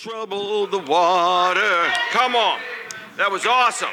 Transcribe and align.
Trouble 0.00 0.66
the 0.66 0.78
water. 0.78 1.92
Come 2.10 2.34
on. 2.34 2.58
That 3.18 3.30
was 3.30 3.44
awesome. 3.44 3.90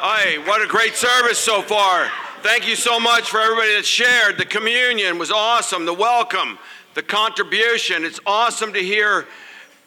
Hey, 0.00 0.38
what 0.38 0.60
a 0.60 0.66
great 0.66 0.96
service 0.96 1.38
so 1.38 1.62
far. 1.62 2.10
Thank 2.42 2.66
you 2.66 2.74
so 2.74 2.98
much 2.98 3.30
for 3.30 3.38
everybody 3.38 3.72
that 3.76 3.84
shared. 3.86 4.36
The 4.36 4.44
communion 4.44 5.20
was 5.20 5.30
awesome. 5.30 5.84
The 5.84 5.94
welcome, 5.94 6.58
the 6.94 7.04
contribution. 7.04 8.04
It's 8.04 8.18
awesome 8.26 8.72
to 8.72 8.80
hear 8.80 9.28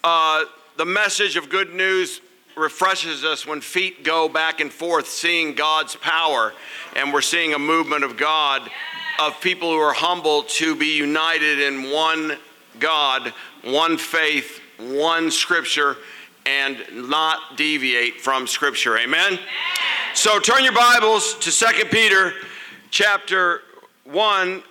uh, 0.06 0.46
the 0.78 0.86
message 0.86 1.36
of 1.36 1.50
good 1.50 1.74
news 1.74 2.22
refreshes 2.56 3.26
us 3.26 3.46
when 3.46 3.60
feet 3.60 4.06
go 4.06 4.30
back 4.30 4.62
and 4.62 4.72
forth 4.72 5.10
seeing 5.10 5.54
God's 5.54 5.98
power 5.98 6.54
and 6.96 7.12
we're 7.12 7.20
seeing 7.20 7.54
a 7.54 7.60
movement 7.60 8.06
of 8.06 8.16
God, 8.16 8.62
of 9.20 9.42
people 9.42 9.70
who 9.72 9.80
are 9.80 9.92
humble 9.92 10.44
to 10.44 10.78
be 10.78 10.96
united 10.96 11.60
in 11.60 11.92
one 11.92 12.38
God, 12.80 13.34
one 13.66 13.98
faith, 13.98 14.62
one 14.79 15.32
scripture, 15.32 15.97
and 16.46 16.78
not 17.10 17.57
deviate 17.57 18.21
from 18.21 18.47
scripture. 18.47 18.98
Amen? 18.98 19.34
Amen. 19.34 19.39
So 20.14 20.39
turn 20.39 20.64
your 20.64 20.74
Bibles 20.74 21.36
to 21.39 21.51
2 21.51 21.86
Peter 21.86 22.34
chapter 22.92 23.61
1 24.06 24.64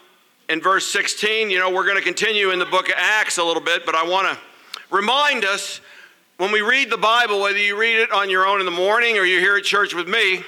and 0.49 0.63
verse 0.63 0.87
16. 0.87 1.51
You 1.51 1.59
know, 1.59 1.71
we're 1.71 1.85
going 1.85 1.97
to 1.97 2.03
continue 2.03 2.51
in 2.51 2.59
the 2.59 2.67
book 2.67 2.89
of 2.89 2.95
Acts 2.97 3.39
a 3.39 3.45
little 3.45 3.63
bit, 3.63 3.85
but 3.85 3.95
I 3.95 4.07
want 4.07 4.29
to 4.29 4.39
remind 4.91 5.45
us 5.45 5.81
when 6.37 6.53
we 6.53 6.61
read 6.61 6.91
the 6.91 6.97
Bible, 6.97 7.41
whether 7.41 7.59
you 7.59 7.79
read 7.79 7.97
it 7.97 8.11
on 8.11 8.31
your 8.31 8.47
own 8.47 8.61
in 8.61 8.67
the 8.67 8.73
morning 8.73 9.19
or 9.19 9.25
you're 9.25 9.41
here 9.41 9.57
at 9.57 9.65
church 9.65 9.95
with 9.95 10.09
me, 10.09 10.43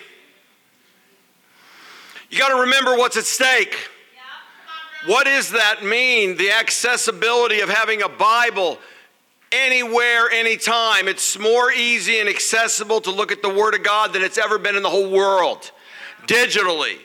you 2.30 2.38
got 2.38 2.48
to 2.48 2.60
remember 2.62 2.96
what's 2.96 3.16
at 3.16 3.24
stake. 3.24 3.88
What 5.06 5.26
does 5.26 5.50
that 5.50 5.84
mean? 5.84 6.36
The 6.36 6.50
accessibility 6.50 7.60
of 7.60 7.68
having 7.68 8.02
a 8.02 8.08
Bible 8.08 8.78
anywhere, 9.56 10.30
anytime. 10.30 11.08
It's 11.08 11.38
more 11.38 11.72
easy 11.72 12.20
and 12.20 12.28
accessible 12.28 13.00
to 13.02 13.10
look 13.10 13.32
at 13.32 13.42
the 13.42 13.48
Word 13.48 13.74
of 13.74 13.82
God 13.82 14.12
than 14.12 14.22
it's 14.22 14.38
ever 14.38 14.58
been 14.58 14.76
in 14.76 14.82
the 14.82 14.90
whole 14.90 15.10
world 15.10 15.70
digitally. 16.26 16.98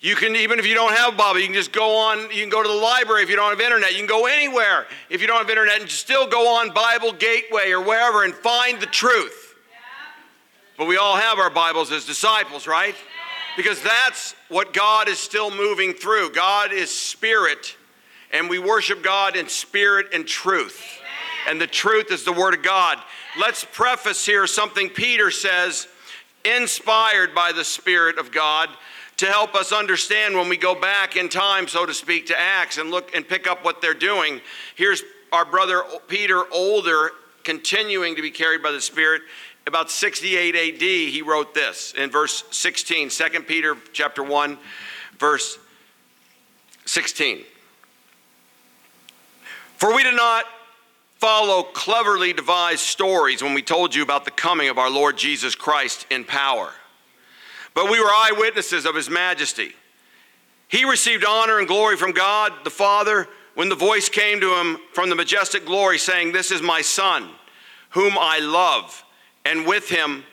You 0.00 0.16
can, 0.16 0.34
even 0.34 0.58
if 0.58 0.66
you 0.66 0.74
don't 0.74 0.94
have 0.94 1.12
a 1.12 1.16
Bible, 1.16 1.40
you 1.40 1.46
can 1.46 1.54
just 1.54 1.72
go 1.72 1.94
on, 1.94 2.30
you 2.30 2.40
can 2.40 2.48
go 2.48 2.62
to 2.62 2.68
the 2.68 2.74
library 2.74 3.22
if 3.22 3.28
you 3.28 3.36
don't 3.36 3.50
have 3.50 3.60
internet. 3.60 3.92
You 3.92 3.98
can 3.98 4.06
go 4.06 4.26
anywhere 4.26 4.86
if 5.10 5.20
you 5.20 5.26
don't 5.26 5.38
have 5.38 5.50
internet 5.50 5.80
and 5.80 5.90
still 5.90 6.26
go 6.26 6.56
on 6.56 6.72
Bible 6.72 7.12
Gateway 7.12 7.70
or 7.70 7.82
wherever 7.82 8.24
and 8.24 8.32
find 8.32 8.80
the 8.80 8.86
truth. 8.86 9.54
But 10.78 10.86
we 10.86 10.96
all 10.96 11.16
have 11.16 11.38
our 11.38 11.50
Bibles 11.50 11.92
as 11.92 12.06
disciples, 12.06 12.66
right? 12.66 12.94
Because 13.56 13.82
that's 13.82 14.34
what 14.48 14.72
God 14.72 15.08
is 15.08 15.18
still 15.18 15.50
moving 15.50 15.92
through. 15.92 16.32
God 16.32 16.72
is 16.72 16.90
spirit, 16.90 17.76
and 18.32 18.48
we 18.48 18.58
worship 18.58 19.02
God 19.02 19.36
in 19.36 19.48
spirit 19.48 20.14
and 20.14 20.26
truth 20.26 20.99
and 21.48 21.60
the 21.60 21.66
truth 21.66 22.10
is 22.10 22.24
the 22.24 22.32
Word 22.32 22.54
of 22.54 22.62
God. 22.62 22.98
Let's 23.38 23.64
preface 23.64 24.24
here 24.24 24.46
something 24.46 24.88
Peter 24.88 25.30
says, 25.30 25.88
inspired 26.44 27.34
by 27.34 27.52
the 27.52 27.64
Spirit 27.64 28.18
of 28.18 28.32
God, 28.32 28.68
to 29.18 29.26
help 29.26 29.54
us 29.54 29.72
understand 29.72 30.34
when 30.34 30.48
we 30.48 30.56
go 30.56 30.74
back 30.74 31.16
in 31.16 31.28
time, 31.28 31.68
so 31.68 31.84
to 31.84 31.92
speak, 31.92 32.26
to 32.26 32.40
Acts 32.40 32.78
and 32.78 32.90
look 32.90 33.14
and 33.14 33.26
pick 33.28 33.46
up 33.46 33.64
what 33.64 33.82
they're 33.82 33.92
doing. 33.92 34.40
Here's 34.76 35.02
our 35.32 35.44
brother 35.44 35.82
Peter, 36.08 36.44
older, 36.52 37.10
continuing 37.44 38.16
to 38.16 38.22
be 38.22 38.30
carried 38.30 38.62
by 38.62 38.72
the 38.72 38.80
Spirit. 38.80 39.22
About 39.66 39.90
68 39.90 40.56
AD, 40.56 40.80
he 40.80 41.22
wrote 41.22 41.54
this 41.54 41.92
in 41.96 42.10
verse 42.10 42.44
16, 42.50 43.10
2 43.10 43.40
Peter 43.42 43.76
chapter 43.92 44.22
1, 44.22 44.58
verse 45.18 45.58
16. 46.86 47.44
For 49.76 49.94
we 49.94 50.02
do 50.02 50.12
not 50.12 50.44
follow 51.20 51.62
cleverly 51.62 52.32
devised 52.32 52.80
stories 52.80 53.42
when 53.42 53.52
we 53.52 53.60
told 53.60 53.94
you 53.94 54.02
about 54.02 54.24
the 54.24 54.30
coming 54.30 54.70
of 54.70 54.78
our 54.78 54.90
Lord 54.90 55.18
Jesus 55.18 55.54
Christ 55.54 56.06
in 56.10 56.24
power. 56.24 56.72
But 57.74 57.90
we 57.90 58.00
were 58.00 58.06
eyewitnesses 58.06 58.86
of 58.86 58.94
his 58.94 59.10
majesty. 59.10 59.72
He 60.68 60.84
received 60.84 61.24
honor 61.24 61.58
and 61.58 61.68
glory 61.68 61.98
from 61.98 62.12
God 62.12 62.52
the 62.64 62.70
Father 62.70 63.28
when 63.54 63.68
the 63.68 63.74
voice 63.74 64.08
came 64.08 64.40
to 64.40 64.54
him 64.54 64.78
from 64.94 65.10
the 65.10 65.14
majestic 65.14 65.66
glory, 65.66 65.98
saying, 65.98 66.32
This 66.32 66.50
is 66.50 66.62
my 66.62 66.80
Son, 66.80 67.28
whom 67.90 68.16
I 68.18 68.38
love, 68.38 69.04
and 69.44 69.66
with 69.66 69.90
him 69.90 70.24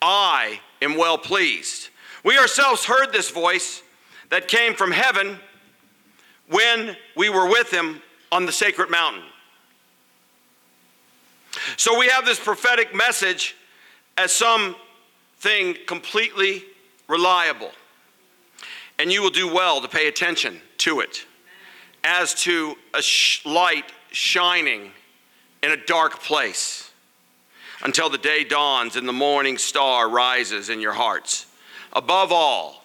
I 0.00 0.60
am 0.80 0.96
well 0.96 1.18
pleased. 1.18 1.90
We 2.24 2.36
ourselves 2.36 2.84
heard 2.84 3.12
this 3.12 3.30
voice 3.30 3.82
that 4.30 4.48
came 4.48 4.74
from 4.74 4.90
heaven 4.90 5.38
when 6.48 6.96
we 7.16 7.28
were 7.28 7.48
with 7.48 7.70
him 7.70 8.02
on 8.32 8.46
the 8.46 8.52
sacred 8.52 8.90
mountain. 8.90 9.22
So 11.76 11.98
we 11.98 12.08
have 12.08 12.24
this 12.24 12.40
prophetic 12.40 12.94
message 12.94 13.56
as 14.16 14.32
something 14.32 15.76
completely 15.86 16.64
reliable. 17.08 17.72
And 18.98 19.12
you 19.12 19.22
will 19.22 19.30
do 19.30 19.52
well 19.52 19.80
to 19.80 19.88
pay 19.88 20.08
attention 20.08 20.60
to 20.78 21.00
it 21.00 21.24
as 22.04 22.34
to 22.34 22.74
a 22.94 23.02
sh- 23.02 23.44
light 23.44 23.92
shining 24.10 24.90
in 25.62 25.70
a 25.70 25.76
dark 25.76 26.20
place 26.20 26.90
until 27.84 28.08
the 28.08 28.18
day 28.18 28.44
dawns 28.44 28.96
and 28.96 29.08
the 29.08 29.12
morning 29.12 29.58
star 29.58 30.08
rises 30.08 30.68
in 30.68 30.80
your 30.80 30.92
hearts. 30.92 31.46
Above 31.92 32.32
all, 32.32 32.82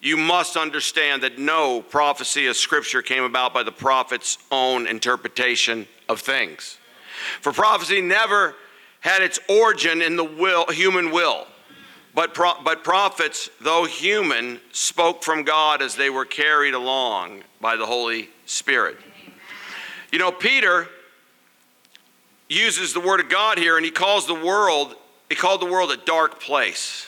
you 0.00 0.16
must 0.16 0.56
understand 0.56 1.22
that 1.22 1.38
no 1.38 1.80
prophecy 1.80 2.48
of 2.48 2.56
Scripture 2.56 3.02
came 3.02 3.22
about 3.22 3.54
by 3.54 3.62
the 3.62 3.72
prophet's 3.72 4.38
own 4.50 4.86
interpretation 4.88 5.86
of 6.08 6.20
things. 6.20 6.78
For 7.40 7.52
prophecy 7.52 8.00
never 8.00 8.54
had 9.00 9.22
its 9.22 9.38
origin 9.48 10.00
in 10.00 10.16
the 10.16 10.24
will, 10.24 10.66
human 10.66 11.10
will. 11.10 11.46
But, 12.14 12.34
pro- 12.34 12.62
but 12.62 12.84
prophets, 12.84 13.48
though 13.60 13.84
human, 13.84 14.60
spoke 14.70 15.24
from 15.24 15.44
God 15.44 15.80
as 15.80 15.96
they 15.96 16.10
were 16.10 16.24
carried 16.24 16.74
along 16.74 17.42
by 17.60 17.76
the 17.76 17.86
Holy 17.86 18.28
Spirit. 18.44 18.98
You 20.12 20.18
know, 20.18 20.30
Peter 20.30 20.88
uses 22.48 22.92
the 22.92 23.00
word 23.00 23.20
of 23.20 23.30
God 23.30 23.58
here 23.58 23.76
and 23.76 23.84
he 23.84 23.90
calls 23.90 24.26
the 24.26 24.34
world, 24.34 24.94
he 25.30 25.34
called 25.34 25.62
the 25.62 25.66
world 25.66 25.90
a 25.90 25.96
dark 25.96 26.38
place. 26.38 27.06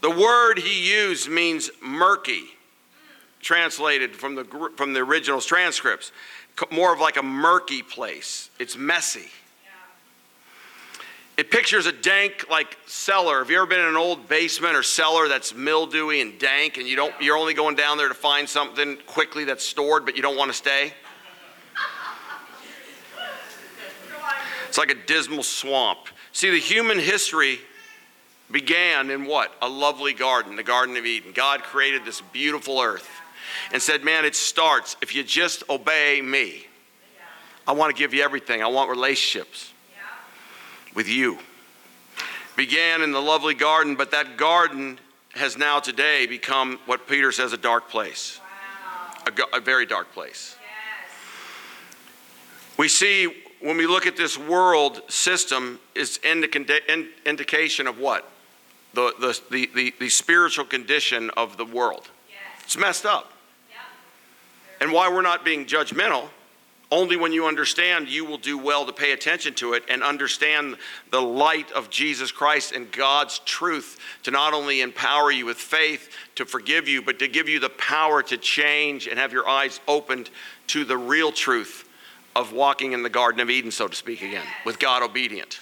The 0.00 0.10
word 0.10 0.58
he 0.58 0.92
used 0.92 1.30
means 1.30 1.70
murky, 1.80 2.42
translated 3.40 4.16
from 4.16 4.34
the, 4.34 4.44
from 4.76 4.92
the 4.92 5.00
original 5.00 5.40
transcripts 5.40 6.10
more 6.70 6.92
of 6.92 7.00
like 7.00 7.16
a 7.16 7.22
murky 7.22 7.82
place. 7.82 8.50
It's 8.58 8.76
messy. 8.76 9.28
It 11.36 11.50
pictures 11.50 11.86
a 11.86 11.92
dank 11.92 12.48
like 12.48 12.76
cellar. 12.86 13.40
Have 13.40 13.50
you 13.50 13.56
ever 13.56 13.66
been 13.66 13.80
in 13.80 13.86
an 13.86 13.96
old 13.96 14.28
basement 14.28 14.76
or 14.76 14.84
cellar 14.84 15.26
that's 15.26 15.52
mildewy 15.52 16.20
and 16.20 16.38
dank 16.38 16.78
and 16.78 16.86
you 16.86 16.94
don't 16.94 17.12
you're 17.20 17.36
only 17.36 17.54
going 17.54 17.74
down 17.74 17.98
there 17.98 18.06
to 18.06 18.14
find 18.14 18.48
something 18.48 18.96
quickly 19.06 19.44
that's 19.44 19.66
stored 19.66 20.04
but 20.04 20.14
you 20.16 20.22
don't 20.22 20.36
want 20.36 20.50
to 20.50 20.56
stay? 20.56 20.92
It's 24.68 24.78
like 24.78 24.90
a 24.90 25.06
dismal 25.06 25.44
swamp. 25.44 26.00
See, 26.32 26.50
the 26.50 26.58
human 26.58 26.98
history 26.98 27.60
began 28.50 29.08
in 29.08 29.24
what? 29.24 29.52
A 29.62 29.68
lovely 29.68 30.12
garden, 30.12 30.56
the 30.56 30.64
Garden 30.64 30.96
of 30.96 31.06
Eden. 31.06 31.30
God 31.32 31.62
created 31.62 32.04
this 32.04 32.20
beautiful 32.32 32.80
earth 32.80 33.08
and 33.72 33.80
said, 33.80 34.04
Man, 34.04 34.24
it 34.24 34.34
starts 34.34 34.96
if 35.02 35.14
you 35.14 35.22
just 35.22 35.62
obey 35.68 36.20
me. 36.22 36.66
I 37.66 37.72
want 37.72 37.94
to 37.94 37.98
give 37.98 38.12
you 38.12 38.22
everything. 38.22 38.62
I 38.62 38.66
want 38.66 38.90
relationships 38.90 39.72
with 40.94 41.08
you. 41.08 41.38
Began 42.56 43.02
in 43.02 43.12
the 43.12 43.20
lovely 43.20 43.54
garden, 43.54 43.96
but 43.96 44.10
that 44.12 44.36
garden 44.36 44.98
has 45.32 45.58
now 45.58 45.80
today 45.80 46.26
become 46.26 46.78
what 46.86 47.08
Peter 47.08 47.32
says 47.32 47.52
a 47.52 47.56
dark 47.56 47.88
place, 47.88 48.38
wow. 49.26 49.44
a, 49.52 49.56
a, 49.56 49.60
very 49.60 49.84
dark 49.84 50.12
place. 50.12 50.56
Yes. 50.60 51.10
We 52.76 52.86
see 52.86 53.42
when 53.60 53.76
we 53.76 53.86
look 53.88 54.06
at 54.06 54.16
this 54.16 54.38
world 54.38 55.02
system, 55.08 55.80
is 55.96 56.18
indica- 56.18 56.84
indication 57.26 57.88
of 57.88 57.98
what? 57.98 58.30
The, 58.92 59.12
the, 59.18 59.40
the, 59.50 59.70
the, 59.74 59.94
the 59.98 60.08
spiritual 60.08 60.66
condition 60.66 61.30
of 61.30 61.56
the 61.56 61.64
world. 61.64 62.08
Yes. 62.28 62.62
It's 62.64 62.76
messed 62.76 63.04
up 63.04 63.33
and 64.84 64.92
why 64.92 65.08
we're 65.08 65.22
not 65.22 65.46
being 65.46 65.64
judgmental. 65.64 66.28
Only 66.92 67.16
when 67.16 67.32
you 67.32 67.46
understand, 67.46 68.06
you 68.06 68.26
will 68.26 68.36
do 68.36 68.58
well 68.58 68.84
to 68.84 68.92
pay 68.92 69.12
attention 69.12 69.54
to 69.54 69.72
it 69.72 69.82
and 69.88 70.02
understand 70.02 70.76
the 71.10 71.22
light 71.22 71.72
of 71.72 71.88
Jesus 71.88 72.30
Christ 72.30 72.72
and 72.72 72.92
God's 72.92 73.38
truth 73.46 73.98
to 74.24 74.30
not 74.30 74.52
only 74.52 74.82
empower 74.82 75.32
you 75.32 75.46
with 75.46 75.56
faith 75.56 76.10
to 76.34 76.44
forgive 76.44 76.86
you, 76.86 77.00
but 77.00 77.18
to 77.20 77.28
give 77.28 77.48
you 77.48 77.60
the 77.60 77.70
power 77.70 78.22
to 78.24 78.36
change 78.36 79.06
and 79.08 79.18
have 79.18 79.32
your 79.32 79.48
eyes 79.48 79.80
opened 79.88 80.28
to 80.66 80.84
the 80.84 80.98
real 80.98 81.32
truth 81.32 81.88
of 82.36 82.52
walking 82.52 82.92
in 82.92 83.02
the 83.02 83.08
Garden 83.08 83.40
of 83.40 83.48
Eden, 83.48 83.70
so 83.70 83.88
to 83.88 83.96
speak, 83.96 84.20
again, 84.20 84.46
with 84.66 84.78
God 84.78 85.02
obedient. 85.02 85.60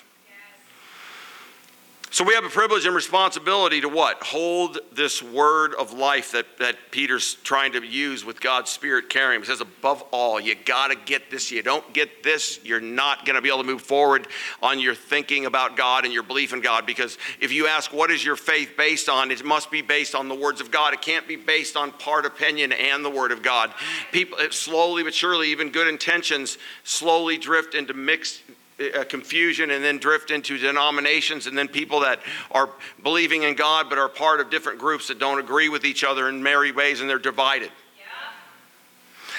So 2.12 2.24
we 2.24 2.34
have 2.34 2.44
a 2.44 2.50
privilege 2.50 2.84
and 2.84 2.94
responsibility 2.94 3.80
to 3.80 3.88
what? 3.88 4.22
Hold 4.22 4.78
this 4.92 5.22
word 5.22 5.72
of 5.72 5.94
life 5.94 6.32
that, 6.32 6.44
that 6.58 6.76
Peter's 6.90 7.36
trying 7.36 7.72
to 7.72 7.82
use 7.82 8.22
with 8.22 8.38
God's 8.38 8.70
Spirit 8.70 9.08
carrying. 9.08 9.40
He 9.40 9.46
says, 9.46 9.62
above 9.62 10.02
all, 10.10 10.38
you 10.38 10.54
got 10.54 10.88
to 10.88 10.94
get 10.94 11.30
this. 11.30 11.50
You 11.50 11.62
don't 11.62 11.90
get 11.94 12.22
this, 12.22 12.60
you're 12.64 12.82
not 12.82 13.24
going 13.24 13.36
to 13.36 13.40
be 13.40 13.48
able 13.48 13.62
to 13.62 13.64
move 13.64 13.80
forward 13.80 14.28
on 14.62 14.78
your 14.78 14.94
thinking 14.94 15.46
about 15.46 15.74
God 15.74 16.04
and 16.04 16.12
your 16.12 16.22
belief 16.22 16.52
in 16.52 16.60
God. 16.60 16.84
Because 16.84 17.16
if 17.40 17.50
you 17.50 17.66
ask, 17.66 17.94
what 17.94 18.10
is 18.10 18.22
your 18.22 18.36
faith 18.36 18.74
based 18.76 19.08
on? 19.08 19.30
It 19.30 19.42
must 19.42 19.70
be 19.70 19.80
based 19.80 20.14
on 20.14 20.28
the 20.28 20.34
words 20.34 20.60
of 20.60 20.70
God. 20.70 20.92
It 20.92 21.00
can't 21.00 21.26
be 21.26 21.36
based 21.36 21.78
on 21.78 21.92
part 21.92 22.26
opinion 22.26 22.72
and 22.72 23.02
the 23.02 23.10
word 23.10 23.32
of 23.32 23.42
God. 23.42 23.72
People, 24.12 24.36
slowly 24.50 25.02
but 25.02 25.14
surely, 25.14 25.48
even 25.48 25.70
good 25.70 25.88
intentions 25.88 26.58
slowly 26.84 27.38
drift 27.38 27.74
into 27.74 27.94
mixed 27.94 28.42
uh, 28.90 29.04
confusion 29.04 29.70
and 29.70 29.84
then 29.84 29.98
drift 29.98 30.30
into 30.30 30.58
denominations 30.58 31.46
and 31.46 31.56
then 31.56 31.68
people 31.68 32.00
that 32.00 32.20
are 32.50 32.68
believing 33.02 33.42
in 33.42 33.54
God 33.54 33.88
but 33.88 33.98
are 33.98 34.08
part 34.08 34.40
of 34.40 34.50
different 34.50 34.78
groups 34.78 35.08
that 35.08 35.18
don't 35.18 35.38
agree 35.38 35.68
with 35.68 35.84
each 35.84 36.04
other 36.04 36.28
in 36.28 36.42
merry 36.42 36.72
ways 36.72 37.00
and 37.00 37.08
they're 37.08 37.18
divided. 37.18 37.70
Yeah. 37.98 38.04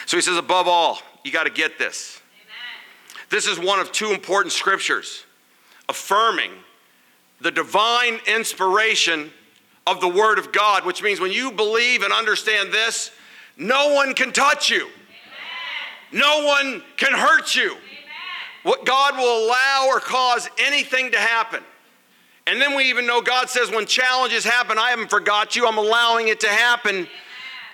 So 0.06 0.18
he 0.18 0.22
says, 0.22 0.38
above 0.38 0.68
all, 0.68 1.00
you 1.24 1.32
got 1.32 1.46
to 1.46 1.52
get 1.52 1.78
this. 1.78 2.22
Amen. 2.42 3.28
This 3.30 3.48
is 3.48 3.60
one 3.60 3.80
of 3.80 3.92
two 3.92 4.12
important 4.12 4.54
scriptures 4.54 5.26
affirming 5.90 6.52
the 7.42 7.52
divine 7.52 8.20
inspiration 8.28 9.32
of 9.86 10.00
the 10.00 10.08
Word 10.08 10.40
of 10.40 10.52
God, 10.52 10.86
which 10.86 11.04
means 11.04 11.20
when 11.20 11.32
you 11.32 11.52
believe 11.52 12.04
and 12.04 12.14
understand 12.14 12.72
this, 12.72 13.12
no 13.58 13.94
one 13.94 14.14
can 14.14 14.32
touch 14.32 14.70
you, 14.70 14.84
Amen. 14.84 14.92
no 16.14 16.46
one 16.46 16.84
can 16.98 17.14
hurt 17.14 17.56
you. 17.56 17.76
What 18.64 18.86
God 18.86 19.18
will 19.18 19.48
allow 19.48 19.88
or 19.88 20.00
cause 20.00 20.50
anything 20.58 21.12
to 21.12 21.20
happen. 21.20 21.64
And 22.48 22.62
then 22.62 22.76
we 22.76 22.90
even 22.90 23.06
know 23.06 23.22
God 23.22 23.50
says, 23.50 23.72
when 23.72 23.86
challenges 23.86 24.44
happen, 24.44 24.78
I 24.78 24.90
haven't 24.90 25.10
forgot 25.10 25.56
you. 25.56 25.68
I'm 25.68 25.78
allowing 25.78 26.28
it 26.28 26.40
to 26.42 26.50
happen 26.50 27.08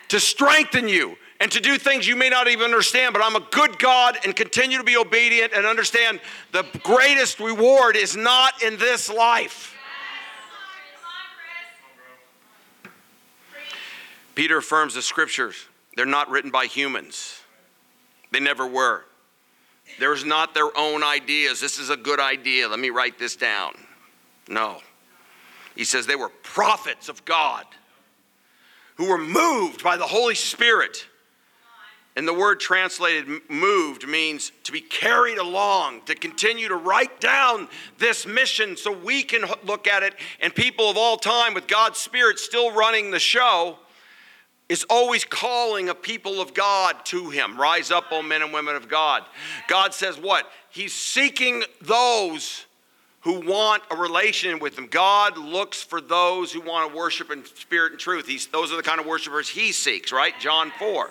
to 0.10 0.20
strengthen 0.20 0.88
you 0.88 1.16
and 1.40 1.52
to 1.52 1.60
do 1.60 1.78
things 1.78 2.08
you 2.08 2.16
may 2.16 2.30
not 2.30 2.48
even 2.48 2.66
understand. 2.66 3.14
But 3.14 3.24
I'm 3.24 3.36
a 3.36 3.46
good 3.52 3.80
God 3.80 4.18
and 4.24 4.36
continue 4.36 4.78
to 4.78 4.84
be 4.84 4.98
obedient 4.98 5.54
and 5.54 5.66
understand 5.66 6.20
the 6.52 6.66
greatest 6.84 7.40
reward 7.40 7.96
is 7.96 8.16
not 8.16 8.62
in 8.62 8.78
this 8.78 9.10
life. 9.10 9.76
Peter 14.36 14.60
affirms 14.60 14.94
the 14.94 15.02
scriptures, 15.02 15.66
they're 15.98 16.06
not 16.06 16.30
written 16.30 16.50
by 16.50 16.66
humans, 16.66 17.42
they 18.32 18.40
never 18.40 18.66
were. 18.66 19.04
There's 19.98 20.24
not 20.24 20.54
their 20.54 20.76
own 20.78 21.04
ideas. 21.04 21.60
This 21.60 21.80
is 21.80 21.90
a 21.90 21.98
good 21.98 22.20
idea. 22.20 22.68
Let 22.68 22.80
me 22.80 22.90
write 22.90 23.18
this 23.18 23.36
down. 23.36 23.74
No. 24.48 24.80
He 25.76 25.84
says 25.86 26.06
they 26.06 26.16
were 26.16 26.30
prophets 26.30 27.10
of 27.10 27.24
God 27.26 27.66
who 28.96 29.10
were 29.10 29.18
moved 29.18 29.84
by 29.84 29.96
the 29.96 30.06
Holy 30.06 30.36
Spirit. 30.36 31.06
And 32.16 32.28
the 32.28 32.34
word 32.34 32.60
translated 32.60 33.30
moved 33.50 34.06
means 34.06 34.52
to 34.66 34.74
be 34.74 34.82
carried 34.82 35.38
along, 35.38 36.02
to 36.08 36.16
continue 36.16 36.68
to 36.68 36.76
write 36.76 37.22
down 37.22 37.70
this 37.98 38.26
mission 38.26 38.76
so 38.76 38.92
we 38.92 39.24
can 39.24 39.46
look 39.64 39.88
at 39.88 40.04
it. 40.04 40.16
And 40.42 40.54
people 40.54 40.90
of 40.90 40.98
all 40.98 41.16
time, 41.16 41.54
with 41.54 41.68
God's 41.68 41.98
Spirit 41.98 42.40
still 42.40 42.74
running 42.74 43.12
the 43.12 43.20
show, 43.20 43.78
is 44.69 44.86
always 44.89 45.25
calling 45.25 45.89
a 45.89 45.95
people 45.95 46.39
of 46.39 46.54
God 46.54 46.95
to 47.06 47.31
him. 47.31 47.60
Rise 47.60 47.92
up, 47.92 48.06
O 48.12 48.21
men 48.21 48.44
and 48.44 48.54
women 48.54 48.75
of 48.75 48.88
God. 48.88 49.24
God 49.68 49.94
says 49.94 50.19
what? 50.19 50.50
He's 50.69 50.94
seeking 50.94 51.63
those 51.81 52.66
who 53.21 53.42
want 53.42 53.83
a 53.92 53.95
relation 53.95 54.60
with 54.60 54.77
him. 54.77 54.88
God 54.88 55.38
looks 55.38 55.81
for 55.81 56.00
those 56.00 56.54
who 56.54 56.62
want 56.62 56.89
to 56.89 56.98
worship 56.98 57.31
in 57.31 57.44
spirit 57.44 57.92
and 57.92 58.00
truth. 58.00 58.27
He's, 58.27 58.48
those 58.48 58.71
are 58.71 58.77
the 58.77 58.83
kind 58.83 59.00
of 59.00 59.06
worshipers 59.06 59.50
he 59.50 59.71
seeks, 59.71 60.12
right? 60.12 60.33
John 60.39 60.71
4 60.80 61.10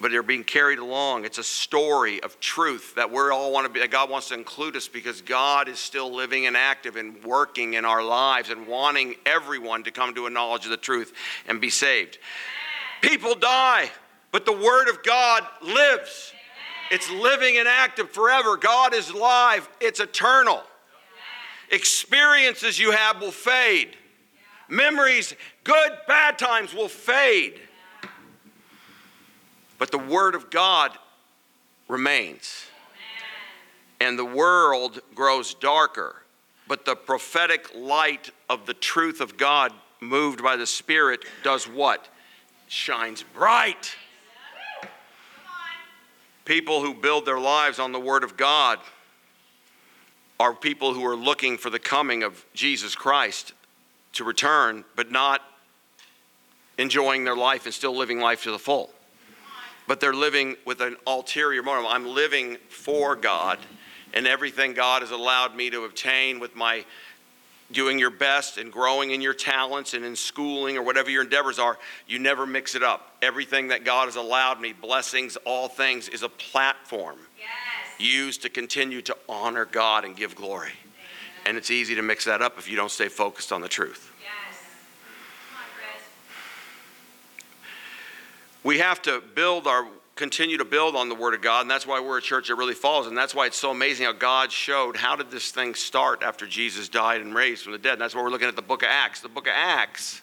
but 0.00 0.10
they're 0.10 0.22
being 0.22 0.44
carried 0.44 0.78
along. 0.78 1.24
It's 1.24 1.38
a 1.38 1.44
story 1.44 2.22
of 2.22 2.38
truth 2.40 2.94
that 2.96 3.10
we're 3.10 3.32
all 3.32 3.52
want 3.52 3.66
to 3.66 3.72
be, 3.72 3.80
that 3.80 3.90
God 3.90 4.10
wants 4.10 4.28
to 4.28 4.34
include 4.34 4.76
us 4.76 4.88
because 4.88 5.22
God 5.22 5.68
is 5.68 5.78
still 5.78 6.12
living 6.14 6.46
and 6.46 6.56
active 6.56 6.96
and 6.96 7.22
working 7.24 7.74
in 7.74 7.84
our 7.84 8.02
lives 8.02 8.50
and 8.50 8.66
wanting 8.66 9.14
everyone 9.24 9.84
to 9.84 9.90
come 9.90 10.14
to 10.14 10.26
a 10.26 10.30
knowledge 10.30 10.64
of 10.64 10.70
the 10.70 10.76
truth 10.76 11.12
and 11.48 11.60
be 11.60 11.70
saved. 11.70 12.18
People 13.00 13.34
die, 13.34 13.90
but 14.32 14.44
the 14.44 14.52
Word 14.52 14.88
of 14.88 15.02
God 15.02 15.42
lives. 15.62 16.32
It's 16.90 17.10
living 17.10 17.58
and 17.58 17.66
active 17.66 18.10
forever. 18.10 18.56
God 18.56 18.94
is 18.94 19.12
live, 19.12 19.68
it's 19.80 20.00
eternal. 20.00 20.62
Experiences 21.70 22.78
you 22.78 22.92
have 22.92 23.20
will 23.20 23.32
fade. 23.32 23.96
Memories, 24.68 25.34
good, 25.64 25.92
bad 26.06 26.38
times 26.38 26.74
will 26.74 26.88
fade. 26.88 27.60
But 29.78 29.90
the 29.90 29.98
Word 29.98 30.34
of 30.34 30.50
God 30.50 30.92
remains. 31.88 32.66
And 34.00 34.18
the 34.18 34.24
world 34.24 35.00
grows 35.14 35.54
darker. 35.54 36.16
But 36.68 36.84
the 36.84 36.96
prophetic 36.96 37.74
light 37.74 38.30
of 38.48 38.66
the 38.66 38.74
truth 38.74 39.20
of 39.20 39.36
God, 39.36 39.72
moved 40.00 40.42
by 40.42 40.56
the 40.56 40.66
Spirit, 40.66 41.24
does 41.42 41.66
what? 41.68 42.08
Shines 42.68 43.22
bright. 43.22 43.94
People 46.44 46.82
who 46.82 46.94
build 46.94 47.26
their 47.26 47.40
lives 47.40 47.78
on 47.78 47.92
the 47.92 48.00
Word 48.00 48.24
of 48.24 48.36
God 48.36 48.78
are 50.38 50.54
people 50.54 50.92
who 50.92 51.04
are 51.06 51.16
looking 51.16 51.56
for 51.56 51.70
the 51.70 51.78
coming 51.78 52.22
of 52.22 52.44
Jesus 52.52 52.94
Christ 52.94 53.52
to 54.12 54.24
return, 54.24 54.84
but 54.94 55.10
not 55.10 55.40
enjoying 56.78 57.24
their 57.24 57.36
life 57.36 57.64
and 57.64 57.74
still 57.74 57.96
living 57.96 58.20
life 58.20 58.42
to 58.42 58.50
the 58.50 58.58
full 58.58 58.90
but 59.86 60.00
they're 60.00 60.14
living 60.14 60.56
with 60.64 60.80
an 60.80 60.96
ulterior 61.06 61.62
motive. 61.62 61.86
I'm 61.88 62.06
living 62.06 62.56
for 62.68 63.16
God, 63.16 63.58
and 64.14 64.26
everything 64.26 64.74
God 64.74 65.02
has 65.02 65.10
allowed 65.10 65.54
me 65.54 65.70
to 65.70 65.84
obtain 65.84 66.40
with 66.40 66.54
my 66.56 66.84
doing 67.72 67.98
your 67.98 68.10
best 68.10 68.58
and 68.58 68.72
growing 68.72 69.10
in 69.10 69.20
your 69.20 69.34
talents 69.34 69.94
and 69.94 70.04
in 70.04 70.14
schooling 70.14 70.76
or 70.76 70.82
whatever 70.82 71.10
your 71.10 71.22
endeavors 71.22 71.58
are, 71.58 71.78
you 72.06 72.18
never 72.18 72.46
mix 72.46 72.74
it 72.74 72.82
up. 72.82 73.16
Everything 73.22 73.68
that 73.68 73.84
God 73.84 74.06
has 74.06 74.16
allowed 74.16 74.60
me, 74.60 74.72
blessings, 74.72 75.36
all 75.44 75.68
things, 75.68 76.08
is 76.08 76.22
a 76.22 76.28
platform 76.28 77.18
yes. 77.38 77.48
used 77.98 78.42
to 78.42 78.48
continue 78.48 79.02
to 79.02 79.16
honor 79.28 79.64
God 79.64 80.04
and 80.04 80.16
give 80.16 80.36
glory. 80.36 80.68
Amen. 80.68 81.46
And 81.46 81.56
it's 81.56 81.70
easy 81.70 81.94
to 81.96 82.02
mix 82.02 82.24
that 82.26 82.40
up 82.40 82.58
if 82.58 82.68
you 82.68 82.76
don't 82.76 82.90
stay 82.90 83.08
focused 83.08 83.52
on 83.52 83.60
the 83.60 83.68
truth. 83.68 84.12
We 88.66 88.78
have 88.78 89.00
to 89.00 89.22
build 89.34 89.66
our 89.66 89.86
continue 90.16 90.56
to 90.56 90.64
build 90.64 90.96
on 90.96 91.08
the 91.10 91.14
word 91.14 91.34
of 91.34 91.42
god 91.42 91.60
and 91.60 91.70
that's 91.70 91.86
why 91.86 92.00
we're 92.00 92.18
a 92.18 92.22
church 92.22 92.48
that 92.48 92.54
really 92.54 92.74
follows 92.74 93.06
and 93.06 93.16
that's 93.16 93.34
why 93.34 93.46
it's 93.46 93.58
so 93.58 93.70
amazing 93.70 94.06
how 94.06 94.12
god 94.12 94.50
showed 94.50 94.96
how 94.96 95.14
did 95.14 95.30
this 95.30 95.50
thing 95.50 95.74
start 95.74 96.22
after 96.22 96.46
jesus 96.46 96.88
died 96.88 97.20
and 97.20 97.34
raised 97.34 97.62
from 97.62 97.72
the 97.72 97.78
dead. 97.78 97.92
And 97.92 98.00
that's 98.00 98.14
why 98.14 98.22
we're 98.22 98.30
looking 98.30 98.48
at 98.48 98.56
the 98.56 98.62
book 98.62 98.82
of 98.82 98.88
acts. 98.90 99.20
The 99.20 99.28
book 99.28 99.46
of 99.46 99.52
acts 99.54 100.22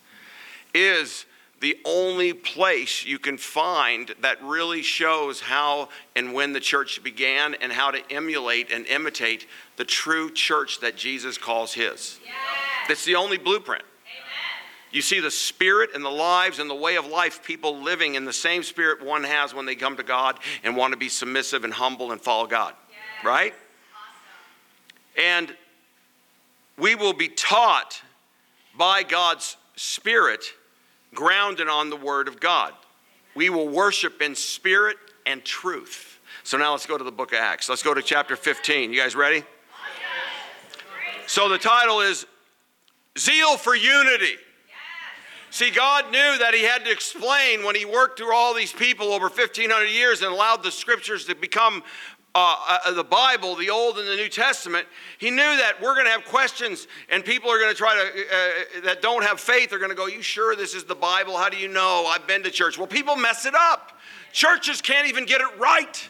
is 0.73 1.25
the 1.61 1.77
only 1.85 2.33
place 2.33 3.05
you 3.05 3.19
can 3.19 3.37
find 3.37 4.13
that 4.21 4.43
really 4.43 4.81
shows 4.81 5.39
how 5.39 5.89
and 6.15 6.33
when 6.33 6.51
the 6.51 6.59
church 6.59 7.01
began 7.03 7.53
and 7.55 7.71
how 7.71 7.91
to 7.91 7.99
emulate 8.11 8.71
and 8.71 8.85
imitate 8.87 9.47
the 9.77 9.85
true 9.85 10.31
church 10.31 10.79
that 10.81 10.97
jesus 10.97 11.37
calls 11.37 11.73
his. 11.73 12.19
Yes. 12.23 12.33
that's 12.87 13.05
the 13.05 13.15
only 13.15 13.37
blueprint 13.37 13.83
you 14.93 15.01
see 15.01 15.19
the 15.19 15.31
spirit 15.31 15.89
and 15.95 16.05
the 16.05 16.09
lives 16.09 16.59
and 16.59 16.69
the 16.69 16.75
way 16.75 16.95
of 16.95 17.07
life, 17.07 17.43
people 17.43 17.81
living 17.81 18.13
in 18.15 18.25
the 18.25 18.33
same 18.33 18.61
spirit 18.61 19.03
one 19.03 19.23
has 19.23 19.53
when 19.53 19.65
they 19.65 19.75
come 19.75 19.97
to 19.97 20.03
God 20.03 20.39
and 20.63 20.77
want 20.77 20.93
to 20.93 20.97
be 20.97 21.09
submissive 21.09 21.63
and 21.63 21.73
humble 21.73 22.11
and 22.11 22.21
follow 22.21 22.45
God. 22.45 22.75
Yes. 22.89 23.25
Right? 23.25 23.53
Awesome. 25.15 25.49
And 25.49 25.57
we 26.77 26.93
will 26.93 27.13
be 27.13 27.27
taught 27.27 28.01
by 28.77 29.03
God's 29.03 29.57
Spirit, 29.75 30.45
grounded 31.15 31.67
on 31.67 31.89
the 31.89 31.95
Word 31.95 32.27
of 32.27 32.39
God. 32.39 32.73
We 33.35 33.49
will 33.49 33.67
worship 33.67 34.21
in 34.21 34.35
spirit 34.35 34.97
and 35.25 35.43
truth. 35.43 36.19
So 36.43 36.57
now 36.57 36.71
let's 36.71 36.85
go 36.85 36.97
to 36.97 37.03
the 37.03 37.11
book 37.11 37.33
of 37.33 37.39
Acts. 37.39 37.67
Let's 37.67 37.81
go 37.81 37.95
to 37.95 38.01
chapter 38.01 38.35
15. 38.35 38.93
You 38.93 38.99
guys 38.99 39.15
ready? 39.15 39.41
Oh, 39.41 39.45
so 41.25 41.49
the 41.49 41.57
title 41.57 42.01
is 42.01 42.27
Zeal 43.17 43.57
for 43.57 43.75
Unity. 43.75 44.35
See, 45.53 45.69
God 45.69 46.05
knew 46.05 46.37
that 46.39 46.55
He 46.55 46.63
had 46.63 46.83
to 46.85 46.91
explain 46.91 47.63
when 47.63 47.75
He 47.75 47.85
worked 47.85 48.17
through 48.17 48.33
all 48.33 48.55
these 48.55 48.73
people 48.73 49.13
over 49.13 49.27
1,500 49.27 49.85
years 49.85 50.23
and 50.23 50.31
allowed 50.31 50.63
the 50.63 50.71
scriptures 50.71 51.25
to 51.25 51.35
become 51.35 51.83
uh, 52.33 52.79
uh, 52.87 52.91
the 52.93 53.03
Bible, 53.03 53.55
the 53.55 53.69
Old 53.69 53.99
and 53.99 54.07
the 54.07 54.15
New 54.15 54.29
Testament, 54.29 54.87
he 55.19 55.29
knew 55.29 55.37
that 55.37 55.79
we're 55.79 55.93
going 55.93 56.07
to 56.07 56.11
have 56.11 56.25
questions, 56.25 56.87
and 57.07 57.23
people 57.23 57.51
are 57.51 57.59
going 57.59 57.69
to 57.69 57.77
try 57.77 57.93
to, 57.93 58.01
uh, 58.01 58.81
that 58.85 59.03
don't 59.03 59.23
have 59.23 59.39
faith 59.39 59.71
are 59.73 59.77
going 59.77 59.91
to 59.91 59.95
go, 59.95 60.07
You 60.07 60.23
sure 60.23 60.55
this 60.55 60.73
is 60.73 60.85
the 60.85 60.95
Bible? 60.95 61.37
How 61.37 61.49
do 61.49 61.57
you 61.57 61.67
know? 61.67 62.11
I've 62.11 62.25
been 62.25 62.41
to 62.41 62.49
church. 62.49 62.79
Well, 62.79 62.87
people 62.87 63.15
mess 63.15 63.45
it 63.45 63.53
up. 63.53 63.99
Churches 64.31 64.81
can't 64.81 65.07
even 65.07 65.27
get 65.27 65.39
it 65.39 65.59
right. 65.59 66.09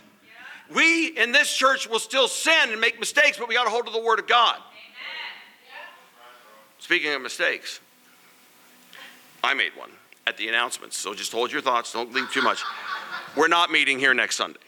We 0.74 1.08
in 1.18 1.34
this 1.34 1.54
church 1.54 1.90
will 1.90 2.00
still 2.00 2.30
sin 2.30 2.72
and 2.72 2.80
make 2.80 2.98
mistakes, 2.98 3.38
but 3.38 3.50
we 3.50 3.56
got 3.56 3.66
to 3.66 3.70
hold 3.72 3.88
to 3.88 3.92
the 3.92 4.02
Word 4.02 4.20
of 4.20 4.28
God. 4.28 4.56
speaking 6.80 7.14
of 7.14 7.22
mistakes, 7.22 7.82
I 9.44 9.54
made 9.54 9.76
one 9.76 9.92
at 10.26 10.38
the 10.38 10.48
announcements, 10.48 10.96
so 10.96 11.14
just 11.14 11.34
hold 11.34 11.52
your 11.52 11.62
thoughts, 11.62 11.92
don't 11.92 12.14
leave 12.14 12.32
too 12.32 12.42
much. 12.42 12.64
We're 13.36 13.50
not 13.50 13.72
meeting 13.72 14.00
here 14.00 14.14
next 14.14 14.38
Sunday. 14.38 14.60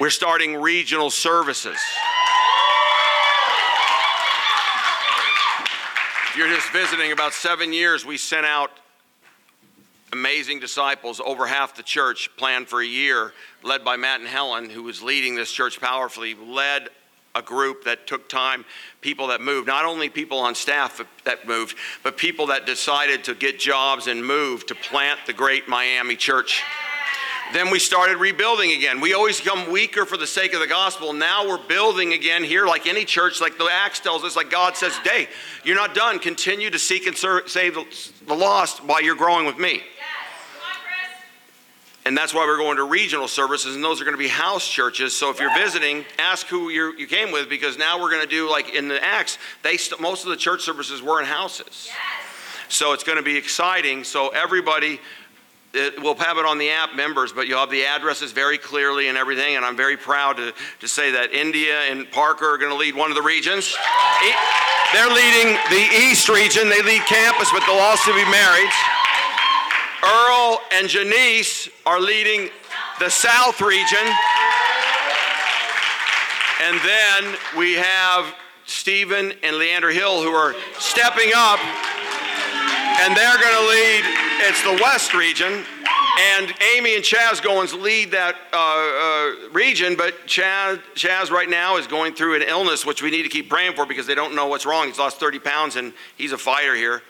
We're 0.00 0.10
starting 0.10 0.56
regional 0.56 1.10
services. 1.10 1.76
If 6.28 6.38
you're 6.38 6.48
just 6.48 6.70
visiting, 6.70 7.12
about 7.12 7.34
seven 7.34 7.74
years, 7.74 8.06
we 8.06 8.16
sent 8.16 8.46
out 8.46 8.70
amazing 10.12 10.60
disciples, 10.60 11.20
over 11.20 11.46
half 11.46 11.76
the 11.76 11.82
church 11.82 12.30
planned 12.38 12.68
for 12.68 12.80
a 12.80 12.86
year, 12.86 13.34
led 13.62 13.84
by 13.84 13.96
Matt 13.96 14.20
and 14.20 14.28
Helen, 14.28 14.70
who 14.70 14.82
was 14.82 15.02
leading 15.02 15.34
this 15.34 15.52
church 15.52 15.80
powerfully, 15.80 16.34
led 16.34 16.88
a 17.34 17.42
group 17.42 17.84
that 17.84 18.06
took 18.06 18.28
time, 18.28 18.64
people 19.00 19.28
that 19.28 19.40
moved, 19.40 19.66
not 19.66 19.84
only 19.84 20.08
people 20.08 20.38
on 20.38 20.54
staff 20.54 21.00
that 21.24 21.46
moved, 21.46 21.76
but 22.02 22.16
people 22.16 22.46
that 22.46 22.66
decided 22.66 23.24
to 23.24 23.34
get 23.34 23.58
jobs 23.58 24.06
and 24.06 24.24
move 24.24 24.66
to 24.66 24.74
plant 24.74 25.20
the 25.26 25.32
great 25.32 25.68
Miami 25.68 26.16
church. 26.16 26.62
Then 27.52 27.70
we 27.70 27.78
started 27.78 28.16
rebuilding 28.16 28.72
again. 28.72 29.00
We 29.00 29.12
always 29.12 29.38
become 29.38 29.70
weaker 29.70 30.06
for 30.06 30.16
the 30.16 30.26
sake 30.26 30.54
of 30.54 30.60
the 30.60 30.66
gospel. 30.66 31.12
Now 31.12 31.46
we're 31.46 31.66
building 31.66 32.14
again 32.14 32.42
here, 32.42 32.66
like 32.66 32.86
any 32.86 33.04
church, 33.04 33.42
like 33.42 33.58
the 33.58 33.68
Acts 33.70 34.00
tells 34.00 34.24
us, 34.24 34.36
like 34.36 34.50
God 34.50 34.74
says, 34.74 34.98
Day, 35.04 35.28
you're 35.62 35.76
not 35.76 35.94
done. 35.94 36.18
Continue 36.18 36.70
to 36.70 36.78
seek 36.78 37.06
and 37.06 37.16
serve, 37.16 37.50
save 37.50 37.76
the 38.26 38.34
lost 38.34 38.82
while 38.84 39.02
you're 39.02 39.14
growing 39.16 39.44
with 39.44 39.58
me. 39.58 39.82
And 42.04 42.16
that's 42.16 42.34
why 42.34 42.44
we're 42.46 42.56
going 42.56 42.78
to 42.78 42.84
regional 42.84 43.28
services, 43.28 43.76
and 43.76 43.84
those 43.84 44.00
are 44.00 44.04
going 44.04 44.16
to 44.16 44.18
be 44.18 44.28
house 44.28 44.66
churches. 44.66 45.16
So 45.16 45.30
if 45.30 45.38
you're 45.38 45.54
visiting, 45.54 46.04
ask 46.18 46.48
who 46.48 46.68
you 46.68 47.06
came 47.06 47.30
with, 47.30 47.48
because 47.48 47.78
now 47.78 48.00
we're 48.00 48.10
going 48.10 48.22
to 48.22 48.28
do 48.28 48.50
like 48.50 48.74
in 48.74 48.88
the 48.88 49.02
Acts. 49.02 49.38
They 49.62 49.76
st- 49.76 50.00
most 50.00 50.24
of 50.24 50.30
the 50.30 50.36
church 50.36 50.62
services 50.62 51.00
were 51.00 51.20
in 51.20 51.26
houses. 51.26 51.88
Yes. 51.88 51.96
So 52.68 52.92
it's 52.92 53.04
going 53.04 53.18
to 53.18 53.22
be 53.22 53.36
exciting. 53.36 54.02
So 54.02 54.30
everybody 54.30 54.98
it, 55.74 56.02
we'll 56.02 56.14
have 56.16 56.38
it 56.38 56.44
on 56.44 56.58
the 56.58 56.70
app 56.70 56.94
members, 56.94 57.32
but 57.32 57.48
you'll 57.48 57.60
have 57.60 57.70
the 57.70 57.84
addresses 57.84 58.32
very 58.32 58.58
clearly 58.58 59.08
and 59.08 59.16
everything. 59.16 59.56
And 59.56 59.64
I'm 59.64 59.76
very 59.76 59.96
proud 59.96 60.36
to, 60.36 60.52
to 60.80 60.88
say 60.88 61.12
that 61.12 61.32
India 61.32 61.80
and 61.90 62.10
Parker 62.10 62.46
are 62.46 62.58
going 62.58 62.72
to 62.72 62.76
lead 62.76 62.94
one 62.94 63.10
of 63.10 63.16
the 63.16 63.22
regions. 63.22 63.74
They're 64.92 65.08
leading 65.08 65.56
the 65.70 65.88
East 66.04 66.28
region, 66.28 66.68
they 66.68 66.82
lead 66.82 67.02
campus, 67.08 67.50
but 67.52 67.64
they'll 67.66 67.80
also 67.80 68.12
be 68.12 68.24
married. 68.28 68.70
Earl 70.04 70.60
and 70.72 70.88
Janice 70.88 71.68
are 71.86 72.00
leading 72.00 72.50
the 72.98 73.08
South 73.08 73.60
region. 73.60 74.06
And 76.62 76.80
then 76.80 77.38
we 77.56 77.74
have 77.74 78.34
Stephen 78.66 79.32
and 79.42 79.56
Leander 79.56 79.90
Hill 79.90 80.22
who 80.22 80.30
are 80.30 80.54
stepping 80.78 81.30
up, 81.34 81.58
and 83.00 83.16
they're 83.16 83.38
going 83.38 83.54
to 83.54 83.68
lead 83.68 84.22
it's 84.44 84.62
the 84.62 84.78
West 84.82 85.14
region, 85.14 85.64
and 86.18 86.54
Amy 86.76 86.96
and 86.96 87.04
Chaz 87.04 87.40
Goins 87.40 87.80
lead 87.80 88.10
that 88.10 88.34
uh, 88.52 88.56
uh, 88.56 89.50
region, 89.52 89.94
but 89.96 90.26
Chaz, 90.26 90.80
Chaz 90.94 91.30
right 91.30 91.48
now 91.48 91.76
is 91.76 91.86
going 91.86 92.14
through 92.14 92.34
an 92.34 92.42
illness, 92.42 92.84
which 92.84 93.02
we 93.02 93.10
need 93.10 93.22
to 93.22 93.28
keep 93.28 93.48
praying 93.48 93.74
for 93.74 93.86
because 93.86 94.06
they 94.06 94.16
don't 94.16 94.34
know 94.34 94.48
what's 94.48 94.66
wrong. 94.66 94.88
He's 94.88 94.98
lost 94.98 95.20
30 95.20 95.38
pounds, 95.38 95.76
and 95.76 95.92
he's 96.16 96.32
a 96.32 96.38
fighter 96.38 96.74
here, 96.74 97.02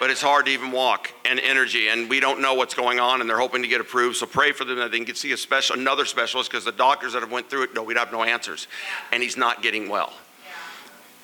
but 0.00 0.10
it's 0.10 0.22
hard 0.22 0.46
to 0.46 0.52
even 0.52 0.70
walk 0.70 1.12
and 1.24 1.40
energy, 1.40 1.88
and 1.88 2.08
we 2.08 2.20
don't 2.20 2.40
know 2.40 2.54
what's 2.54 2.74
going 2.74 3.00
on, 3.00 3.20
and 3.20 3.28
they're 3.28 3.38
hoping 3.38 3.62
to 3.62 3.68
get 3.68 3.80
approved. 3.80 4.16
So 4.16 4.26
pray 4.26 4.52
for 4.52 4.64
them 4.64 4.76
that 4.76 4.92
they 4.92 5.00
can 5.00 5.14
see 5.14 5.32
a 5.32 5.36
special, 5.36 5.76
another 5.76 6.04
specialist, 6.04 6.50
because 6.50 6.64
the 6.64 6.72
doctors 6.72 7.12
that 7.12 7.20
have 7.20 7.32
went 7.32 7.50
through 7.50 7.64
it, 7.64 7.74
no, 7.74 7.82
we'd 7.82 7.96
have 7.96 8.12
no 8.12 8.22
answers, 8.22 8.68
and 9.12 9.22
he's 9.22 9.36
not 9.36 9.62
getting 9.62 9.88
well 9.88 10.12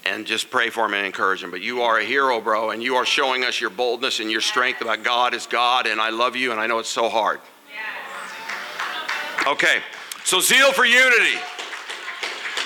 and 0.07 0.26
just 0.26 0.50
pray 0.50 0.69
for 0.69 0.85
him 0.85 0.95
and 0.95 1.07
encourage 1.07 1.43
him. 1.43 1.50
But 1.50 1.62
you 1.62 1.83
are 1.83 1.99
a 1.99 2.04
hero, 2.04 2.40
bro, 2.40 2.71
and 2.71 2.83
you 2.83 2.97
are 2.97 3.07
showing 3.07 3.45
us 3.45 3.61
your 3.61 3.71
boldness 3.71 4.21
and 4.21 4.31
your 4.31 4.43
strength 4.43 4.81
about 4.83 5.02
God 5.02 5.35
is 5.35 5.47
God, 5.47 5.87
and 5.87 6.00
I 6.00 6.11
love 6.11 6.37
you, 6.37 6.52
and 6.52 6.61
I 6.61 6.66
know 6.66 6.78
it's 6.78 6.88
so 6.88 7.09
hard. 7.09 7.40
Okay, 9.47 9.78
so 10.25 10.40
zeal 10.40 10.73
for 10.73 10.85
unity. 10.87 11.38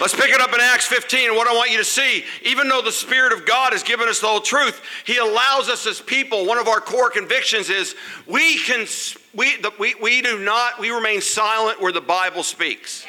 Let's 0.00 0.14
pick 0.14 0.30
it 0.30 0.40
up 0.40 0.54
in 0.54 0.60
Acts 0.60 0.86
15. 0.86 1.34
What 1.34 1.48
I 1.48 1.52
want 1.54 1.72
you 1.72 1.78
to 1.78 1.84
see, 1.84 2.24
even 2.44 2.68
though 2.68 2.80
the 2.80 2.92
Spirit 2.92 3.32
of 3.32 3.44
God 3.44 3.72
has 3.72 3.82
given 3.82 4.08
us 4.08 4.20
the 4.20 4.28
whole 4.28 4.40
truth, 4.40 4.80
He 5.04 5.16
allows 5.16 5.68
us 5.68 5.86
as 5.88 6.00
people. 6.00 6.46
One 6.46 6.56
of 6.58 6.68
our 6.68 6.80
core 6.80 7.10
convictions 7.10 7.68
is 7.68 7.96
we 8.26 8.58
can 8.60 8.86
we, 9.34 9.56
we, 9.78 9.96
we 9.96 10.22
do 10.22 10.38
not 10.38 10.78
we 10.78 10.90
remain 10.90 11.20
silent 11.20 11.80
where 11.80 11.90
the 11.90 12.00
Bible 12.00 12.44
speaks. 12.44 13.04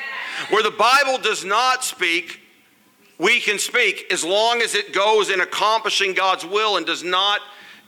Where 0.49 0.63
the 0.63 0.71
Bible 0.71 1.19
does 1.19 1.45
not 1.45 1.83
speak, 1.83 2.39
we 3.19 3.39
can 3.39 3.59
speak 3.59 4.07
as 4.11 4.23
long 4.23 4.61
as 4.61 4.73
it 4.73 4.91
goes 4.91 5.29
in 5.29 5.41
accomplishing 5.41 6.15
God's 6.15 6.45
will 6.45 6.77
and 6.77 6.87
does 6.87 7.03
not 7.03 7.41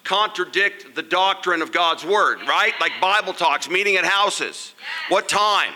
contradict 0.03 0.93
the 0.93 1.01
doctrine 1.01 1.63
of 1.63 1.71
God's 1.71 2.05
word, 2.05 2.39
right? 2.47 2.73
Like 2.79 2.91
Bible 3.01 3.33
talks, 3.33 3.67
meeting 3.67 3.95
at 3.95 4.05
houses. 4.05 4.75
What 5.09 5.27
time? 5.27 5.73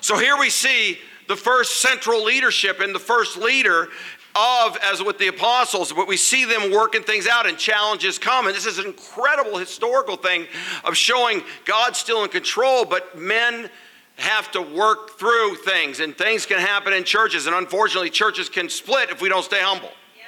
So 0.00 0.16
here 0.16 0.38
we 0.38 0.48
see 0.48 0.98
the 1.28 1.36
first 1.36 1.80
central 1.80 2.24
leadership 2.24 2.80
and 2.80 2.94
the 2.94 3.00
first 3.00 3.36
leader 3.36 3.88
of, 4.36 4.76
as 4.82 5.02
with 5.02 5.18
the 5.18 5.28
apostles, 5.28 5.92
but 5.92 6.06
we 6.06 6.16
see 6.16 6.44
them 6.44 6.70
working 6.70 7.02
things 7.02 7.26
out 7.26 7.46
and 7.46 7.56
challenges 7.56 8.18
come. 8.18 8.46
And 8.46 8.54
this 8.54 8.66
is 8.66 8.78
an 8.78 8.86
incredible 8.86 9.56
historical 9.56 10.16
thing 10.16 10.46
of 10.84 10.96
showing 10.96 11.42
God's 11.64 11.98
still 11.98 12.22
in 12.22 12.28
control, 12.28 12.84
but 12.84 13.18
men 13.18 13.70
have 14.16 14.50
to 14.52 14.62
work 14.62 15.18
through 15.18 15.56
things, 15.56 16.00
and 16.00 16.16
things 16.16 16.46
can 16.46 16.58
happen 16.58 16.92
in 16.92 17.04
churches. 17.04 17.46
And 17.46 17.54
unfortunately, 17.54 18.10
churches 18.10 18.48
can 18.48 18.68
split 18.68 19.10
if 19.10 19.20
we 19.20 19.28
don't 19.28 19.44
stay 19.44 19.60
humble. 19.60 19.90
Yeah. 20.16 20.24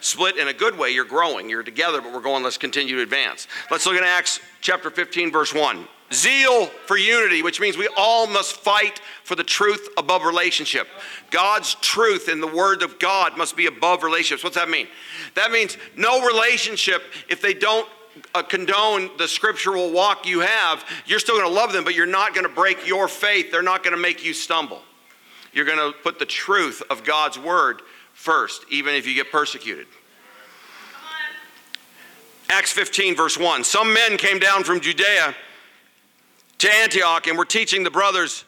Split 0.00 0.36
in 0.36 0.48
a 0.48 0.52
good 0.52 0.76
way, 0.76 0.90
you're 0.90 1.04
growing, 1.04 1.48
you're 1.48 1.62
together, 1.62 2.00
but 2.00 2.12
we're 2.12 2.20
going, 2.20 2.42
let's 2.42 2.58
continue 2.58 2.96
to 2.96 3.02
advance. 3.02 3.46
Let's 3.70 3.86
look 3.86 3.96
at 3.96 4.02
Acts 4.02 4.40
chapter 4.60 4.90
15, 4.90 5.30
verse 5.30 5.54
1. 5.54 5.86
Zeal 6.12 6.66
for 6.86 6.96
unity, 6.96 7.42
which 7.42 7.60
means 7.60 7.76
we 7.76 7.88
all 7.96 8.26
must 8.26 8.56
fight 8.56 9.00
for 9.24 9.34
the 9.34 9.44
truth 9.44 9.88
above 9.96 10.24
relationship. 10.24 10.86
God's 11.30 11.74
truth 11.76 12.28
in 12.28 12.40
the 12.40 12.46
Word 12.46 12.82
of 12.82 12.98
God 12.98 13.36
must 13.36 13.56
be 13.56 13.66
above 13.66 14.02
relationships. 14.02 14.44
What's 14.44 14.56
that 14.56 14.68
mean? 14.68 14.86
That 15.34 15.50
means 15.50 15.76
no 15.96 16.24
relationship, 16.26 17.02
if 17.28 17.40
they 17.40 17.54
don't 17.54 17.88
uh, 18.34 18.42
condone 18.42 19.10
the 19.18 19.26
scriptural 19.26 19.90
walk 19.90 20.26
you 20.26 20.40
have, 20.40 20.84
you're 21.06 21.18
still 21.18 21.36
going 21.36 21.48
to 21.48 21.54
love 21.54 21.72
them, 21.72 21.84
but 21.84 21.94
you're 21.94 22.06
not 22.06 22.34
going 22.34 22.46
to 22.46 22.54
break 22.54 22.86
your 22.86 23.08
faith. 23.08 23.50
They're 23.50 23.62
not 23.62 23.82
going 23.82 23.96
to 23.96 24.00
make 24.00 24.24
you 24.24 24.34
stumble. 24.34 24.82
You're 25.52 25.64
going 25.64 25.78
to 25.78 25.96
put 25.98 26.18
the 26.18 26.26
truth 26.26 26.82
of 26.90 27.04
God's 27.04 27.38
word 27.38 27.82
first, 28.12 28.64
even 28.70 28.94
if 28.94 29.06
you 29.06 29.14
get 29.14 29.32
persecuted. 29.32 29.86
Acts 32.50 32.72
15, 32.72 33.16
verse 33.16 33.38
1. 33.38 33.64
Some 33.64 33.92
men 33.92 34.16
came 34.16 34.38
down 34.38 34.64
from 34.64 34.80
Judea 34.80 35.34
to 36.64 36.72
Antioch 36.72 37.26
and 37.26 37.36
were 37.36 37.44
teaching 37.44 37.84
the 37.84 37.90
brothers, 37.90 38.44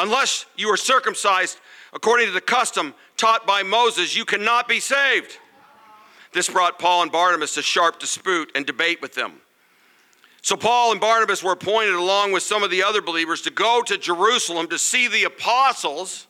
unless 0.00 0.46
you 0.56 0.68
are 0.70 0.76
circumcised 0.76 1.58
according 1.92 2.26
to 2.26 2.32
the 2.32 2.40
custom 2.40 2.92
taught 3.16 3.46
by 3.46 3.62
Moses, 3.62 4.16
you 4.16 4.24
cannot 4.24 4.66
be 4.66 4.80
saved. 4.80 5.38
This 6.32 6.50
brought 6.50 6.80
Paul 6.80 7.02
and 7.02 7.12
Barnabas 7.12 7.54
to 7.54 7.62
sharp 7.62 8.00
dispute 8.00 8.50
and 8.56 8.66
debate 8.66 9.00
with 9.00 9.14
them. 9.14 9.34
So 10.42 10.56
Paul 10.56 10.90
and 10.90 11.00
Barnabas 11.00 11.44
were 11.44 11.52
appointed 11.52 11.94
along 11.94 12.32
with 12.32 12.42
some 12.42 12.64
of 12.64 12.72
the 12.72 12.82
other 12.82 13.00
believers 13.00 13.40
to 13.42 13.50
go 13.50 13.82
to 13.86 13.96
Jerusalem 13.96 14.66
to 14.68 14.78
see 14.78 15.06
the 15.06 15.22
apostles 15.22 16.26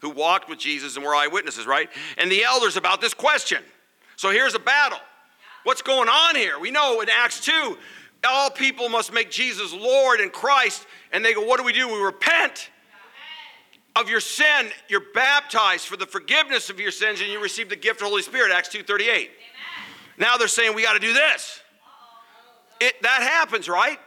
who 0.00 0.10
walked 0.10 0.48
with 0.48 0.60
Jesus 0.60 0.94
and 0.94 1.04
were 1.04 1.14
eyewitnesses, 1.16 1.66
right? 1.66 1.90
And 2.16 2.30
the 2.30 2.44
elders 2.44 2.76
about 2.76 3.00
this 3.00 3.12
question. 3.12 3.62
So 4.14 4.30
here's 4.30 4.54
a 4.54 4.60
battle. 4.60 4.98
What's 5.64 5.82
going 5.82 6.08
on 6.08 6.36
here? 6.36 6.58
We 6.60 6.70
know 6.70 7.00
in 7.00 7.08
Acts 7.10 7.40
2, 7.44 7.76
all 8.28 8.50
people 8.50 8.88
must 8.88 9.12
make 9.12 9.30
Jesus 9.30 9.72
Lord 9.72 10.20
and 10.20 10.32
Christ. 10.32 10.86
And 11.12 11.24
they 11.24 11.34
go, 11.34 11.42
What 11.42 11.58
do 11.58 11.64
we 11.64 11.72
do? 11.72 11.88
We 11.88 11.98
repent 11.98 12.70
of 13.96 14.08
your 14.08 14.20
sin, 14.20 14.68
you're 14.88 15.02
baptized 15.14 15.86
for 15.86 15.96
the 15.96 16.06
forgiveness 16.06 16.70
of 16.70 16.78
your 16.78 16.92
sins, 16.92 17.20
and 17.20 17.30
you 17.30 17.42
receive 17.42 17.68
the 17.68 17.76
gift 17.76 17.96
of 17.96 18.06
the 18.06 18.10
Holy 18.10 18.22
Spirit, 18.22 18.52
Acts 18.52 18.68
2.38. 18.68 19.28
Now 20.16 20.36
they're 20.36 20.48
saying 20.48 20.74
we 20.74 20.82
got 20.82 20.94
to 20.94 21.00
do 21.00 21.12
this. 21.12 21.60
It, 22.80 23.02
that 23.02 23.22
happens, 23.22 23.68
right? 23.68 23.98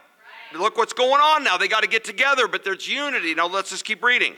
right? 0.52 0.60
Look 0.60 0.76
what's 0.76 0.92
going 0.92 1.20
on 1.20 1.44
now. 1.44 1.58
They 1.58 1.68
got 1.68 1.82
to 1.82 1.88
get 1.88 2.02
together, 2.02 2.48
but 2.48 2.64
there's 2.64 2.88
unity. 2.88 3.34
Now 3.34 3.46
let's 3.46 3.70
just 3.70 3.84
keep 3.84 4.02
reading. 4.02 4.34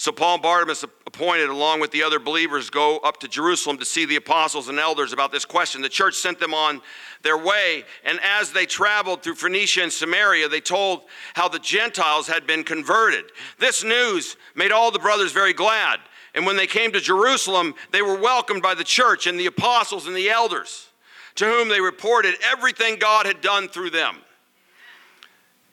So 0.00 0.12
Paul 0.12 0.36
and 0.36 0.42
Barnabas 0.42 0.82
appointed, 0.82 1.50
along 1.50 1.80
with 1.80 1.90
the 1.90 2.02
other 2.04 2.18
believers, 2.18 2.70
go 2.70 3.00
up 3.00 3.20
to 3.20 3.28
Jerusalem 3.28 3.76
to 3.76 3.84
see 3.84 4.06
the 4.06 4.16
apostles 4.16 4.70
and 4.70 4.78
elders 4.78 5.12
about 5.12 5.30
this 5.30 5.44
question. 5.44 5.82
The 5.82 5.90
church 5.90 6.14
sent 6.14 6.40
them 6.40 6.54
on 6.54 6.80
their 7.20 7.36
way, 7.36 7.84
and 8.02 8.18
as 8.22 8.50
they 8.50 8.64
traveled 8.64 9.22
through 9.22 9.34
Phoenicia 9.34 9.82
and 9.82 9.92
Samaria, 9.92 10.48
they 10.48 10.62
told 10.62 11.02
how 11.34 11.48
the 11.48 11.58
Gentiles 11.58 12.26
had 12.26 12.46
been 12.46 12.64
converted. 12.64 13.26
This 13.58 13.84
news 13.84 14.38
made 14.54 14.72
all 14.72 14.90
the 14.90 14.98
brothers 14.98 15.32
very 15.32 15.52
glad. 15.52 16.00
And 16.34 16.46
when 16.46 16.56
they 16.56 16.66
came 16.66 16.92
to 16.92 17.00
Jerusalem, 17.00 17.74
they 17.92 18.00
were 18.00 18.18
welcomed 18.18 18.62
by 18.62 18.72
the 18.72 18.84
church 18.84 19.26
and 19.26 19.38
the 19.38 19.44
apostles 19.44 20.06
and 20.06 20.16
the 20.16 20.30
elders, 20.30 20.88
to 21.34 21.44
whom 21.44 21.68
they 21.68 21.82
reported 21.82 22.36
everything 22.42 22.98
God 22.98 23.26
had 23.26 23.42
done 23.42 23.68
through 23.68 23.90
them. 23.90 24.16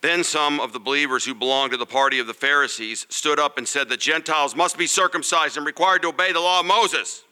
Then 0.07 0.23
some 0.23 0.61
of 0.61 0.71
the 0.71 0.79
believers 0.79 1.25
who 1.25 1.35
belonged 1.35 1.73
to 1.73 1.77
the 1.77 1.85
party 1.85 2.17
of 2.19 2.27
the 2.27 2.33
Pharisees 2.33 3.05
stood 3.09 3.41
up 3.41 3.57
and 3.57 3.67
said, 3.67 3.89
The 3.89 3.97
Gentiles 3.97 4.55
must 4.55 4.77
be 4.77 4.87
circumcised 4.87 5.57
and 5.57 5.65
required 5.65 6.03
to 6.03 6.07
obey 6.07 6.31
the 6.31 6.39
law 6.39 6.61
of 6.61 6.65
Moses. 6.65 7.25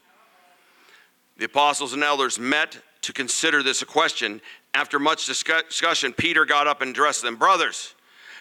The 1.38 1.46
apostles 1.46 1.94
and 1.94 2.02
elders 2.04 2.38
met 2.38 2.78
to 3.00 3.14
consider 3.14 3.62
this 3.62 3.80
a 3.80 3.86
question. 3.86 4.42
After 4.74 4.98
much 4.98 5.24
discussion, 5.24 6.12
Peter 6.12 6.44
got 6.44 6.66
up 6.66 6.82
and 6.82 6.90
addressed 6.90 7.22
them 7.22 7.36
Brothers, 7.36 7.94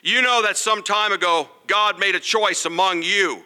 you 0.03 0.21
know 0.21 0.41
that 0.41 0.57
some 0.57 0.83
time 0.83 1.13
ago 1.13 1.47
God 1.65 1.97
made 1.97 2.15
a 2.15 2.19
choice 2.19 2.65
among 2.65 3.03
you 3.03 3.41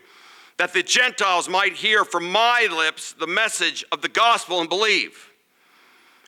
that 0.57 0.73
the 0.73 0.81
Gentiles 0.81 1.47
might 1.47 1.73
hear 1.73 2.03
from 2.03 2.31
my 2.31 2.67
lips 2.75 3.13
the 3.13 3.27
message 3.27 3.85
of 3.91 4.01
the 4.01 4.09
gospel 4.09 4.59
and 4.59 4.67
believe. 4.67 5.28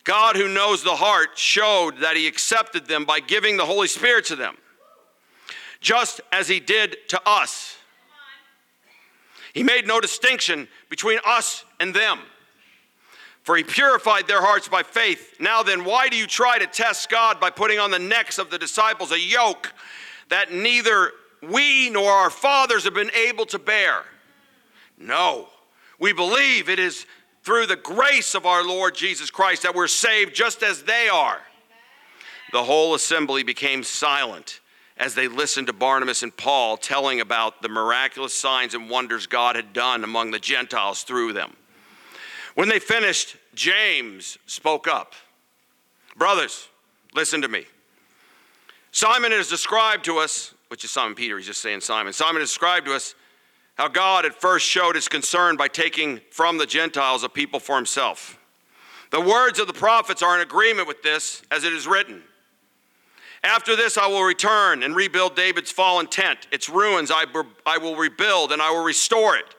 God, 0.03 0.35
who 0.35 0.47
knows 0.47 0.83
the 0.83 0.95
heart, 0.95 1.37
showed 1.37 1.99
that 1.99 2.15
he 2.15 2.27
accepted 2.27 2.87
them 2.87 3.05
by 3.05 3.19
giving 3.19 3.57
the 3.57 3.65
Holy 3.65 3.87
Spirit 3.87 4.25
to 4.25 4.35
them, 4.35 4.57
just 5.79 6.21
as 6.31 6.47
he 6.47 6.59
did 6.59 6.97
to 7.09 7.21
us. 7.25 7.77
He 9.53 9.63
made 9.63 9.85
no 9.85 9.99
distinction 9.99 10.67
between 10.89 11.19
us 11.25 11.65
and 11.79 11.93
them, 11.93 12.19
for 13.43 13.57
he 13.57 13.63
purified 13.63 14.27
their 14.27 14.41
hearts 14.41 14.67
by 14.67 14.83
faith. 14.83 15.35
Now 15.39 15.61
then, 15.61 15.83
why 15.83 16.09
do 16.09 16.15
you 16.15 16.25
try 16.27 16.57
to 16.57 16.67
test 16.67 17.09
God 17.09 17.39
by 17.39 17.49
putting 17.49 17.79
on 17.79 17.91
the 17.91 17.99
necks 17.99 18.37
of 18.37 18.49
the 18.49 18.57
disciples 18.57 19.11
a 19.11 19.19
yoke 19.19 19.73
that 20.29 20.53
neither 20.53 21.11
we 21.41 21.89
nor 21.89 22.11
our 22.11 22.29
fathers 22.29 22.85
have 22.85 22.93
been 22.93 23.11
able 23.11 23.45
to 23.47 23.59
bear? 23.59 24.03
No. 24.97 25.47
We 25.99 26.13
believe 26.13 26.69
it 26.69 26.79
is 26.79 27.05
through 27.43 27.67
the 27.67 27.75
grace 27.75 28.35
of 28.35 28.45
our 28.45 28.63
Lord 28.63 28.95
Jesus 28.95 29.31
Christ 29.31 29.63
that 29.63 29.75
we're 29.75 29.87
saved 29.87 30.35
just 30.35 30.63
as 30.63 30.83
they 30.83 31.09
are. 31.09 31.41
The 32.51 32.63
whole 32.63 32.93
assembly 32.93 33.43
became 33.43 33.83
silent 33.83 34.59
as 34.97 35.15
they 35.15 35.27
listened 35.27 35.67
to 35.67 35.73
Barnabas 35.73 36.21
and 36.21 36.35
Paul 36.35 36.77
telling 36.77 37.21
about 37.21 37.61
the 37.61 37.69
miraculous 37.69 38.33
signs 38.33 38.75
and 38.75 38.89
wonders 38.89 39.25
God 39.25 39.55
had 39.55 39.73
done 39.73 40.03
among 40.03 40.31
the 40.31 40.39
Gentiles 40.39 41.03
through 41.03 41.33
them. 41.33 41.55
When 42.55 42.69
they 42.69 42.79
finished, 42.79 43.37
James 43.55 44.37
spoke 44.45 44.87
up 44.87 45.13
Brothers, 46.17 46.67
listen 47.13 47.41
to 47.41 47.47
me. 47.47 47.65
Simon 48.91 49.31
has 49.31 49.47
described 49.47 50.03
to 50.05 50.17
us, 50.17 50.53
which 50.67 50.83
is 50.83 50.91
Simon 50.91 51.15
Peter, 51.15 51.37
he's 51.37 51.47
just 51.47 51.61
saying 51.61 51.79
Simon. 51.79 52.11
Simon 52.11 52.41
has 52.41 52.49
described 52.49 52.85
to 52.87 52.93
us 52.93 53.15
how 53.81 53.87
God 53.87 54.27
at 54.27 54.39
first 54.39 54.67
showed 54.67 54.93
his 54.93 55.07
concern 55.07 55.57
by 55.57 55.67
taking 55.67 56.21
from 56.29 56.59
the 56.59 56.67
Gentiles 56.67 57.23
a 57.23 57.29
people 57.29 57.59
for 57.59 57.77
himself. 57.77 58.37
The 59.09 59.19
words 59.19 59.57
of 59.57 59.65
the 59.65 59.73
prophets 59.73 60.21
are 60.21 60.35
in 60.35 60.41
agreement 60.41 60.87
with 60.87 61.01
this, 61.01 61.41
as 61.49 61.63
it 61.63 61.73
is 61.73 61.87
written. 61.87 62.21
After 63.43 63.75
this, 63.75 63.97
I 63.97 64.05
will 64.05 64.21
return 64.21 64.83
and 64.83 64.95
rebuild 64.95 65.35
David's 65.35 65.71
fallen 65.71 66.05
tent. 66.05 66.45
Its 66.51 66.69
ruins 66.69 67.09
I, 67.09 67.25
I 67.65 67.79
will 67.79 67.95
rebuild 67.95 68.51
and 68.51 68.61
I 68.61 68.69
will 68.69 68.83
restore 68.83 69.35
it, 69.35 69.55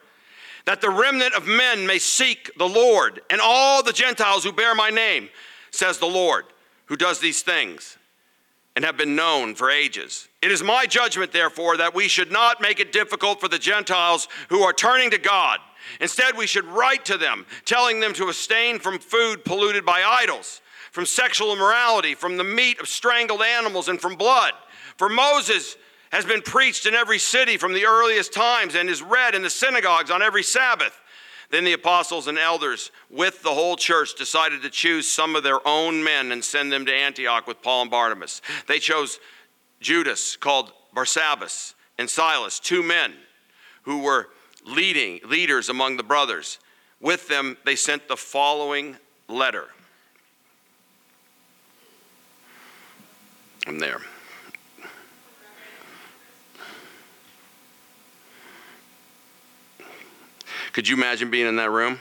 that 0.63 0.79
the 0.79 0.89
remnant 0.89 1.33
of 1.33 1.45
men 1.45 1.85
may 1.85 1.99
seek 1.99 2.49
the 2.57 2.69
Lord 2.69 3.19
and 3.29 3.41
all 3.43 3.83
the 3.83 3.91
Gentiles 3.91 4.45
who 4.45 4.53
bear 4.53 4.73
my 4.73 4.89
name, 4.89 5.27
says 5.69 5.97
the 5.97 6.05
Lord, 6.05 6.45
who 6.85 6.95
does 6.95 7.19
these 7.19 7.41
things 7.41 7.97
and 8.75 8.83
have 8.83 8.97
been 8.97 9.15
known 9.15 9.55
for 9.55 9.69
ages. 9.69 10.27
It 10.41 10.51
is 10.51 10.63
my 10.63 10.85
judgment, 10.85 11.31
therefore, 11.31 11.77
that 11.77 11.93
we 11.93 12.07
should 12.07 12.31
not 12.31 12.61
make 12.61 12.79
it 12.79 12.91
difficult 12.91 13.39
for 13.39 13.47
the 13.47 13.59
Gentiles 13.59 14.27
who 14.49 14.63
are 14.63 14.73
turning 14.73 15.11
to 15.11 15.19
God. 15.19 15.59
Instead, 16.01 16.35
we 16.35 16.47
should 16.47 16.65
write 16.65 17.05
to 17.05 17.17
them, 17.17 17.45
telling 17.65 17.99
them 17.99 18.13
to 18.13 18.27
abstain 18.27 18.79
from 18.79 18.99
food 18.99 19.45
polluted 19.45 19.85
by 19.85 20.03
idols, 20.03 20.61
from 20.91 21.05
sexual 21.05 21.53
immorality, 21.53 22.15
from 22.15 22.37
the 22.37 22.43
meat 22.43 22.79
of 22.79 22.87
strangled 22.87 23.41
animals, 23.41 23.89
and 23.89 24.01
from 24.01 24.15
blood. 24.15 24.53
For 24.97 25.09
Moses 25.09 25.75
has 26.11 26.25
been 26.25 26.41
preached 26.41 26.85
in 26.85 26.93
every 26.93 27.19
city 27.19 27.57
from 27.57 27.73
the 27.73 27.85
earliest 27.85 28.33
times 28.33 28.75
and 28.75 28.89
is 28.89 29.01
read 29.01 29.35
in 29.35 29.41
the 29.41 29.49
synagogues 29.49 30.11
on 30.11 30.21
every 30.21 30.43
Sabbath. 30.43 30.99
Then 31.53 31.65
the 31.65 31.73
apostles 31.73 32.25
and 32.25 32.39
elders, 32.39 32.89
with 33.11 33.43
the 33.43 33.53
whole 33.53 33.75
church, 33.75 34.15
decided 34.15 34.63
to 34.63 34.71
choose 34.71 35.07
some 35.07 35.35
of 35.35 35.43
their 35.43 35.59
own 35.67 36.03
men 36.03 36.31
and 36.31 36.43
send 36.43 36.71
them 36.71 36.83
to 36.87 36.91
Antioch 36.91 37.45
with 37.45 37.61
Paul 37.61 37.83
and 37.83 37.91
Barnabas. 37.91 38.41
They 38.67 38.79
chose 38.79 39.19
Judas, 39.79 40.35
called 40.35 40.73
Barsabbas, 40.95 41.75
and 41.99 42.09
Silas, 42.09 42.59
two 42.59 42.81
men 42.81 43.13
who 43.83 43.99
were 43.99 44.29
leading 44.65 45.19
leaders 45.27 45.69
among 45.69 45.97
the 45.97 46.01
brothers. 46.01 46.57
With 46.99 47.27
them, 47.27 47.55
they 47.65 47.75
sent 47.75 48.07
the 48.07 48.17
following 48.17 48.97
letter. 49.27 49.67
I'm 53.67 53.77
there. 53.77 54.01
Could 60.73 60.87
you 60.87 60.95
imagine 60.95 61.29
being 61.29 61.45
in 61.45 61.55
that 61.57 61.69
room? 61.69 61.99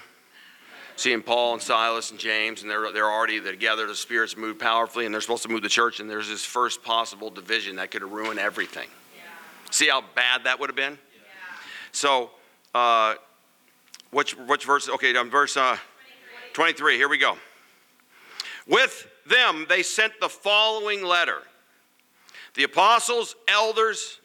Seeing 0.97 1.23
Paul 1.23 1.53
and 1.55 1.63
Silas 1.63 2.11
and 2.11 2.19
James, 2.19 2.63
and 2.63 2.71
they're, 2.71 2.91
they're 2.91 3.11
already 3.11 3.39
together, 3.39 3.87
the 3.87 3.95
Spirit's 3.95 4.37
moved 4.37 4.61
powerfully, 4.61 5.05
and 5.05 5.15
they're 5.15 5.21
supposed 5.21 5.43
to 5.43 5.51
move 5.51 5.63
the 5.63 5.69
church, 5.69 6.01
and 6.01 6.09
there's 6.09 6.29
this 6.29 6.45
first 6.45 6.83
possible 6.83 7.29
division 7.29 7.77
that 7.77 7.91
could 7.91 8.03
ruin 8.03 8.39
everything. 8.39 8.89
Yeah. 9.15 9.23
See 9.71 9.89
how 9.89 10.03
bad 10.15 10.45
that 10.45 10.59
would 10.59 10.71
have 10.71 10.77
been? 10.77 10.93
Yeah. 10.93 11.59
So, 11.93 12.31
uh, 12.75 13.15
which, 14.11 14.37
which 14.39 14.65
verse? 14.65 14.89
Okay, 14.89 15.15
on 15.17 15.29
verse 15.29 15.57
uh, 15.57 15.77
23, 16.55 16.97
here 16.97 17.09
we 17.11 17.19
go. 17.19 17.37
With 18.67 19.07
them, 19.27 19.67
they 19.69 19.83
sent 19.83 20.19
the 20.19 20.29
following 20.31 21.05
letter 21.05 21.43
The 22.55 22.65
apostles, 22.65 23.37
elders, 23.49 24.19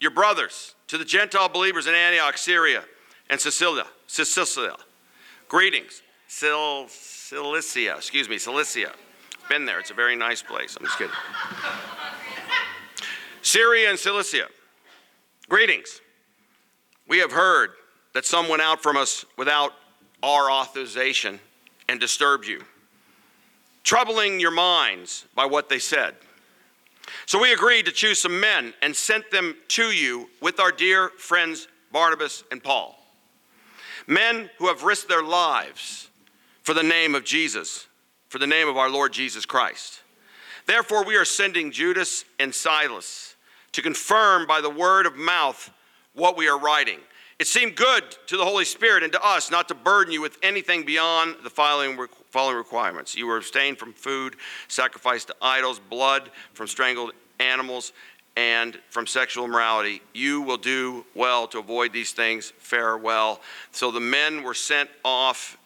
your 0.00 0.10
brothers, 0.10 0.74
to 0.88 0.98
the 0.98 1.04
Gentile 1.04 1.48
believers 1.48 1.86
in 1.86 1.94
Antioch, 1.94 2.36
Syria 2.36 2.84
and 3.30 3.40
Cecilia, 3.40 3.84
Cecilia. 4.06 4.76
Greetings. 5.48 6.02
Sil- 6.28 6.88
Cilicia, 6.88 7.96
excuse 7.96 8.28
me, 8.28 8.38
Cilicia. 8.38 8.92
Been 9.48 9.64
there. 9.64 9.78
It's 9.78 9.90
a 9.90 9.94
very 9.94 10.16
nice 10.16 10.42
place. 10.42 10.76
I'm 10.76 10.84
just 10.84 10.98
kidding. 10.98 11.14
Syria 13.42 13.90
and 13.90 13.98
Cilicia. 13.98 14.46
Greetings. 15.48 16.00
We 17.06 17.18
have 17.18 17.32
heard 17.32 17.70
that 18.14 18.24
some 18.24 18.48
went 18.48 18.62
out 18.62 18.82
from 18.82 18.96
us 18.96 19.24
without 19.36 19.72
our 20.22 20.50
authorization 20.50 21.38
and 21.88 22.00
disturbed 22.00 22.46
you, 22.46 22.62
troubling 23.82 24.40
your 24.40 24.50
minds 24.50 25.26
by 25.34 25.44
what 25.44 25.68
they 25.68 25.78
said. 25.78 26.14
So 27.26 27.40
we 27.40 27.52
agreed 27.52 27.84
to 27.86 27.92
choose 27.92 28.20
some 28.20 28.40
men 28.40 28.72
and 28.80 28.96
sent 28.96 29.30
them 29.30 29.56
to 29.68 29.90
you 29.90 30.30
with 30.40 30.58
our 30.58 30.72
dear 30.72 31.10
friends 31.10 31.68
Barnabas 31.92 32.44
and 32.50 32.62
Paul 32.62 33.03
men 34.06 34.50
who 34.58 34.68
have 34.68 34.82
risked 34.82 35.08
their 35.08 35.22
lives 35.22 36.08
for 36.62 36.74
the 36.74 36.82
name 36.82 37.14
of 37.14 37.24
Jesus, 37.24 37.86
for 38.28 38.38
the 38.38 38.46
name 38.46 38.68
of 38.68 38.76
our 38.76 38.90
Lord 38.90 39.12
Jesus 39.12 39.46
Christ. 39.46 40.02
Therefore, 40.66 41.04
we 41.04 41.16
are 41.16 41.24
sending 41.24 41.70
Judas 41.70 42.24
and 42.38 42.54
Silas 42.54 43.36
to 43.72 43.82
confirm 43.82 44.46
by 44.46 44.60
the 44.60 44.70
word 44.70 45.06
of 45.06 45.16
mouth 45.16 45.70
what 46.14 46.36
we 46.36 46.48
are 46.48 46.58
writing. 46.58 46.98
It 47.38 47.48
seemed 47.48 47.74
good 47.74 48.04
to 48.28 48.36
the 48.36 48.44
Holy 48.44 48.64
Spirit 48.64 49.02
and 49.02 49.12
to 49.12 49.26
us 49.26 49.50
not 49.50 49.68
to 49.68 49.74
burden 49.74 50.12
you 50.12 50.22
with 50.22 50.38
anything 50.42 50.84
beyond 50.84 51.36
the 51.42 51.50
following, 51.50 51.98
following 52.30 52.56
requirements. 52.56 53.16
You 53.16 53.26
were 53.26 53.36
abstained 53.36 53.78
from 53.78 53.92
food 53.92 54.36
sacrificed 54.68 55.28
to 55.28 55.36
idols, 55.42 55.80
blood 55.80 56.30
from 56.52 56.68
strangled 56.68 57.12
animals, 57.40 57.92
and 58.36 58.78
from 58.90 59.06
sexual 59.06 59.44
immorality. 59.44 60.02
You 60.12 60.40
will 60.42 60.56
do 60.56 61.04
well 61.14 61.46
to 61.48 61.58
avoid 61.58 61.92
these 61.92 62.12
things. 62.12 62.52
Farewell. 62.58 63.40
So 63.72 63.90
the 63.90 64.00
men 64.00 64.42
were 64.42 64.54
sent 64.54 64.90
off 65.04 65.56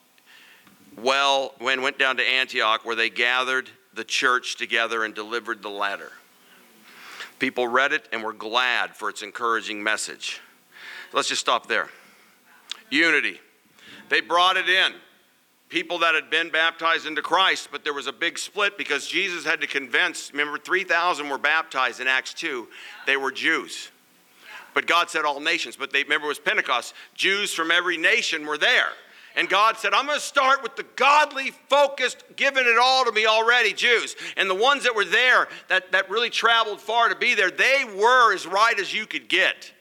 well 0.97 1.55
when 1.59 1.83
went 1.83 1.99
down 1.99 2.17
to 2.19 2.23
Antioch, 2.23 2.85
where 2.85 2.97
they 2.97 3.11
gathered 3.11 3.71
the 3.95 4.05
church 4.05 4.57
together 4.57 5.05
and 5.05 5.15
delivered 5.15 5.63
the 5.63 5.71
letter. 5.71 6.13
People 7.39 7.69
read 7.69 7.93
it 7.93 8.09
and 8.13 8.23
were 8.23 8.33
glad 8.33 8.97
for 8.97 9.09
its 9.09 9.23
encouraging 9.23 9.83
message. 9.83 10.41
Let's 11.13 11.29
just 11.29 11.41
stop 11.41 11.69
there. 11.69 11.89
Unity. 12.91 13.41
They 14.09 14.21
brought 14.21 14.57
it 14.57 14.69
in 14.69 14.93
people 15.69 15.99
that 15.99 16.15
had 16.15 16.31
been 16.31 16.51
baptized 16.51 17.07
into 17.07 17.23
Christ, 17.23 17.69
but 17.71 17.85
there 17.85 17.95
was 17.95 18.07
a 18.07 18.13
big 18.13 18.39
split 18.39 18.79
because 18.79 19.07
Jesus 19.07 19.45
had 19.45 19.61
to 19.61 19.67
convince. 19.67 20.33
Remember, 20.33 20.59
3,000 20.59 21.29
were 21.29 21.39
baptized 21.39 22.01
in 22.01 22.07
Acts 22.07 22.35
2. 22.35 22.69
They 23.07 23.17
were 23.17 23.31
Jews. 23.31 23.91
But 24.75 24.87
God 24.87 25.11
said 25.11 25.25
all 25.25 25.41
nations. 25.41 25.77
But 25.77 25.93
they 25.93 26.03
remember 26.03 26.27
it 26.27 26.29
was 26.29 26.39
Pentecost. 26.39 26.95
Jews 27.15 27.53
from 27.53 27.71
every 27.71 27.97
nation 27.97 28.47
were 28.47 28.59
there. 28.59 28.89
And 29.37 29.49
God 29.49 29.77
said, 29.77 29.93
I'm 29.93 30.07
going 30.07 30.19
to 30.19 30.25
start 30.25 30.63
with 30.63 30.75
the 30.75 30.87
godly, 30.97 31.53
focused, 31.69 32.25
giving 32.35 32.65
it 32.67 32.79
all 32.81 33.05
to 33.05 33.13
me 33.13 33.27
already, 33.27 33.73
Jews. 33.73 34.17
And 34.37 34.51
the 34.51 34.55
ones 34.55 34.83
that 34.85 34.95
were 34.95 35.05
there 35.05 35.49
that, 35.69 35.93
that 35.93 36.11
really 36.11 36.31
traveled 36.31 36.81
far 36.81 37.09
to 37.09 37.15
be 37.15 37.35
there, 37.35 37.51
they 37.51 37.85
were 37.85 38.35
as 38.35 38.47
right 38.47 38.79
as 38.81 38.93
you 38.93 39.07
could 39.07 39.29
get 39.29 39.73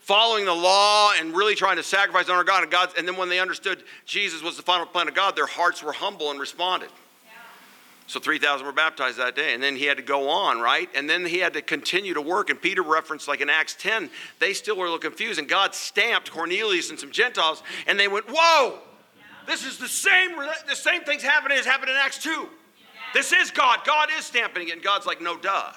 following 0.00 0.44
the 0.44 0.54
law 0.54 1.12
and 1.18 1.34
really 1.34 1.54
trying 1.54 1.76
to 1.76 1.82
sacrifice 1.82 2.24
and 2.24 2.32
honor 2.32 2.44
God. 2.44 2.62
And, 2.62 2.72
God, 2.72 2.90
and 2.98 3.06
then 3.06 3.16
when 3.16 3.28
they 3.28 3.38
understood 3.38 3.84
Jesus 4.04 4.42
was 4.42 4.56
the 4.56 4.62
final 4.62 4.86
plan 4.86 5.08
of 5.08 5.14
God, 5.14 5.36
their 5.36 5.46
hearts 5.46 5.82
were 5.82 5.92
humble 5.92 6.30
and 6.30 6.40
responded. 6.40 6.90
So 8.06 8.18
3,000 8.18 8.66
were 8.66 8.72
baptized 8.72 9.18
that 9.18 9.36
day. 9.36 9.54
And 9.54 9.62
then 9.62 9.76
he 9.76 9.84
had 9.84 9.96
to 9.96 10.02
go 10.02 10.28
on, 10.28 10.60
right? 10.60 10.88
And 10.96 11.08
then 11.08 11.24
he 11.24 11.38
had 11.38 11.52
to 11.52 11.62
continue 11.62 12.12
to 12.14 12.20
work. 12.20 12.50
And 12.50 12.60
Peter 12.60 12.82
referenced, 12.82 13.28
like 13.28 13.40
in 13.40 13.48
Acts 13.48 13.76
10, 13.78 14.10
they 14.40 14.52
still 14.52 14.76
were 14.76 14.86
a 14.86 14.88
little 14.88 14.98
confused. 14.98 15.38
And 15.38 15.48
God 15.48 15.76
stamped 15.76 16.28
Cornelius 16.32 16.90
and 16.90 16.98
some 16.98 17.12
Gentiles, 17.12 17.62
and 17.86 18.00
they 18.00 18.08
went, 18.08 18.26
Whoa! 18.28 18.80
This 19.46 19.64
is 19.64 19.78
the 19.78 19.88
same, 19.88 20.36
the 20.68 20.76
same 20.76 21.02
things 21.02 21.22
happening 21.22 21.58
as 21.58 21.66
happened 21.66 21.90
in 21.90 21.96
Acts 21.96 22.18
2. 22.18 22.48
This 23.12 23.32
is 23.32 23.50
God. 23.50 23.80
God 23.84 24.08
is 24.16 24.24
stamping 24.24 24.68
it, 24.68 24.72
and 24.72 24.82
God's 24.82 25.06
like, 25.06 25.20
no, 25.20 25.36
duh. 25.36 25.72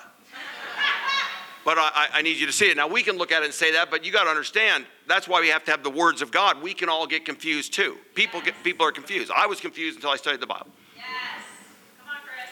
But 1.65 1.77
I, 1.77 2.07
I, 2.15 2.21
need 2.21 2.37
you 2.37 2.45
to 2.45 2.51
see 2.51 2.65
it. 2.65 2.75
Now, 2.75 2.87
we 2.87 3.03
can 3.03 3.17
look 3.17 3.31
at 3.31 3.41
it 3.41 3.45
and 3.45 3.53
say 3.53 3.71
that, 3.71 3.89
but 3.89 4.03
you 4.03 4.11
got 4.11 4.25
to 4.25 4.29
understand 4.29 4.85
that's 5.07 5.29
why 5.29 5.39
we 5.39 5.47
have 5.47 5.63
to 5.65 5.71
have 5.71 5.81
the 5.81 5.89
words 5.89 6.21
of 6.21 6.29
God. 6.29 6.61
We 6.61 6.73
can 6.73 6.89
all 6.89 7.07
get 7.07 7.23
confused 7.23 7.73
too. 7.73 7.97
People, 8.15 8.41
get, 8.41 8.53
people 8.63 8.85
are 8.85 8.91
confused. 8.91 9.31
I 9.33 9.47
was 9.47 9.61
confused 9.61 9.95
until 9.95 10.09
I 10.09 10.17
studied 10.17 10.41
the 10.41 10.47
Bible. 10.47 10.67
Yes. 10.97 11.05
Come 11.99 12.09
on, 12.09 12.15
Chris. 12.25 12.49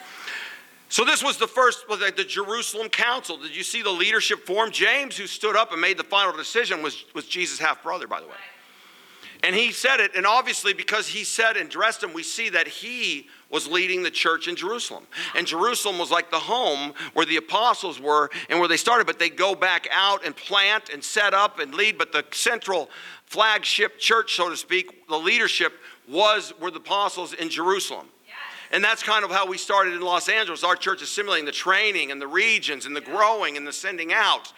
So, 0.88 1.04
this 1.04 1.22
was 1.22 1.38
the 1.38 1.48
first, 1.48 1.90
was 1.90 2.00
like 2.00 2.16
the 2.16 2.24
Jerusalem 2.24 2.88
Council. 2.88 3.36
Did 3.36 3.54
you 3.54 3.64
see 3.64 3.82
the 3.82 3.92
leadership 3.92 4.46
form? 4.46 4.72
James, 4.72 5.18
who 5.18 5.28
stood 5.28 5.58
up 5.58 5.74
and 5.74 5.82
made 5.82 5.98
the 5.98 6.06
final 6.06 6.36
decision, 6.36 6.82
was, 6.82 7.04
was 7.14 7.26
Jesus' 7.26 7.60
half 7.60 7.84
brother, 7.84 8.08
by 8.08 8.22
the 8.22 8.28
way. 8.28 8.34
And 9.44 9.56
he 9.56 9.72
said 9.72 10.00
it, 10.00 10.12
and 10.16 10.26
obviously, 10.26 10.74
because 10.74 11.08
he 11.08 11.24
said 11.24 11.58
and 11.58 11.70
dressed 11.70 12.04
him, 12.04 12.14
we 12.14 12.24
see 12.24 12.50
that 12.50 12.68
he 12.68 13.28
was 13.52 13.68
leading 13.68 14.02
the 14.02 14.12
church 14.12 14.48
in 14.48 14.56
Jerusalem. 14.56 15.06
And 15.36 15.46
Jerusalem 15.46 16.00
was 16.00 16.10
like 16.10 16.32
the 16.32 16.40
home 16.40 16.94
where 17.14 17.26
the 17.26 17.36
apostles 17.38 18.00
were 18.00 18.30
and 18.50 18.60
where 18.60 18.68
they 18.68 18.78
started, 18.78 19.06
but 19.06 19.20
they 19.20 19.30
go 19.30 19.54
back 19.54 19.88
out 19.92 20.26
and 20.26 20.36
plant 20.36 20.90
and 20.90 21.04
set 21.04 21.34
up 21.34 21.60
and 21.60 21.76
lead. 21.76 21.98
But 21.98 22.12
the 22.12 22.26
central 22.32 22.90
flagship 23.26 24.00
church, 24.00 24.36
so 24.36 24.50
to 24.50 24.58
speak, 24.58 25.08
the 25.08 25.18
leadership 25.18 25.74
was 26.08 26.54
were 26.60 26.72
the 26.72 26.78
apostles 26.78 27.34
in 27.34 27.50
Jerusalem. 27.50 28.08
And 28.74 28.82
that's 28.82 29.04
kind 29.04 29.26
of 29.26 29.32
how 29.32 29.46
we 29.46 29.58
started 29.58 29.94
in 29.94 30.02
Los 30.02 30.30
Angeles. 30.30 30.64
Our 30.64 30.78
church 30.78 31.02
is 31.02 31.10
simulating 31.10 31.46
the 31.46 31.52
training 31.52 32.10
and 32.12 32.22
the 32.22 32.28
regions 32.28 32.86
and 32.86 32.96
the 32.96 33.02
growing 33.02 33.58
and 33.58 33.68
the 33.68 33.74
sending 33.74 34.14
out 34.14 34.54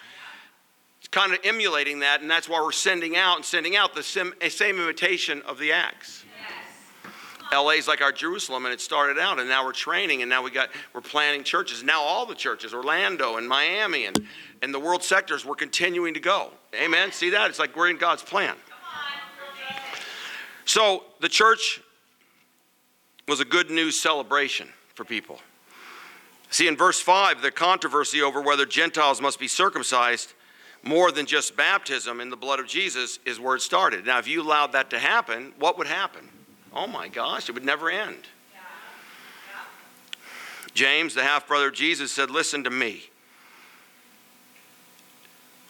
It's 0.99 1.07
kind 1.09 1.33
of 1.33 1.39
emulating 1.43 1.99
that, 1.99 2.21
and 2.21 2.29
that's 2.29 2.47
why 2.47 2.61
we're 2.61 2.71
sending 2.71 3.17
out 3.17 3.35
and 3.37 3.43
sending 3.43 3.75
out 3.75 3.93
the 3.93 4.03
same, 4.03 4.33
same 4.49 4.79
imitation 4.79 5.41
of 5.41 5.57
the 5.57 5.71
Acts. 5.71 6.23
Yes. 7.53 7.63
LA 7.63 7.71
is 7.71 7.87
like 7.87 8.01
our 8.01 8.11
Jerusalem, 8.11 8.65
and 8.65 8.73
it 8.73 8.81
started 8.81 9.19
out, 9.19 9.39
and 9.39 9.47
now 9.47 9.65
we're 9.65 9.73
training, 9.73 10.21
and 10.21 10.29
now 10.29 10.43
we 10.43 10.51
got 10.51 10.69
we're 10.93 11.01
planning 11.01 11.43
churches. 11.43 11.83
Now 11.83 12.01
all 12.01 12.25
the 12.25 12.35
churches, 12.35 12.73
Orlando 12.73 13.37
and 13.37 13.47
Miami, 13.47 14.05
and 14.05 14.19
and 14.61 14.73
the 14.73 14.79
world 14.79 15.03
sectors, 15.03 15.45
we're 15.45 15.55
continuing 15.55 16.13
to 16.13 16.19
go. 16.19 16.51
Amen. 16.73 17.11
See 17.11 17.29
that? 17.31 17.49
It's 17.49 17.59
like 17.59 17.75
we're 17.75 17.89
in 17.89 17.97
God's 17.97 18.23
plan. 18.23 18.55
So 20.65 21.03
the 21.19 21.29
church 21.29 21.81
was 23.27 23.39
a 23.39 23.45
good 23.45 23.69
news 23.69 23.99
celebration 23.99 24.69
for 24.95 25.03
people. 25.03 25.39
See, 26.49 26.67
in 26.67 26.77
verse 26.77 27.01
5, 27.01 27.41
the 27.41 27.51
controversy 27.51 28.21
over 28.21 28.41
whether 28.41 28.65
Gentiles 28.65 29.21
must 29.21 29.39
be 29.39 29.47
circumcised 29.47 30.33
more 30.83 31.11
than 31.11 31.25
just 31.25 31.55
baptism 31.57 32.21
in 32.21 32.29
the 32.29 32.37
blood 32.37 32.59
of 32.59 32.67
Jesus 32.67 33.19
is 33.25 33.39
where 33.39 33.55
it 33.55 33.61
started. 33.61 34.05
Now, 34.05 34.19
if 34.19 34.27
you 34.27 34.41
allowed 34.41 34.73
that 34.73 34.89
to 34.91 34.99
happen, 34.99 35.53
what 35.57 35.77
would 35.77 35.87
happen? 35.87 36.29
Oh 36.75 36.87
my 36.87 37.07
gosh, 37.07 37.49
it 37.49 37.51
would 37.51 37.65
never 37.65 37.89
end. 37.89 38.17
Yeah. 38.51 38.59
Yeah. 39.47 40.25
James, 40.73 41.13
the 41.13 41.23
half 41.23 41.47
brother 41.47 41.67
of 41.67 41.73
Jesus, 41.73 42.11
said, 42.11 42.31
Listen 42.31 42.63
to 42.63 42.69
me. 42.69 43.03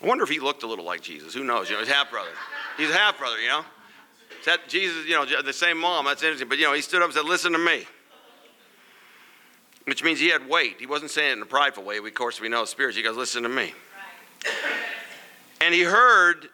I 0.02 0.08
wonder 0.08 0.24
if 0.24 0.30
he 0.30 0.40
looked 0.40 0.64
a 0.64 0.68
little 0.68 0.86
like 0.86 1.02
Jesus. 1.02 1.34
Who 1.34 1.44
knows? 1.44 1.70
You 1.70 1.76
know, 1.76 1.82
he's 1.82 1.92
half 1.92 2.12
brother. 2.12 2.32
He's 2.78 2.90
a 2.90 2.98
half 2.98 3.18
brother, 3.18 3.40
you 3.40 3.48
know? 3.48 3.64
That 4.46 4.68
Jesus, 4.68 5.06
you 5.06 5.14
know, 5.14 5.26
the 5.42 5.54
same 5.54 5.78
mom, 5.78 6.06
that's 6.06 6.22
interesting. 6.22 6.50
But, 6.50 6.58
you 6.58 6.66
know, 6.66 6.74
he 6.74 6.82
stood 6.82 7.02
up 7.02 7.06
and 7.06 7.14
said, 7.14 7.26
Listen 7.26 7.54
to 7.54 7.58
me. 7.58 7.86
Which 9.86 10.04
means 10.04 10.20
he 10.20 10.30
had 10.30 10.48
weight. 10.48 10.78
He 10.80 10.86
wasn't 10.86 11.12
saying 11.12 11.32
it 11.32 11.34
in 11.34 11.42
a 11.42 11.46
prideful 11.46 11.84
way. 11.84 12.00
We, 12.00 12.10
Of 12.10 12.16
course, 12.16 12.40
we 12.40 12.50
know 12.50 12.66
spirits. 12.66 12.98
He 12.98 13.04
goes, 13.04 13.16
Listen 13.16 13.44
to 13.44 13.50
me. 13.50 13.74
Right. 14.46 14.54
And 15.62 15.74
he 15.74 15.82
heard, 15.84 16.50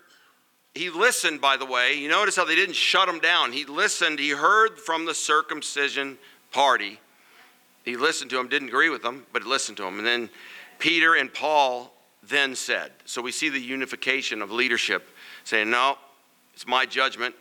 he 0.80 0.90
listened, 0.90 1.42
by 1.42 1.58
the 1.58 1.66
way. 1.66 1.94
You 1.96 2.08
notice 2.08 2.38
how 2.38 2.46
they 2.46 2.56
didn't 2.56 2.76
shut 2.76 3.10
him 3.10 3.20
down. 3.20 3.52
He 3.52 3.66
listened, 3.66 4.18
he 4.18 4.30
heard 4.30 4.80
from 4.80 5.06
the 5.06 5.14
circumcision 5.14 6.18
party. 6.52 7.00
He 7.84 7.98
listened 7.98 8.30
to 8.32 8.40
him, 8.40 8.48
didn't 8.48 8.70
agree 8.70 8.90
with 8.90 9.04
them, 9.04 9.26
but 9.34 9.44
listened 9.44 9.78
to 9.78 9.84
him. 9.86 9.98
And 9.98 10.08
then 10.08 10.30
Peter 10.78 11.16
and 11.16 11.34
Paul 11.34 11.94
then 12.24 12.56
said, 12.56 12.94
so 13.04 13.22
we 13.22 13.34
see 13.34 13.50
the 13.50 13.60
unification 13.60 14.42
of 14.42 14.52
leadership 14.52 15.10
saying, 15.44 15.70
no, 15.70 15.98
it's 16.54 16.66
my 16.66 16.86
judgment 16.86 17.36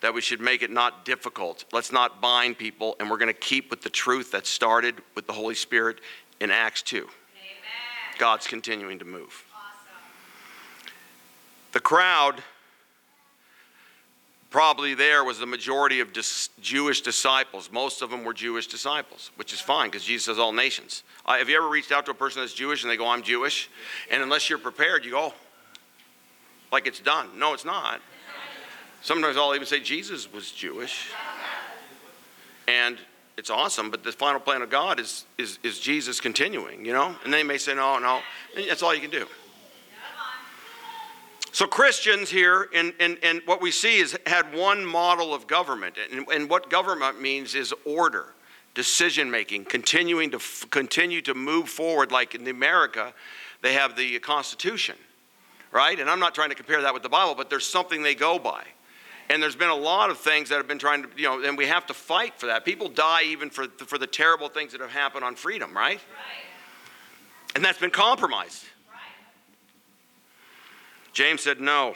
that 0.00 0.14
we 0.14 0.20
should 0.20 0.40
make 0.40 0.62
it 0.62 0.70
not 0.70 1.04
difficult. 1.04 1.64
Let's 1.72 1.90
not 1.90 2.20
bind 2.20 2.58
people, 2.58 2.94
and 3.00 3.10
we're 3.10 3.18
going 3.18 3.26
to 3.26 3.32
keep 3.32 3.70
with 3.70 3.82
the 3.82 3.90
truth 3.90 4.30
that 4.30 4.46
started 4.46 4.94
with 5.16 5.26
the 5.26 5.32
Holy 5.32 5.56
Spirit 5.56 6.00
in 6.40 6.52
Acts 6.52 6.82
2. 6.82 6.98
Amen. 6.98 7.10
God's 8.18 8.46
continuing 8.46 9.00
to 9.00 9.04
move. 9.04 9.44
The 11.72 11.80
crowd, 11.80 12.40
probably 14.54 14.94
there 14.94 15.24
was 15.24 15.40
the 15.40 15.46
majority 15.46 15.98
of 15.98 16.12
dis- 16.12 16.48
Jewish 16.60 17.00
disciples. 17.00 17.72
Most 17.72 18.02
of 18.02 18.10
them 18.10 18.22
were 18.22 18.32
Jewish 18.32 18.68
disciples, 18.68 19.32
which 19.34 19.52
is 19.52 19.60
fine 19.60 19.88
because 19.88 20.04
Jesus 20.04 20.26
says 20.26 20.38
all 20.38 20.52
nations. 20.52 21.02
Uh, 21.26 21.38
have 21.38 21.48
you 21.48 21.56
ever 21.56 21.68
reached 21.68 21.90
out 21.90 22.04
to 22.04 22.12
a 22.12 22.14
person 22.14 22.40
that's 22.40 22.54
Jewish 22.54 22.84
and 22.84 22.92
they 22.92 22.96
go, 22.96 23.08
I'm 23.08 23.24
Jewish? 23.24 23.68
And 24.12 24.22
unless 24.22 24.48
you're 24.48 24.60
prepared, 24.60 25.04
you 25.04 25.10
go, 25.10 25.34
like 26.70 26.86
it's 26.86 27.00
done. 27.00 27.30
No, 27.36 27.52
it's 27.52 27.64
not. 27.64 28.00
Sometimes 29.02 29.36
I'll 29.36 29.56
even 29.56 29.66
say 29.66 29.80
Jesus 29.80 30.32
was 30.32 30.52
Jewish. 30.52 31.08
And 32.68 32.96
it's 33.36 33.50
awesome, 33.50 33.90
but 33.90 34.04
the 34.04 34.12
final 34.12 34.38
plan 34.38 34.62
of 34.62 34.70
God 34.70 35.00
is, 35.00 35.24
is, 35.36 35.58
is 35.64 35.80
Jesus 35.80 36.20
continuing, 36.20 36.86
you 36.86 36.92
know? 36.92 37.16
And 37.24 37.34
they 37.34 37.42
may 37.42 37.58
say, 37.58 37.74
no, 37.74 37.98
no. 37.98 38.20
And 38.56 38.70
that's 38.70 38.84
all 38.84 38.94
you 38.94 39.00
can 39.00 39.10
do. 39.10 39.26
So, 41.54 41.68
Christians 41.68 42.30
here, 42.30 42.68
and, 42.74 42.92
and, 42.98 43.16
and 43.22 43.40
what 43.44 43.62
we 43.62 43.70
see 43.70 43.98
is 43.98 44.18
had 44.26 44.52
one 44.52 44.84
model 44.84 45.32
of 45.32 45.46
government. 45.46 45.94
And, 46.10 46.26
and 46.26 46.50
what 46.50 46.68
government 46.68 47.22
means 47.22 47.54
is 47.54 47.72
order, 47.84 48.34
decision 48.74 49.30
making, 49.30 49.66
continuing 49.66 50.32
to 50.32 50.38
f- 50.38 50.66
continue 50.70 51.22
to 51.22 51.32
move 51.32 51.68
forward. 51.68 52.10
Like 52.10 52.34
in 52.34 52.48
America, 52.48 53.14
they 53.62 53.74
have 53.74 53.94
the 53.94 54.18
Constitution, 54.18 54.96
right? 55.70 56.00
And 56.00 56.10
I'm 56.10 56.18
not 56.18 56.34
trying 56.34 56.48
to 56.48 56.56
compare 56.56 56.82
that 56.82 56.92
with 56.92 57.04
the 57.04 57.08
Bible, 57.08 57.36
but 57.36 57.50
there's 57.50 57.66
something 57.66 58.02
they 58.02 58.16
go 58.16 58.36
by. 58.40 58.64
And 59.30 59.40
there's 59.40 59.54
been 59.54 59.70
a 59.70 59.76
lot 59.76 60.10
of 60.10 60.18
things 60.18 60.48
that 60.48 60.56
have 60.56 60.66
been 60.66 60.80
trying 60.80 61.04
to, 61.04 61.08
you 61.16 61.28
know, 61.28 61.40
and 61.40 61.56
we 61.56 61.66
have 61.66 61.86
to 61.86 61.94
fight 61.94 62.36
for 62.36 62.46
that. 62.46 62.64
People 62.64 62.88
die 62.88 63.22
even 63.26 63.48
for, 63.48 63.68
for 63.68 63.96
the 63.96 64.08
terrible 64.08 64.48
things 64.48 64.72
that 64.72 64.80
have 64.80 64.90
happened 64.90 65.22
on 65.22 65.36
freedom, 65.36 65.72
right? 65.72 66.00
right. 66.00 67.54
And 67.54 67.64
that's 67.64 67.78
been 67.78 67.92
compromised. 67.92 68.64
James 71.14 71.42
said, 71.42 71.60
No, 71.60 71.94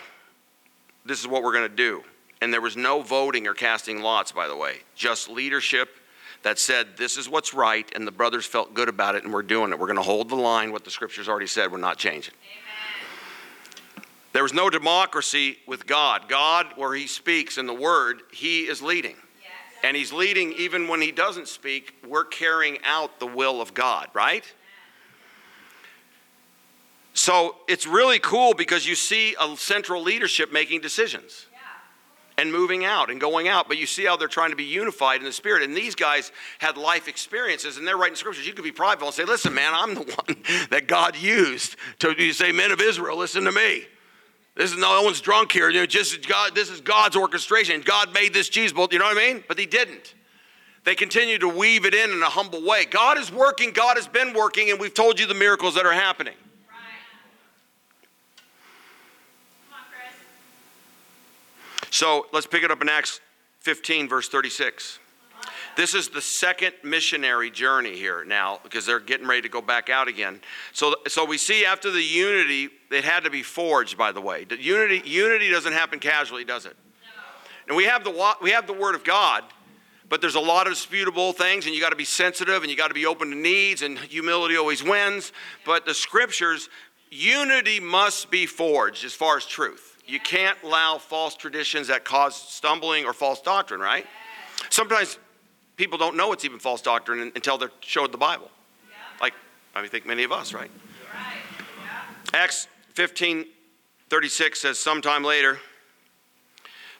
this 1.05 1.21
is 1.21 1.27
what 1.27 1.43
we're 1.43 1.53
going 1.53 1.69
to 1.69 1.77
do. 1.77 2.03
And 2.41 2.53
there 2.53 2.61
was 2.61 2.77
no 2.77 3.03
voting 3.03 3.49
or 3.49 3.53
casting 3.53 4.01
lots, 4.01 4.31
by 4.31 4.47
the 4.47 4.57
way, 4.57 4.77
just 4.95 5.29
leadership 5.29 5.97
that 6.45 6.59
said, 6.59 6.97
This 6.97 7.19
is 7.19 7.29
what's 7.29 7.53
right. 7.53 7.91
And 7.95 8.07
the 8.07 8.13
brothers 8.13 8.47
felt 8.47 8.73
good 8.73 8.89
about 8.89 9.17
it, 9.17 9.25
and 9.25 9.35
we're 9.35 9.43
doing 9.43 9.73
it. 9.73 9.79
We're 9.79 9.89
going 9.89 9.97
to 9.97 10.03
hold 10.03 10.29
the 10.29 10.37
line, 10.37 10.73
what 10.73 10.85
the 10.85 10.91
scriptures 10.91 11.29
already 11.29 11.49
said, 11.49 11.71
we're 11.71 11.79
not 11.79 11.99
changing. 11.99 12.35
Amen. 13.97 14.05
There 14.33 14.45
was 14.45 14.55
no 14.55 14.71
democracy 14.71 15.59
with 15.67 15.87
God. 15.87 16.29
God, 16.29 16.67
where 16.77 16.95
He 16.95 17.09
speaks 17.09 17.59
in 17.59 17.67
the 17.67 17.75
Word, 17.75 18.23
He 18.33 18.69
is 18.69 18.81
leading. 18.81 19.17
Yes. 19.43 19.51
And 19.83 19.97
He's 19.97 20.13
leading 20.13 20.53
even 20.53 20.87
when 20.87 21.01
He 21.01 21.11
doesn't 21.11 21.49
speak, 21.49 21.95
we're 22.07 22.25
carrying 22.25 22.79
out 22.85 23.19
the 23.19 23.27
will 23.27 23.61
of 23.61 23.75
God, 23.75 24.09
right? 24.15 24.45
So 27.19 27.57
it's 27.67 27.85
really 27.85 28.21
cool 28.21 28.55
because 28.55 28.87
you 28.87 28.95
see 28.95 29.35
a 29.41 29.57
central 29.57 30.05
leadership 30.05 30.53
making 30.53 30.83
decisions 30.83 31.47
and 32.39 32.53
moving 32.53 32.85
out 32.85 33.11
and 33.11 33.21
going 33.21 33.49
out. 33.49 33.67
But 33.67 33.77
you 33.77 33.87
see 33.87 34.05
how 34.05 34.17
they're 34.17 34.29
trying 34.29 34.51
to 34.51 34.57
be 34.57 34.63
unified 34.63 35.19
in 35.19 35.25
the 35.25 35.33
spirit. 35.33 35.65
And 35.65 35.77
these 35.77 35.97
guys 35.97 36.31
had 36.61 36.77
life 36.77 37.09
experiences 37.09 37.77
and 37.77 37.85
they're 37.85 37.97
writing 37.97 38.15
scriptures. 38.15 38.47
You 38.47 38.53
could 38.53 38.63
be 38.63 38.71
prideful 38.71 39.09
and 39.09 39.15
say, 39.17 39.25
listen, 39.25 39.53
man, 39.53 39.73
I'm 39.75 39.95
the 39.97 40.03
one 40.27 40.69
that 40.71 40.87
God 40.87 41.17
used 41.17 41.75
to 41.99 42.33
say, 42.33 42.53
men 42.53 42.71
of 42.71 42.81
Israel, 42.81 43.17
listen 43.17 43.43
to 43.43 43.53
me. 43.53 43.83
This 44.55 44.71
is 44.71 44.79
no 44.79 45.03
one's 45.03 45.21
drunk 45.21 45.51
here. 45.51 45.71
You 45.71 45.81
know, 45.81 45.87
just 45.87 46.27
God, 46.29 46.55
this 46.55 46.71
is 46.71 46.81
God's 46.81 47.17
orchestration. 47.17 47.81
God 47.81 48.15
made 48.15 48.33
this 48.33 48.49
cheese 48.49 48.73
bowl. 48.73 48.87
You 48.93 49.01
know 49.01 49.07
what 49.07 49.19
I 49.19 49.33
mean? 49.35 49.43
But 49.49 49.59
he 49.59 49.67
didn't. 49.67 50.15
They 50.85 50.95
continue 50.95 51.39
to 51.39 51.49
weave 51.49 51.85
it 51.85 51.95
in 51.95 52.13
in 52.13 52.23
a 52.23 52.27
humble 52.27 52.65
way. 52.65 52.85
God 52.85 53.19
is 53.19 53.33
working. 53.33 53.73
God 53.73 53.97
has 53.97 54.07
been 54.07 54.35
working, 54.35 54.71
and 54.71 54.79
we've 54.79 54.95
told 54.95 55.19
you 55.19 55.27
the 55.27 55.35
miracles 55.35 55.75
that 55.75 55.85
are 55.85 55.93
happening. 55.93 56.35
So 61.91 62.27
let's 62.33 62.47
pick 62.47 62.63
it 62.63 62.71
up 62.71 62.83
in 62.83 62.89
Acts 62.89 63.21
15, 63.61 64.09
verse 64.09 64.29
36. 64.29 64.99
This 65.77 65.95
is 65.95 66.09
the 66.09 66.21
second 66.21 66.75
missionary 66.83 67.53
journey 67.53 67.97
here 67.97 68.25
now 68.25 68.59
because 68.65 68.85
they're 68.85 68.99
getting 68.99 69.29
ready 69.29 69.43
to 69.43 69.49
go 69.49 69.63
back 69.63 69.89
out 69.89 70.09
again. 70.09 70.41
So, 70.73 70.97
so 71.07 71.25
we 71.25 71.39
see 71.39 71.65
after 71.65 71.93
the 71.93 72.03
unity, 72.03 72.69
it 72.91 73.05
had 73.05 73.23
to 73.25 73.31
be 73.31 73.45
forged, 73.45 73.97
by 73.97 74.11
the 74.11 74.21
way. 74.21 74.43
The 74.43 74.61
unity, 74.61 75.03
unity 75.09 75.51
doesn't 75.51 75.73
happen 75.73 76.01
casually, 76.01 76.45
does 76.45 76.67
it? 76.67 76.77
No. 77.03 77.69
And 77.69 77.77
we 77.77 77.85
have, 77.85 78.03
the, 78.03 78.35
we 78.43 78.51
have 78.51 78.67
the 78.67 78.73
Word 78.73 78.97
of 78.97 79.05
God, 79.05 79.45
but 80.09 80.21
there's 80.21 80.35
a 80.35 80.41
lot 80.41 80.67
of 80.67 80.73
disputable 80.73 81.33
things, 81.33 81.67
and 81.67 81.75
you 81.75 81.81
got 81.81 81.91
to 81.91 81.97
be 81.97 82.05
sensitive 82.05 82.63
and 82.63 82.71
you 82.71 82.77
got 82.77 82.89
to 82.89 82.95
be 82.95 83.07
open 83.07 83.31
to 83.31 83.37
needs, 83.37 83.83
and 83.83 83.97
humility 83.99 84.57
always 84.57 84.83
wins. 84.83 85.33
But 85.65 85.87
the 85.87 85.95
Scriptures, 85.95 86.69
unity 87.11 87.79
must 87.79 88.33
be 88.33 88.47
forged 88.47 89.05
as 89.05 89.15
far 89.15 89.37
as 89.37 89.47
truth. 89.47 89.98
You 90.09 90.19
can't 90.19 90.57
allow 90.65 90.97
false 90.97 91.37
traditions 91.37 91.89
that 91.89 92.05
cause 92.05 92.35
stumbling 92.35 93.05
or 93.05 93.13
false 93.13 93.43
doctrine, 93.43 93.79
right? 93.79 94.07
Sometimes 94.71 95.19
people 95.77 95.99
don't 95.99 96.17
know 96.17 96.33
it's 96.33 96.47
even 96.47 96.59
false 96.59 96.81
doctrine 96.81 97.31
until 97.35 97.59
they're 97.59 97.71
showed 97.81 98.11
the 98.11 98.19
Bible. 98.19 98.51
Like, 99.21 99.35
I 99.75 99.87
think 99.87 100.07
many 100.07 100.25
of 100.25 100.33
us, 100.33 100.55
right? 100.55 100.71
Acts 102.33 102.67
15 102.95 103.45
36 104.09 104.61
says, 104.61 104.81
Sometime 104.81 105.23
later, 105.23 105.59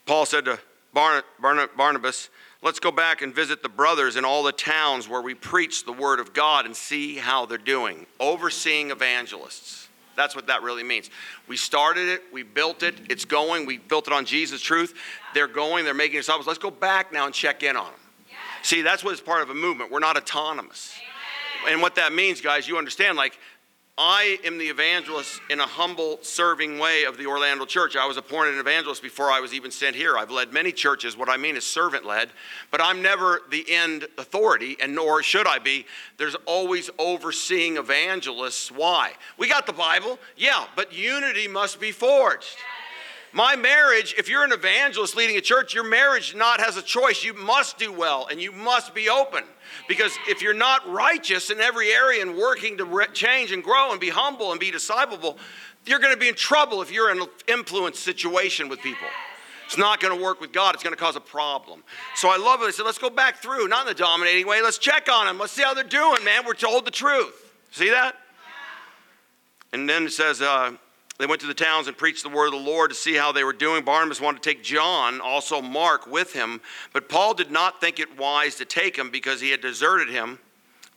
Paul 0.05 0.27
said 0.27 0.45
to 0.45 0.59
Barn- 0.93 1.23
Barn- 1.41 1.69
Barnabas, 1.75 2.29
Let's 2.61 2.81
go 2.81 2.91
back 2.91 3.23
and 3.23 3.35
visit 3.35 3.63
the 3.63 3.69
brothers 3.69 4.17
in 4.17 4.25
all 4.25 4.43
the 4.43 4.53
towns 4.53 5.09
where 5.09 5.23
we 5.23 5.33
preach 5.33 5.87
the 5.87 5.93
word 5.93 6.19
of 6.19 6.35
God 6.35 6.67
and 6.67 6.77
see 6.77 7.17
how 7.17 7.47
they're 7.47 7.57
doing. 7.57 8.05
Overseeing 8.19 8.91
evangelists. 8.91 9.88
That's 10.19 10.35
what 10.35 10.49
that 10.49 10.63
really 10.63 10.83
means. 10.83 11.11
We 11.47 11.57
started 11.57 12.09
it, 12.09 12.23
we 12.33 12.43
built 12.43 12.83
it, 12.83 12.97
it's 13.09 13.25
going, 13.25 13.67
we 13.67 13.79
built 13.79 14.09
it 14.09 14.13
on 14.13 14.25
Jesus' 14.25 14.61
truth. 14.61 14.95
They're 15.33 15.47
going, 15.47 15.85
they're 15.85 15.95
making 15.95 16.19
disciples. 16.19 16.45
Let's 16.45 16.59
go 16.59 16.73
back 16.73 17.13
now 17.13 17.27
and 17.27 17.33
check 17.33 17.63
in 17.63 17.77
on 17.77 17.85
them. 17.85 18.01
See, 18.63 18.83
that's 18.83 19.05
what 19.05 19.15
is 19.15 19.21
part 19.21 19.43
of 19.43 19.51
a 19.51 19.55
movement. 19.55 19.93
We're 19.93 20.01
not 20.01 20.17
autonomous. 20.17 20.93
And 21.69 21.81
what 21.81 21.95
that 21.95 22.13
means, 22.13 22.41
guys, 22.41 22.67
you 22.67 22.79
understand, 22.79 23.17
like, 23.17 23.39
I 24.01 24.39
am 24.45 24.59
the 24.59 24.69
evangelist 24.69 25.41
in 25.51 25.59
a 25.59 25.67
humble, 25.67 26.21
serving 26.23 26.79
way 26.79 27.03
of 27.03 27.19
the 27.19 27.27
Orlando 27.27 27.65
church. 27.65 27.97
I 27.97 28.07
was 28.07 28.17
appointed 28.17 28.55
an 28.55 28.61
evangelist 28.61 29.03
before 29.03 29.33
I 29.33 29.41
was 29.41 29.53
even 29.53 29.73
sent 29.73 29.97
here. 29.97 30.17
I've 30.17 30.31
led 30.31 30.53
many 30.53 30.71
churches. 30.71 31.17
What 31.17 31.29
I 31.29 31.37
mean 31.37 31.57
is 31.57 31.67
servant 31.67 32.07
led, 32.07 32.31
but 32.71 32.81
I'm 32.81 33.03
never 33.03 33.43
the 33.51 33.65
end 33.69 34.07
authority, 34.17 34.77
and 34.81 34.95
nor 34.95 35.21
should 35.25 35.49
I 35.49 35.59
be. 35.59 35.85
There's 36.17 36.37
always 36.47 36.91
overseeing 36.97 37.77
evangelists. 37.77 38.71
Why? 38.71 39.15
We 39.37 39.49
got 39.49 39.67
the 39.67 39.73
Bible, 39.73 40.21
yeah, 40.37 40.67
but 40.77 40.93
unity 40.93 41.49
must 41.49 41.81
be 41.81 41.91
forged. 41.91 42.57
My 43.33 43.57
marriage, 43.57 44.15
if 44.17 44.29
you're 44.29 44.45
an 44.45 44.53
evangelist 44.53 45.17
leading 45.17 45.37
a 45.37 45.41
church, 45.41 45.75
your 45.75 45.85
marriage 45.85 46.35
not 46.35 46.61
has 46.61 46.77
a 46.77 46.83
choice. 46.83 47.23
You 47.23 47.35
must 47.35 47.79
do 47.79 47.93
well 47.93 48.27
and 48.31 48.41
you 48.41 48.53
must 48.53 48.95
be 48.95 49.09
open. 49.09 49.45
Because 49.87 50.17
if 50.27 50.41
you're 50.41 50.55
not 50.55 50.89
righteous 50.91 51.51
in 51.51 51.61
every 51.61 51.91
area 51.91 52.23
and 52.23 52.37
working 52.37 52.79
to 52.79 52.85
re- 52.85 53.07
change 53.13 53.53
and 53.53 53.63
grow 53.63 53.93
and 53.93 54.01
be 54.01 54.09
humble 54.09 54.51
and 54.51 54.59
be 54.59 54.71
discipleful, 54.71 55.37
you're 55.85 55.99
going 55.99 56.15
to 56.15 56.19
be 56.19 56.29
in 56.29 56.35
trouble 56.35 56.83
if 56.83 56.91
you're 56.91 57.11
in 57.11 57.21
an 57.21 57.29
influence 57.49 57.99
situation 57.99 58.69
with 58.69 58.81
people. 58.81 59.09
It's 59.67 59.77
not 59.77 60.01
going 60.01 60.17
to 60.17 60.25
work 60.25 60.41
with 60.41 60.53
God. 60.53 60.75
It's 60.75 60.83
going 60.83 60.97
to 60.97 61.01
cause 61.01 61.17
a 61.17 61.21
problem. 61.21 61.85
So 62.15 62.31
I 62.31 62.39
love 62.39 62.63
it. 62.63 62.65
I 62.65 62.71
said, 62.71 62.87
let's 62.87 62.97
go 62.97 63.11
back 63.11 63.37
through, 63.37 63.69
not 63.69 63.83
in 63.83 63.89
the 63.89 63.95
dominating 63.95 64.47
way. 64.47 64.63
Let's 64.63 64.79
check 64.79 65.11
on 65.13 65.27
them. 65.27 65.39
Let's 65.39 65.53
see 65.53 65.63
how 65.63 65.75
they're 65.75 65.85
doing, 65.85 66.25
man. 66.25 66.47
We're 66.47 66.55
told 66.55 66.87
the 66.87 66.91
truth. 66.91 67.53
See 67.71 67.91
that? 67.91 68.17
And 69.75 69.87
then 69.87 70.05
it 70.05 70.13
says, 70.13 70.41
uh, 70.41 70.73
they 71.19 71.27
went 71.27 71.41
to 71.41 71.49
the 71.49 71.55
towns 71.55 71.89
and 71.89 71.97
preached 71.97 72.23
the 72.23 72.29
word 72.29 72.47
of 72.47 72.53
the 72.53 72.71
Lord 72.71 72.91
to 72.91 72.97
see 72.97 73.15
how 73.15 73.33
they 73.33 73.43
were 73.43 73.53
doing. 73.53 73.85
Barnabas 73.85 74.21
wanted 74.21 74.41
to 74.43 74.49
take 74.49 74.63
John, 74.63 75.21
also 75.21 75.61
Mark, 75.61 76.07
with 76.07 76.33
him, 76.33 76.61
but 76.93 77.09
Paul 77.09 77.35
did 77.35 77.51
not 77.51 77.81
think 77.81 77.99
it 77.99 78.17
wise 78.17 78.55
to 78.57 78.65
take 78.65 78.97
him 78.97 79.11
because 79.11 79.41
he 79.41 79.51
had 79.51 79.61
deserted 79.61 80.09
him, 80.09 80.39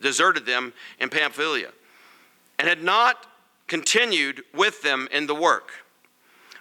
deserted 0.00 0.46
them 0.46 0.72
in 1.00 1.08
Pamphylia, 1.08 1.72
and 2.58 2.68
had 2.68 2.84
not 2.84 3.26
continued 3.66 4.44
with 4.54 4.80
them 4.82 5.08
in 5.10 5.26
the 5.26 5.34
work. 5.34 5.72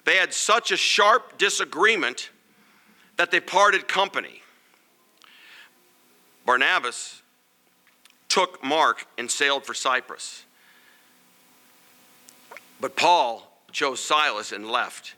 They 0.05 0.15
had 0.15 0.33
such 0.33 0.71
a 0.71 0.77
sharp 0.77 1.37
disagreement 1.37 2.31
that 3.17 3.29
they 3.29 3.39
parted 3.39 3.87
company. 3.87 4.41
Barnabas 6.47 7.21
took 8.27 8.63
Mark 8.63 9.05
and 9.19 9.29
sailed 9.29 9.65
for 9.65 9.75
Cyprus. 9.75 10.45
But 12.79 12.95
Paul 12.95 13.50
chose 13.71 13.99
Silas 13.99 14.51
and 14.51 14.69
left, 14.69 15.15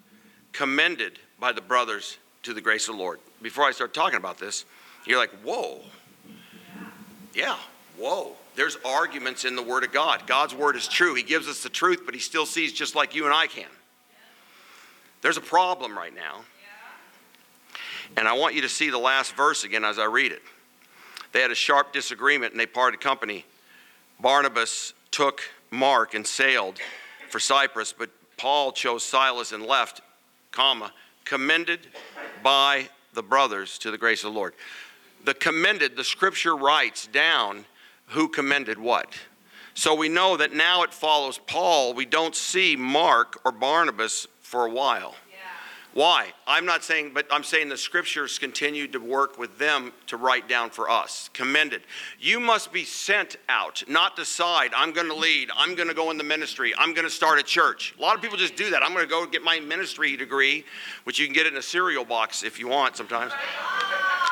commended 0.51 1.19
by 1.39 1.51
the 1.51 1.61
brothers 1.61 2.17
to 2.43 2.53
the 2.53 2.61
grace 2.61 2.87
of 2.87 2.95
the 2.95 3.01
Lord. 3.01 3.19
Before 3.41 3.65
I 3.65 3.71
start 3.71 3.93
talking 3.93 4.17
about 4.17 4.37
this, 4.37 4.65
you're 5.05 5.17
like, 5.17 5.31
whoa. 5.43 5.81
Yeah, 7.33 7.57
whoa. 7.97 8.33
There's 8.55 8.77
arguments 8.85 9.45
in 9.45 9.55
the 9.55 9.63
Word 9.63 9.83
of 9.83 9.91
God. 9.91 10.27
God's 10.27 10.53
Word 10.53 10.75
is 10.75 10.87
true. 10.87 11.15
He 11.15 11.23
gives 11.23 11.47
us 11.47 11.63
the 11.63 11.69
truth, 11.69 12.03
but 12.05 12.13
He 12.13 12.19
still 12.19 12.45
sees 12.45 12.71
just 12.71 12.95
like 12.95 13.15
you 13.15 13.25
and 13.25 13.33
I 13.33 13.47
can. 13.47 13.69
There's 15.21 15.37
a 15.37 15.41
problem 15.41 15.97
right 15.97 16.13
now. 16.13 16.41
And 18.15 18.27
I 18.27 18.33
want 18.33 18.53
you 18.53 18.61
to 18.61 18.69
see 18.69 18.89
the 18.89 18.99
last 18.99 19.35
verse 19.35 19.63
again 19.63 19.83
as 19.83 19.97
I 19.97 20.05
read 20.05 20.31
it. 20.31 20.41
They 21.31 21.41
had 21.41 21.49
a 21.49 21.55
sharp 21.55 21.93
disagreement 21.93 22.51
and 22.51 22.59
they 22.59 22.67
parted 22.67 23.01
company. 23.01 23.45
Barnabas 24.19 24.93
took 25.09 25.41
Mark 25.71 26.13
and 26.13 26.27
sailed 26.27 26.77
for 27.29 27.39
Cyprus, 27.39 27.91
but 27.91 28.11
Paul 28.43 28.73
chose 28.73 29.05
Silas 29.05 29.53
and 29.53 29.65
left, 29.65 30.01
comma, 30.51 30.91
commended 31.23 31.79
by 32.43 32.89
the 33.13 33.23
brothers 33.23 33.77
to 33.77 33.89
the 33.89 33.97
grace 33.97 34.25
of 34.25 34.33
the 34.33 34.37
Lord. 34.37 34.53
The 35.23 35.33
commended, 35.33 35.95
the 35.95 36.03
scripture 36.03 36.53
writes 36.53 37.07
down 37.07 37.63
who 38.07 38.27
commended 38.27 38.77
what. 38.77 39.07
So 39.75 39.95
we 39.95 40.09
know 40.09 40.35
that 40.35 40.51
now 40.51 40.83
it 40.83 40.93
follows 40.93 41.39
Paul. 41.47 41.93
We 41.93 42.05
don't 42.05 42.35
see 42.35 42.75
Mark 42.75 43.39
or 43.45 43.53
Barnabas 43.53 44.27
for 44.41 44.65
a 44.65 44.69
while. 44.69 45.15
Why? 45.93 46.33
I'm 46.47 46.65
not 46.65 46.83
saying, 46.83 47.11
but 47.13 47.27
I'm 47.29 47.43
saying 47.43 47.69
the 47.69 47.77
scriptures 47.77 48.39
continue 48.39 48.87
to 48.87 48.99
work 48.99 49.37
with 49.37 49.59
them 49.59 49.91
to 50.07 50.17
write 50.17 50.49
down 50.49 50.71
for 50.71 50.89
us. 50.89 51.29
Commended. 51.33 51.83
You 52.19 52.39
must 52.39 52.73
be 52.73 52.83
sent 52.83 53.35
out, 53.47 53.83
not 53.87 54.15
decide, 54.15 54.71
I'm 54.75 54.91
going 54.91 55.07
to 55.07 55.15
lead, 55.15 55.49
I'm 55.55 55.75
going 55.75 55.87
to 55.87 55.93
go 55.93 56.09
in 56.09 56.17
the 56.17 56.23
ministry, 56.23 56.73
I'm 56.77 56.95
going 56.95 57.05
to 57.05 57.13
start 57.13 57.39
a 57.39 57.43
church. 57.43 57.93
A 57.99 58.01
lot 58.01 58.15
of 58.15 58.21
people 58.23 58.37
just 58.37 58.55
do 58.55 58.71
that. 58.71 58.81
I'm 58.81 58.93
going 58.93 59.05
to 59.05 59.09
go 59.09 59.25
get 59.27 59.43
my 59.43 59.59
ministry 59.59 60.17
degree, 60.17 60.65
which 61.03 61.19
you 61.19 61.27
can 61.27 61.33
get 61.33 61.45
in 61.45 61.55
a 61.57 61.61
cereal 61.61 62.05
box 62.05 62.43
if 62.43 62.59
you 62.59 62.67
want 62.67 62.97
sometimes 62.97 63.31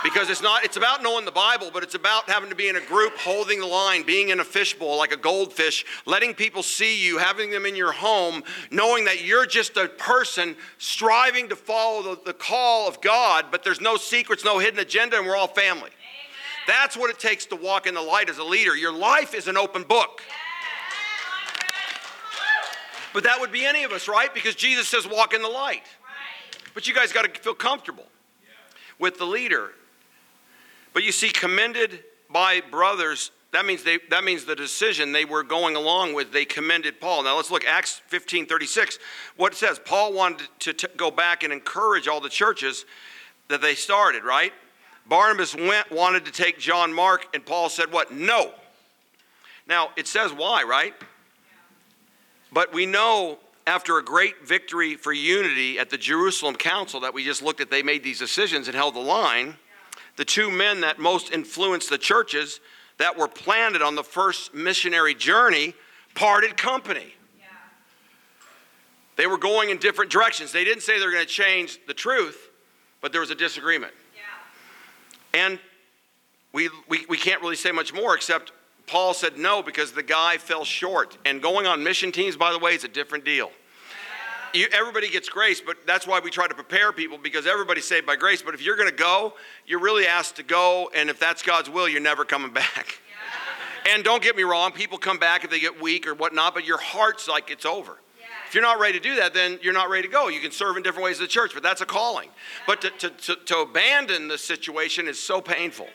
because 0.03 0.29
it's 0.29 0.41
not 0.41 0.63
it's 0.63 0.77
about 0.77 1.03
knowing 1.03 1.25
the 1.25 1.31
bible 1.31 1.69
but 1.71 1.83
it's 1.83 1.95
about 1.95 2.29
having 2.29 2.49
to 2.49 2.55
be 2.55 2.67
in 2.67 2.75
a 2.75 2.81
group 2.81 3.15
holding 3.17 3.59
the 3.59 3.65
line 3.65 4.03
being 4.03 4.29
in 4.29 4.39
a 4.39 4.43
fishbowl 4.43 4.97
like 4.97 5.11
a 5.11 5.17
goldfish 5.17 5.85
letting 6.05 6.33
people 6.33 6.63
see 6.63 7.03
you 7.03 7.17
having 7.17 7.51
them 7.51 7.65
in 7.65 7.75
your 7.75 7.91
home 7.91 8.43
knowing 8.71 9.05
that 9.05 9.23
you're 9.23 9.45
just 9.45 9.77
a 9.77 9.87
person 9.87 10.55
striving 10.77 11.47
to 11.49 11.55
follow 11.55 12.15
the, 12.15 12.21
the 12.25 12.33
call 12.33 12.87
of 12.87 12.99
god 13.01 13.45
but 13.51 13.63
there's 13.63 13.81
no 13.81 13.95
secrets 13.95 14.43
no 14.43 14.59
hidden 14.59 14.79
agenda 14.79 15.17
and 15.17 15.25
we're 15.25 15.35
all 15.35 15.47
family. 15.47 15.89
That's 16.67 16.95
what 16.95 17.09
it 17.09 17.19
takes 17.19 17.45
to 17.47 17.55
walk 17.55 17.87
in 17.87 17.93
the 17.93 18.01
light 18.01 18.29
as 18.29 18.37
a 18.37 18.43
leader. 18.43 18.75
Your 18.75 18.93
life 18.93 19.33
is 19.33 19.47
an 19.47 19.57
open 19.57 19.83
book. 19.83 20.21
But 23.13 23.23
that 23.23 23.39
would 23.39 23.51
be 23.51 23.65
any 23.65 23.83
of 23.83 23.91
us 23.91 24.07
right? 24.07 24.33
Because 24.33 24.55
jesus 24.55 24.87
says 24.87 25.07
walk 25.07 25.33
in 25.33 25.41
the 25.41 25.49
light. 25.49 25.83
But 26.73 26.87
you 26.87 26.93
guys 26.93 27.11
got 27.11 27.33
to 27.33 27.41
feel 27.41 27.53
comfortable 27.53 28.05
with 28.99 29.17
the 29.17 29.25
leader 29.25 29.71
but 30.93 31.03
you 31.03 31.11
see, 31.11 31.29
commended 31.29 32.03
by 32.29 32.61
brothers, 32.61 33.31
that 33.51 33.65
means, 33.65 33.83
they, 33.83 33.99
that 34.09 34.23
means 34.23 34.45
the 34.45 34.55
decision 34.55 35.11
they 35.11 35.25
were 35.25 35.43
going 35.43 35.75
along 35.75 36.13
with, 36.13 36.31
they 36.31 36.45
commended 36.45 37.01
Paul. 37.01 37.23
Now 37.23 37.35
let's 37.35 37.51
look, 37.51 37.65
Acts 37.65 38.01
15 38.07 38.45
36. 38.45 38.97
What 39.35 39.53
it 39.53 39.57
says, 39.57 39.79
Paul 39.83 40.13
wanted 40.13 40.47
to 40.59 40.73
t- 40.73 40.87
go 40.95 41.11
back 41.11 41.43
and 41.43 41.51
encourage 41.51 42.07
all 42.07 42.21
the 42.21 42.29
churches 42.29 42.85
that 43.49 43.61
they 43.61 43.75
started, 43.75 44.23
right? 44.23 44.53
Barnabas 45.07 45.55
went, 45.55 45.91
wanted 45.91 46.25
to 46.25 46.31
take 46.31 46.59
John 46.59 46.93
Mark, 46.93 47.27
and 47.33 47.45
Paul 47.45 47.69
said, 47.69 47.91
What? 47.91 48.13
No. 48.13 48.53
Now, 49.67 49.89
it 49.95 50.07
says 50.07 50.33
why, 50.33 50.63
right? 50.63 50.93
But 52.51 52.73
we 52.73 52.85
know 52.85 53.39
after 53.67 53.97
a 53.97 54.03
great 54.03 54.45
victory 54.45 54.95
for 54.95 55.13
unity 55.13 55.79
at 55.79 55.89
the 55.89 55.97
Jerusalem 55.97 56.55
Council 56.55 56.99
that 57.01 57.13
we 57.13 57.23
just 57.23 57.41
looked 57.41 57.61
at, 57.61 57.69
they 57.69 57.83
made 57.83 58.03
these 58.03 58.19
decisions 58.19 58.67
and 58.67 58.75
held 58.75 58.95
the 58.95 58.99
line 58.99 59.55
the 60.17 60.25
two 60.25 60.51
men 60.51 60.81
that 60.81 60.99
most 60.99 61.31
influenced 61.31 61.89
the 61.89 61.97
churches 61.97 62.59
that 62.97 63.17
were 63.17 63.27
planted 63.27 63.81
on 63.81 63.95
the 63.95 64.03
first 64.03 64.53
missionary 64.53 65.15
journey 65.15 65.73
parted 66.13 66.57
company. 66.57 67.13
Yeah. 67.39 67.45
They 69.15 69.27
were 69.27 69.37
going 69.37 69.69
in 69.69 69.77
different 69.77 70.11
directions. 70.11 70.51
They 70.51 70.63
didn't 70.63 70.83
say 70.83 70.99
they 70.99 71.05
were 71.05 71.11
going 71.11 71.25
to 71.25 71.31
change 71.31 71.79
the 71.87 71.93
truth, 71.93 72.49
but 73.01 73.11
there 73.11 73.21
was 73.21 73.31
a 73.31 73.35
disagreement. 73.35 73.93
Yeah. 74.15 75.45
And 75.45 75.59
we, 76.53 76.69
we, 76.87 77.05
we 77.07 77.17
can't 77.17 77.41
really 77.41 77.55
say 77.55 77.71
much 77.71 77.93
more 77.93 78.15
except 78.15 78.51
Paul 78.87 79.13
said 79.13 79.37
no 79.37 79.63
because 79.63 79.93
the 79.93 80.03
guy 80.03 80.37
fell 80.37 80.65
short. 80.65 81.17
And 81.25 81.41
going 81.41 81.65
on 81.65 81.83
mission 81.83 82.11
teams, 82.11 82.35
by 82.35 82.51
the 82.51 82.59
way, 82.59 82.75
is 82.75 82.83
a 82.83 82.89
different 82.89 83.23
deal 83.23 83.51
you, 84.53 84.67
everybody 84.71 85.09
gets 85.09 85.29
grace, 85.29 85.61
but 85.61 85.77
that's 85.85 86.07
why 86.07 86.19
we 86.19 86.29
try 86.29 86.47
to 86.47 86.53
prepare 86.53 86.91
people 86.91 87.17
because 87.17 87.47
everybody's 87.47 87.87
saved 87.87 88.05
by 88.05 88.15
grace. 88.15 88.41
But 88.41 88.53
if 88.53 88.61
you're 88.61 88.75
going 88.75 88.89
to 88.89 88.95
go, 88.95 89.33
you're 89.65 89.79
really 89.79 90.07
asked 90.07 90.35
to 90.37 90.43
go, 90.43 90.89
and 90.95 91.09
if 91.09 91.19
that's 91.19 91.41
God's 91.41 91.69
will, 91.69 91.87
you're 91.87 92.01
never 92.01 92.25
coming 92.25 92.51
back. 92.53 92.99
Yeah. 93.85 93.93
And 93.93 94.03
don't 94.03 94.21
get 94.21 94.35
me 94.35 94.43
wrong, 94.43 94.71
people 94.71 94.97
come 94.97 95.17
back 95.17 95.43
if 95.43 95.49
they 95.49 95.59
get 95.59 95.81
weak 95.81 96.07
or 96.07 96.13
whatnot, 96.13 96.53
but 96.53 96.65
your 96.65 96.79
heart's 96.79 97.27
like 97.27 97.49
it's 97.49 97.65
over. 97.65 97.99
Yeah. 98.19 98.25
If 98.47 98.53
you're 98.53 98.63
not 98.63 98.79
ready 98.79 98.99
to 98.99 99.03
do 99.03 99.15
that, 99.15 99.33
then 99.33 99.59
you're 99.61 99.73
not 99.73 99.89
ready 99.89 100.07
to 100.07 100.13
go. 100.13 100.27
You 100.27 100.39
can 100.39 100.51
serve 100.51 100.77
in 100.77 100.83
different 100.83 101.05
ways 101.05 101.17
of 101.17 101.21
the 101.21 101.27
church, 101.27 101.51
but 101.53 101.63
that's 101.63 101.81
a 101.81 101.85
calling. 101.85 102.27
Yeah. 102.27 102.63
But 102.67 102.81
to, 102.81 102.89
to, 102.89 103.09
to, 103.09 103.35
to, 103.45 103.57
abandon 103.59 104.27
the 104.27 104.37
situation 104.37 105.07
is 105.07 105.21
so 105.21 105.41
painful. 105.41 105.87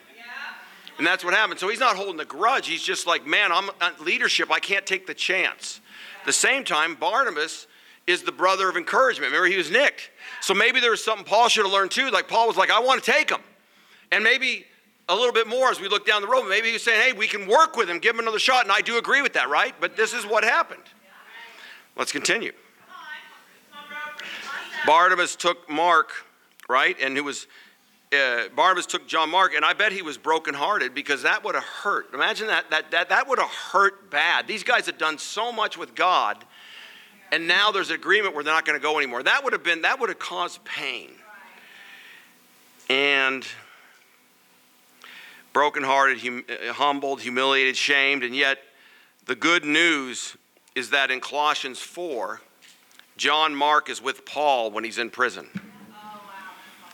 And 0.98 1.06
that's 1.06 1.22
what 1.22 1.34
happened. 1.34 1.60
So 1.60 1.68
he's 1.68 1.80
not 1.80 1.96
holding 1.96 2.18
a 2.20 2.24
grudge. 2.24 2.66
He's 2.66 2.82
just 2.82 3.06
like, 3.06 3.26
man, 3.26 3.52
I'm 3.52 3.68
uh, 3.82 3.90
leadership. 4.00 4.50
I 4.50 4.60
can't 4.60 4.86
take 4.86 5.06
the 5.06 5.12
chance. 5.12 5.82
the 6.24 6.32
same 6.32 6.64
time, 6.64 6.94
Barnabas 6.94 7.66
is 8.06 8.22
the 8.22 8.32
brother 8.32 8.68
of 8.68 8.76
encouragement. 8.76 9.32
Remember, 9.32 9.48
he 9.48 9.56
was 9.56 9.70
nicked. 9.70 10.10
So 10.40 10.54
maybe 10.54 10.80
there 10.80 10.90
was 10.90 11.02
something 11.02 11.24
Paul 11.24 11.48
should 11.48 11.64
have 11.64 11.72
learned 11.72 11.90
too. 11.90 12.10
Like 12.10 12.28
Paul 12.28 12.46
was 12.46 12.56
like, 12.56 12.70
I 12.70 12.80
want 12.80 13.02
to 13.02 13.10
take 13.10 13.30
him. 13.30 13.40
And 14.12 14.22
maybe 14.22 14.64
a 15.08 15.14
little 15.14 15.32
bit 15.32 15.46
more 15.46 15.70
as 15.70 15.80
we 15.80 15.88
look 15.88 16.06
down 16.06 16.22
the 16.22 16.28
road. 16.28 16.48
Maybe 16.48 16.70
he's 16.70 16.82
saying, 16.82 17.00
hey, 17.00 17.12
we 17.12 17.26
can 17.26 17.46
work 17.46 17.76
with 17.76 17.88
him, 17.88 17.98
give 17.98 18.14
him 18.14 18.20
another 18.20 18.38
shot. 18.38 18.64
And 18.64 18.72
I 18.72 18.80
do 18.80 18.98
agree 18.98 19.22
with 19.22 19.32
that, 19.34 19.48
right? 19.48 19.74
But 19.80 19.96
this 19.96 20.12
is 20.12 20.24
what 20.24 20.44
happened. 20.44 20.82
Let's 21.96 22.12
continue. 22.12 22.52
Barnabas 24.86 25.34
took 25.34 25.68
Mark, 25.68 26.12
right? 26.68 26.96
And 27.00 27.16
who 27.16 27.24
was, 27.24 27.48
uh, 28.12 28.48
Barnabas 28.54 28.86
took 28.86 29.08
John 29.08 29.30
Mark, 29.30 29.54
and 29.54 29.64
I 29.64 29.72
bet 29.72 29.90
he 29.90 30.02
was 30.02 30.16
brokenhearted 30.16 30.94
because 30.94 31.22
that 31.22 31.42
would 31.42 31.56
have 31.56 31.64
hurt. 31.64 32.12
Imagine 32.14 32.46
that, 32.46 32.70
that, 32.70 32.90
that, 32.92 33.08
that 33.08 33.28
would 33.28 33.40
have 33.40 33.50
hurt 33.50 34.10
bad. 34.10 34.46
These 34.46 34.62
guys 34.62 34.86
had 34.86 34.98
done 34.98 35.18
so 35.18 35.50
much 35.50 35.76
with 35.76 35.96
God, 35.96 36.44
and 37.32 37.48
now 37.48 37.70
there's 37.72 37.90
an 37.90 37.96
agreement 37.96 38.34
where 38.34 38.44
they're 38.44 38.54
not 38.54 38.64
going 38.64 38.78
to 38.78 38.82
go 38.82 38.98
anymore. 38.98 39.22
That 39.22 39.44
would 39.44 39.52
have 39.52 39.64
been, 39.64 39.82
that 39.82 40.00
would 40.00 40.08
have 40.08 40.18
caused 40.18 40.64
pain. 40.64 41.10
And 42.88 43.46
brokenhearted, 45.52 46.20
hum, 46.20 46.44
uh, 46.48 46.72
humbled, 46.72 47.20
humiliated, 47.20 47.76
shamed, 47.76 48.22
and 48.22 48.34
yet 48.34 48.58
the 49.24 49.34
good 49.34 49.64
news 49.64 50.36
is 50.74 50.90
that 50.90 51.10
in 51.10 51.20
Colossians 51.20 51.80
4, 51.80 52.40
John 53.16 53.54
Mark 53.54 53.88
is 53.88 54.02
with 54.02 54.24
Paul 54.26 54.70
when 54.70 54.84
he's 54.84 54.98
in 54.98 55.10
prison. 55.10 55.48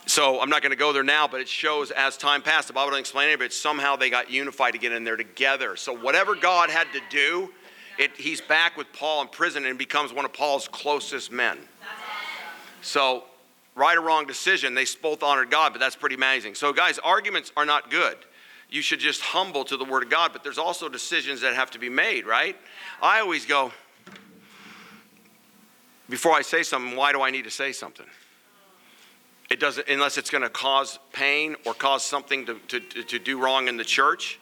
So 0.05 0.41
I'm 0.41 0.49
not 0.49 0.61
going 0.61 0.71
to 0.71 0.77
go 0.77 0.91
there 0.91 1.03
now, 1.03 1.27
but 1.27 1.39
it 1.41 1.47
shows 1.47 1.91
as 1.91 2.17
time 2.17 2.41
passed, 2.41 2.67
the 2.67 2.73
Bible 2.73 2.91
doesn't 2.91 3.01
explain 3.01 3.29
it, 3.29 3.39
but 3.39 3.53
somehow 3.53 3.95
they 3.95 4.09
got 4.09 4.29
unified 4.29 4.73
to 4.73 4.79
get 4.79 4.91
in 4.91 5.03
there 5.03 5.15
together. 5.15 5.75
So 5.75 5.95
whatever 5.95 6.35
God 6.35 6.69
had 6.69 6.87
to 6.93 7.01
do, 7.09 7.51
it, 7.97 8.11
he's 8.17 8.41
back 8.41 8.77
with 8.77 8.91
Paul 8.93 9.21
in 9.21 9.27
prison 9.27 9.65
and 9.65 9.77
becomes 9.77 10.13
one 10.13 10.25
of 10.25 10.33
Paul's 10.33 10.67
closest 10.67 11.31
men. 11.31 11.57
So 12.81 13.23
right 13.75 13.97
or 13.97 14.01
wrong 14.01 14.25
decision, 14.25 14.73
they 14.73 14.85
both 15.01 15.23
honored 15.23 15.49
God, 15.49 15.73
but 15.73 15.79
that's 15.79 15.95
pretty 15.95 16.15
amazing. 16.15 16.55
So 16.55 16.73
guys, 16.73 16.99
arguments 16.99 17.51
are 17.55 17.65
not 17.65 17.89
good 17.89 18.17
you 18.73 18.81
should 18.81 18.99
just 18.99 19.21
humble 19.21 19.63
to 19.65 19.77
the 19.77 19.85
Word 19.85 20.01
of 20.01 20.09
God. 20.09 20.33
But 20.33 20.43
there's 20.43 20.57
also 20.57 20.89
decisions 20.89 21.41
that 21.41 21.53
have 21.53 21.69
to 21.71 21.79
be 21.79 21.89
made, 21.89 22.25
right? 22.25 22.57
I 23.01 23.19
always 23.19 23.45
go, 23.45 23.71
before 26.09 26.33
I 26.33 26.41
say 26.41 26.63
something, 26.63 26.97
why 26.97 27.11
do 27.11 27.21
I 27.21 27.29
need 27.29 27.43
to 27.43 27.51
say 27.51 27.71
something? 27.71 28.07
It 29.51 29.59
doesn't, 29.59 29.87
unless 29.87 30.17
it's 30.17 30.31
going 30.31 30.41
to 30.41 30.49
cause 30.49 30.97
pain 31.11 31.55
or 31.65 31.75
cause 31.75 32.03
something 32.03 32.47
to, 32.47 32.59
to, 32.69 32.79
to 32.79 33.19
do 33.19 33.39
wrong 33.39 33.67
in 33.67 33.77
the 33.77 33.83
church, 33.83 34.39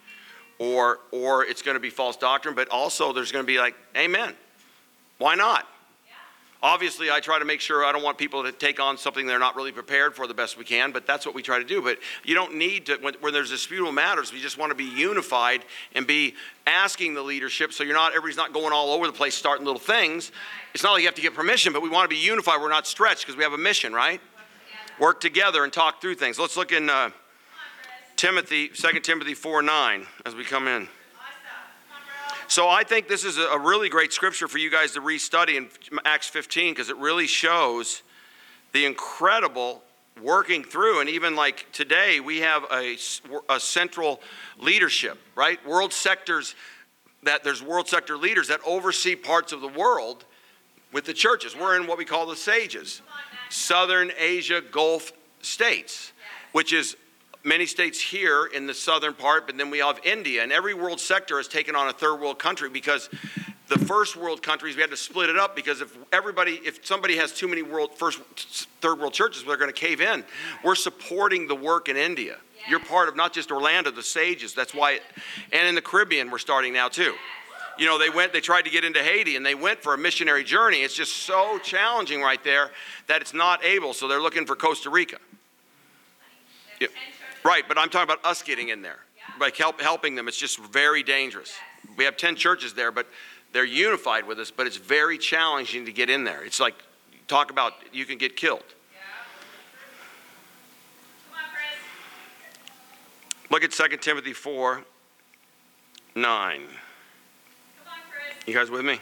or, 0.62 1.00
or 1.12 1.44
it's 1.44 1.64
going 1.64 1.74
to 1.74 1.80
be 1.80 1.90
false 1.90 2.16
doctrine, 2.16 2.54
but 2.54 2.70
also 2.70 3.12
there's 3.12 3.32
going 3.32 3.44
to 3.44 3.48
be 3.48 3.58
like, 3.58 3.74
amen. 3.98 4.36
Why 5.18 5.34
not? 5.34 5.68
Obviously, 6.62 7.10
I 7.10 7.20
try 7.20 7.40
to 7.40 7.46
make 7.46 7.60
sure 7.60 7.84
I 7.84 7.92
don't 7.92 8.04
want 8.04 8.20
people 8.20 8.44
to 8.44 8.52
take 8.52 8.80
on 8.80 8.96
something 8.96 9.26
they're 9.26 9.40
not 9.40 9.56
really 9.56 9.72
prepared 9.72 10.16
for 10.16 10.28
the 10.28 10.36
best 10.36 10.60
we 10.60 10.64
can, 10.64 10.92
but 10.92 11.08
that's 11.08 11.26
what 11.26 11.34
we 11.34 11.42
try 11.42 11.58
to 11.58 11.66
do. 11.66 11.82
But 11.82 11.98
you 12.24 12.36
don't 12.36 12.54
need 12.54 12.86
to, 12.86 12.98
when, 12.98 13.16
when 13.22 13.34
there's 13.34 13.50
disputable 13.50 13.92
matters, 13.92 14.32
we 14.32 14.40
just 14.40 14.60
want 14.60 14.70
to 14.70 14.76
be 14.76 14.84
unified 14.84 15.66
and 15.96 16.06
be 16.06 16.36
asking 16.68 17.16
the 17.16 17.24
leadership 17.24 17.74
so 17.74 17.84
you're 17.84 17.96
not, 17.96 18.12
everybody's 18.12 18.38
not 18.38 18.54
going 18.54 18.72
all 18.72 18.94
over 18.94 19.08
the 19.08 19.14
place 19.14 19.34
starting 19.34 19.66
little 19.66 19.80
things. 19.80 20.32
It's 20.76 20.84
not 20.84 20.92
like 20.92 21.02
you 21.02 21.08
have 21.08 21.16
to 21.16 21.24
get 21.24 21.34
permission, 21.34 21.74
but 21.74 21.82
we 21.82 21.90
want 21.90 22.08
to 22.08 22.16
be 22.16 22.22
unified. 22.22 22.62
We're 22.62 22.70
not 22.70 22.86
stretched 22.86 23.22
because 23.22 23.36
we 23.36 23.42
have 23.44 23.54
a 23.54 23.58
mission, 23.58 23.94
right? 23.94 24.22
Work 25.00 25.22
together 25.22 25.64
and 25.64 25.74
talk 25.74 26.02
through 26.02 26.16
things. 26.16 26.38
Let's 26.38 26.56
look 26.56 26.72
in 26.72 26.88
uh, 26.88 27.10
Timothy, 28.22 28.68
2 28.68 29.00
Timothy 29.00 29.34
4 29.34 29.64
9 29.64 30.06
as 30.28 30.36
we 30.36 30.44
come 30.44 30.68
in. 30.68 30.88
So 32.48 32.70
I 32.70 32.84
think 32.84 33.08
this 33.08 33.24
is 33.24 33.40
a 33.40 33.58
really 33.58 33.90
great 33.90 34.14
scripture 34.14 34.48
for 34.48 34.60
you 34.60 34.70
guys 34.70 34.92
to 34.92 35.02
restudy 35.02 35.56
in 35.56 35.70
Acts 36.06 36.28
15 36.28 36.72
because 36.72 36.92
it 36.92 36.98
really 36.98 37.26
shows 37.26 38.04
the 38.74 38.86
incredible 38.86 39.82
working 40.22 40.64
through. 40.64 41.02
And 41.02 41.10
even 41.10 41.36
like 41.36 41.66
today, 41.72 42.20
we 42.20 42.42
have 42.42 42.64
a, 42.72 42.96
a 43.50 43.60
central 43.60 44.22
leadership, 44.60 45.18
right? 45.34 45.58
World 45.66 45.92
sectors 45.92 46.54
that 47.24 47.44
there's 47.44 47.64
world 47.64 47.90
sector 47.90 48.18
leaders 48.18 48.50
that 48.50 48.60
oversee 48.64 49.16
parts 49.16 49.52
of 49.52 49.62
the 49.62 49.68
world 49.68 50.26
with 50.94 51.06
the 51.06 51.14
churches. 51.14 51.56
We're 51.56 51.76
in 51.76 51.88
what 51.88 51.98
we 51.98 52.06
call 52.06 52.28
the 52.28 52.36
SAGES, 52.36 53.02
Southern 53.50 54.12
Asia 54.16 54.62
Gulf 54.62 55.12
states, 55.42 56.12
which 56.52 56.72
is 56.72 56.96
many 57.44 57.66
states 57.66 58.00
here 58.00 58.46
in 58.46 58.68
the 58.68 58.74
southern 58.74 59.14
part, 59.14 59.48
but 59.48 59.58
then 59.58 59.70
we 59.70 59.80
have 59.80 60.00
India. 60.04 60.44
And 60.44 60.52
every 60.52 60.74
world 60.74 61.00
sector 61.00 61.38
has 61.38 61.48
taken 61.48 61.76
on 61.76 61.88
a 61.88 61.94
third 61.94 62.20
world 62.20 62.40
country 62.40 62.70
because 62.70 63.10
the 63.72 63.80
first 63.80 64.18
world 64.18 64.44
countries 64.44 64.76
we 64.76 64.82
had 64.82 64.92
to 64.92 64.98
split 64.98 65.30
it 65.30 65.38
up 65.38 65.56
because 65.56 65.80
if 65.80 65.98
everybody 66.12 66.60
if 66.66 66.86
somebody 66.86 67.16
has 67.16 67.32
too 67.32 67.48
many 67.48 67.62
world 67.62 67.96
first 67.96 68.20
third 68.82 69.00
world 69.00 69.14
churches 69.14 69.46
they're 69.46 69.56
going 69.56 69.72
to 69.72 69.80
cave 69.80 70.02
in. 70.02 70.26
We're 70.62 70.76
supporting 70.76 71.48
the 71.48 71.56
work 71.56 71.88
in 71.88 71.96
india. 71.96 72.36
You're 72.70 72.82
part 72.82 73.08
of 73.08 73.16
not 73.16 73.32
just 73.32 73.50
orlando 73.50 73.90
the 73.90 74.04
sages 74.04 74.54
that's 74.54 74.74
why 74.74 74.94
it, 74.94 75.04
and 75.54 75.70
in 75.70 75.76
the 75.76 75.82
caribbean 75.82 76.30
we're 76.30 76.38
starting 76.38 76.74
now 76.74 76.90
too. 76.90 77.16
You 77.78 77.86
know 77.86 77.98
they 77.98 78.10
went 78.10 78.34
they 78.34 78.42
tried 78.42 78.64
to 78.64 78.70
get 78.70 78.84
into 78.84 79.00
haiti 79.00 79.38
and 79.38 79.46
they 79.46 79.56
went 79.56 79.82
for 79.82 79.94
a 79.94 79.98
missionary 79.98 80.44
journey. 80.44 80.82
It's 80.82 80.94
just 80.94 81.20
so 81.20 81.58
challenging 81.60 82.22
right 82.22 82.44
there 82.44 82.72
that 83.08 83.22
it's 83.22 83.34
not 83.34 83.64
able 83.64 83.94
so 83.94 84.10
they're 84.10 84.22
looking 84.22 84.46
for 84.46 84.58
costa 84.58 84.90
rica. 84.90 85.18
Right, 87.44 87.64
but 87.68 87.78
I'm 87.78 87.90
talking 87.90 88.12
about 88.12 88.24
us 88.26 88.44
getting 88.44 88.70
in 88.70 88.82
there, 88.82 89.00
like 89.40 89.58
help, 89.58 89.82
helping 89.82 90.16
them. 90.16 90.28
It's 90.28 90.38
just 90.38 90.60
very 90.60 91.04
dangerous. 91.04 91.54
We 91.98 92.04
have 92.06 92.18
10 92.18 92.36
churches 92.36 92.74
there, 92.74 92.92
but 92.92 93.08
they're 93.52 93.66
unified 93.66 94.28
with 94.28 94.40
us, 94.40 94.52
but 94.52 94.68
it's 94.68 94.78
very 94.78 95.18
challenging 95.18 95.86
to 95.86 95.92
get 95.92 96.10
in 96.10 96.24
there. 96.24 96.44
It's 96.44 96.60
like, 96.60 96.76
talk 97.28 97.52
about 97.52 97.74
you 97.92 98.06
can 98.06 98.18
get 98.18 98.36
killed. 98.36 98.64
Look 103.50 103.66
at 103.66 103.72
2 103.72 103.98
Timothy 103.98 104.34
4 104.34 104.84
9. 106.16 106.62
You 108.48 108.54
guys 108.54 108.70
with 108.70 108.84
me? 108.84 109.00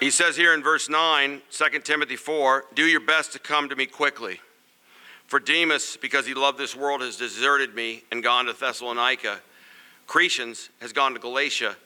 He 0.00 0.10
says 0.10 0.36
here 0.36 0.52
in 0.52 0.62
verse 0.62 0.88
9, 0.88 1.40
2 1.50 1.78
Timothy 1.80 2.16
4, 2.16 2.64
do 2.74 2.84
your 2.84 3.00
best 3.00 3.32
to 3.32 3.38
come 3.38 3.68
to 3.68 3.76
me 3.76 3.86
quickly. 3.86 4.40
For 5.26 5.40
Demas, 5.40 5.96
because 5.96 6.26
he 6.26 6.34
loved 6.34 6.58
this 6.58 6.76
world, 6.76 7.00
has 7.00 7.16
deserted 7.16 7.74
me 7.74 8.04
and 8.12 8.22
gone 8.22 8.44
to 8.46 8.52
Thessalonica. 8.52 9.40
Crescens 10.06 10.68
has 10.80 10.92
gone 10.92 11.14
to 11.14 11.20
Galatia, 11.20 11.76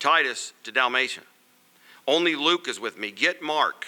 Titus 0.00 0.52
to 0.64 0.72
Dalmatia. 0.72 1.20
Only 2.06 2.34
Luke 2.34 2.66
is 2.66 2.80
with 2.80 2.98
me. 2.98 3.10
Get 3.12 3.42
Mark 3.42 3.86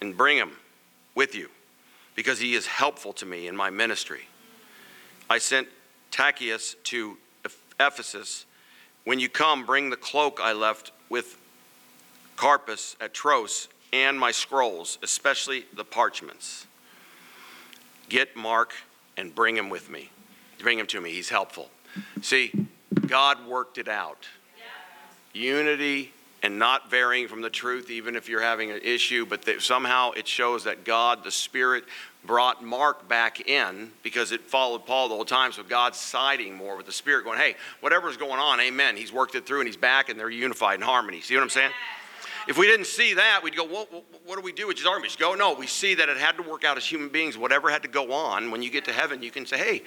and 0.00 0.16
bring 0.16 0.38
him 0.38 0.52
with 1.14 1.34
you, 1.34 1.50
because 2.14 2.38
he 2.38 2.54
is 2.54 2.66
helpful 2.66 3.12
to 3.14 3.26
me 3.26 3.46
in 3.46 3.56
my 3.56 3.68
ministry. 3.68 4.22
I 5.28 5.38
sent 5.38 5.68
Tychicus 6.10 6.76
to 6.84 7.18
Ephesus. 7.78 8.46
When 9.04 9.18
you 9.18 9.28
come, 9.28 9.66
bring 9.66 9.90
the 9.90 9.96
cloak 9.96 10.40
I 10.42 10.52
left 10.52 10.92
with 11.10 11.36
Carpus 12.36 12.96
at 13.00 13.14
Troas 13.14 13.68
and 13.92 14.18
my 14.18 14.32
scrolls, 14.32 14.98
especially 15.02 15.64
the 15.74 15.84
parchments. 15.84 16.66
Get 18.08 18.36
Mark 18.36 18.72
and 19.16 19.34
bring 19.34 19.56
him 19.56 19.70
with 19.70 19.88
me. 19.88 20.10
Bring 20.58 20.78
him 20.78 20.86
to 20.88 21.00
me. 21.00 21.10
He's 21.10 21.28
helpful. 21.28 21.70
See, 22.22 22.52
God 23.06 23.46
worked 23.46 23.78
it 23.78 23.88
out. 23.88 24.26
Unity 25.32 26.12
and 26.42 26.58
not 26.58 26.90
varying 26.90 27.26
from 27.26 27.40
the 27.40 27.50
truth, 27.50 27.90
even 27.90 28.16
if 28.16 28.28
you're 28.28 28.42
having 28.42 28.70
an 28.70 28.80
issue, 28.82 29.24
but 29.24 29.48
somehow 29.60 30.10
it 30.12 30.28
shows 30.28 30.64
that 30.64 30.84
God, 30.84 31.24
the 31.24 31.30
Spirit, 31.30 31.84
brought 32.24 32.62
Mark 32.62 33.08
back 33.08 33.48
in 33.48 33.90
because 34.02 34.30
it 34.30 34.42
followed 34.42 34.86
Paul 34.86 35.08
the 35.08 35.14
whole 35.14 35.24
time. 35.24 35.52
So 35.52 35.62
God's 35.62 35.98
siding 35.98 36.54
more 36.54 36.76
with 36.76 36.86
the 36.86 36.92
Spirit, 36.92 37.24
going, 37.24 37.38
hey, 37.38 37.56
whatever's 37.80 38.16
going 38.16 38.40
on, 38.40 38.60
amen. 38.60 38.96
He's 38.96 39.12
worked 39.12 39.34
it 39.34 39.46
through 39.46 39.60
and 39.60 39.66
he's 39.66 39.76
back 39.76 40.08
and 40.08 40.20
they're 40.20 40.30
unified 40.30 40.80
in 40.80 40.82
harmony. 40.82 41.20
See 41.20 41.34
what 41.34 41.42
I'm 41.42 41.50
saying? 41.50 41.70
If 42.46 42.58
we 42.58 42.66
didn't 42.66 42.86
see 42.86 43.14
that, 43.14 43.40
we'd 43.42 43.56
go, 43.56 43.64
well, 43.64 43.86
what 44.26 44.36
do 44.36 44.42
we 44.42 44.52
do 44.52 44.66
with 44.66 44.76
his 44.76 44.86
armies? 44.86 45.16
Go, 45.16 45.34
no, 45.34 45.54
we 45.54 45.66
see 45.66 45.94
that 45.94 46.08
it 46.08 46.16
had 46.18 46.36
to 46.36 46.42
work 46.42 46.62
out 46.62 46.76
as 46.76 46.84
human 46.84 47.08
beings. 47.08 47.38
Whatever 47.38 47.70
had 47.70 47.82
to 47.82 47.88
go 47.88 48.12
on, 48.12 48.50
when 48.50 48.62
you 48.62 48.70
get 48.70 48.84
to 48.84 48.92
heaven, 48.92 49.22
you 49.22 49.30
can 49.30 49.46
say, 49.46 49.56
hey, 49.56 49.82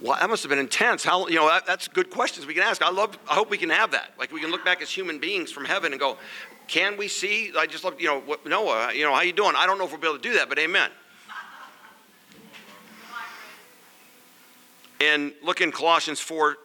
well, 0.00 0.16
that 0.18 0.28
must 0.28 0.42
have 0.42 0.50
been 0.50 0.58
intense. 0.58 1.04
How, 1.04 1.28
you 1.28 1.36
know, 1.36 1.48
that, 1.48 1.64
that's 1.64 1.86
good 1.86 2.10
questions 2.10 2.44
we 2.44 2.54
can 2.54 2.64
ask. 2.64 2.82
I 2.82 2.90
love, 2.90 3.16
I 3.30 3.34
hope 3.34 3.50
we 3.50 3.58
can 3.58 3.70
have 3.70 3.92
that. 3.92 4.14
Like 4.18 4.32
we 4.32 4.40
can 4.40 4.50
look 4.50 4.64
back 4.64 4.82
as 4.82 4.90
human 4.90 5.20
beings 5.20 5.52
from 5.52 5.64
heaven 5.64 5.92
and 5.92 6.00
go, 6.00 6.18
can 6.66 6.96
we 6.96 7.06
see? 7.06 7.52
I 7.56 7.66
just 7.66 7.84
love, 7.84 8.00
you 8.00 8.08
know, 8.08 8.20
what, 8.20 8.44
Noah, 8.46 8.92
you 8.92 9.04
know, 9.04 9.14
how 9.14 9.22
you 9.22 9.32
doing? 9.32 9.54
I 9.56 9.66
don't 9.66 9.78
know 9.78 9.84
if 9.84 9.92
we'll 9.92 10.00
be 10.00 10.08
able 10.08 10.18
to 10.18 10.22
do 10.22 10.34
that, 10.34 10.48
but 10.48 10.58
amen. 10.58 10.90
And 15.00 15.32
look 15.42 15.60
in 15.60 15.72
Colossians 15.72 16.20
4 16.20 16.56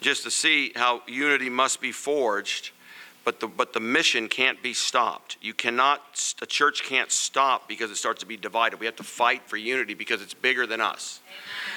just 0.00 0.22
to 0.24 0.30
see 0.30 0.72
how 0.74 1.02
unity 1.06 1.48
must 1.48 1.80
be 1.80 1.92
forged, 1.92 2.70
but 3.24 3.40
the, 3.40 3.46
but 3.46 3.72
the 3.72 3.80
mission 3.80 4.28
can't 4.28 4.62
be 4.62 4.72
stopped. 4.72 5.36
You 5.42 5.52
cannot, 5.52 6.34
a 6.40 6.46
church 6.46 6.84
can't 6.84 7.10
stop 7.10 7.68
because 7.68 7.90
it 7.90 7.96
starts 7.96 8.20
to 8.20 8.26
be 8.26 8.36
divided. 8.36 8.80
We 8.80 8.86
have 8.86 8.96
to 8.96 9.02
fight 9.02 9.42
for 9.46 9.56
unity 9.56 9.94
because 9.94 10.22
it's 10.22 10.34
bigger 10.34 10.66
than 10.66 10.80
us. 10.80 11.20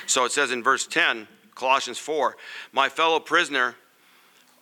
So 0.07 0.26
it 0.26 0.32
says 0.32 0.51
in 0.51 0.63
verse 0.63 0.88
10, 0.88 1.28
Colossians 1.55 1.97
4, 1.97 2.38
my 2.72 2.89
fellow 2.89 3.19
prisoner 3.19 3.76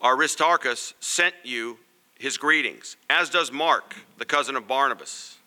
Aristarchus 0.02 0.94
sent 1.00 1.34
you 1.44 1.78
his 2.18 2.36
greetings, 2.36 2.96
as 3.08 3.30
does 3.30 3.52
Mark, 3.52 3.94
the 4.18 4.24
cousin 4.24 4.56
of 4.56 4.66
Barnabas. 4.66 5.38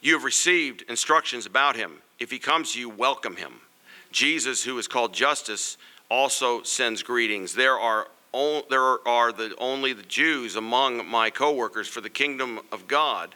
You 0.00 0.14
have 0.14 0.24
received 0.24 0.82
instructions 0.88 1.46
about 1.46 1.76
him. 1.76 1.98
If 2.18 2.30
he 2.30 2.38
comes 2.38 2.72
to 2.72 2.80
you, 2.80 2.88
welcome 2.88 3.36
him. 3.36 3.60
Jesus, 4.10 4.64
who 4.64 4.78
is 4.78 4.88
called 4.88 5.12
Justus, 5.12 5.76
also 6.10 6.62
sends 6.62 7.02
greetings. 7.02 7.54
There 7.54 7.78
are 7.78 8.08
there 8.32 9.08
are 9.08 9.32
the, 9.32 9.54
only 9.58 9.92
the 9.92 10.04
Jews 10.04 10.54
among 10.54 11.04
my 11.08 11.30
coworkers 11.30 11.88
for 11.88 12.00
the 12.00 12.10
kingdom 12.10 12.60
of 12.70 12.86
God. 12.86 13.34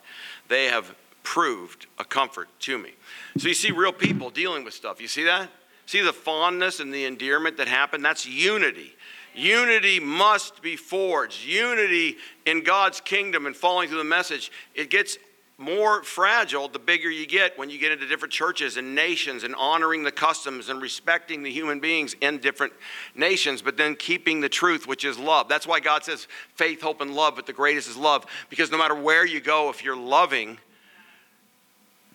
They 0.48 0.66
have 0.66 0.94
proved 1.24 1.86
a 1.98 2.04
comfort 2.04 2.48
to 2.60 2.78
me. 2.78 2.92
So 3.38 3.48
you 3.48 3.54
see 3.54 3.72
real 3.72 3.92
people 3.92 4.30
dealing 4.30 4.62
with 4.62 4.74
stuff. 4.74 5.00
You 5.00 5.08
see 5.08 5.24
that? 5.24 5.48
See 5.86 6.00
the 6.00 6.12
fondness 6.12 6.78
and 6.78 6.94
the 6.94 7.04
endearment 7.06 7.56
that 7.56 7.66
happen? 7.66 8.02
That's 8.02 8.24
unity. 8.24 8.94
Unity 9.34 9.98
must 9.98 10.62
be 10.62 10.76
forged. 10.76 11.44
Unity 11.44 12.16
in 12.46 12.62
God's 12.62 13.00
kingdom 13.00 13.46
and 13.46 13.56
following 13.56 13.88
through 13.88 13.98
the 13.98 14.04
message. 14.04 14.52
It 14.74 14.90
gets 14.90 15.18
more 15.56 16.02
fragile 16.02 16.66
the 16.68 16.78
bigger 16.78 17.08
you 17.10 17.26
get 17.26 17.56
when 17.56 17.70
you 17.70 17.78
get 17.78 17.92
into 17.92 18.06
different 18.06 18.32
churches 18.32 18.76
and 18.76 18.94
nations 18.94 19.44
and 19.44 19.54
honoring 19.54 20.02
the 20.02 20.10
customs 20.10 20.68
and 20.68 20.82
respecting 20.82 21.42
the 21.42 21.50
human 21.50 21.78
beings 21.78 22.16
in 22.20 22.38
different 22.38 22.72
nations, 23.14 23.62
but 23.62 23.76
then 23.76 23.94
keeping 23.94 24.40
the 24.40 24.48
truth, 24.48 24.86
which 24.88 25.04
is 25.04 25.18
love. 25.18 25.48
That's 25.48 25.66
why 25.66 25.78
God 25.78 26.04
says 26.04 26.26
faith, 26.54 26.82
hope, 26.82 27.00
and 27.00 27.14
love, 27.14 27.36
but 27.36 27.46
the 27.46 27.52
greatest 27.52 27.88
is 27.88 27.96
love. 27.96 28.26
Because 28.50 28.70
no 28.70 28.78
matter 28.78 28.96
where 28.96 29.24
you 29.24 29.40
go, 29.40 29.70
if 29.70 29.84
you're 29.84 29.96
loving, 29.96 30.58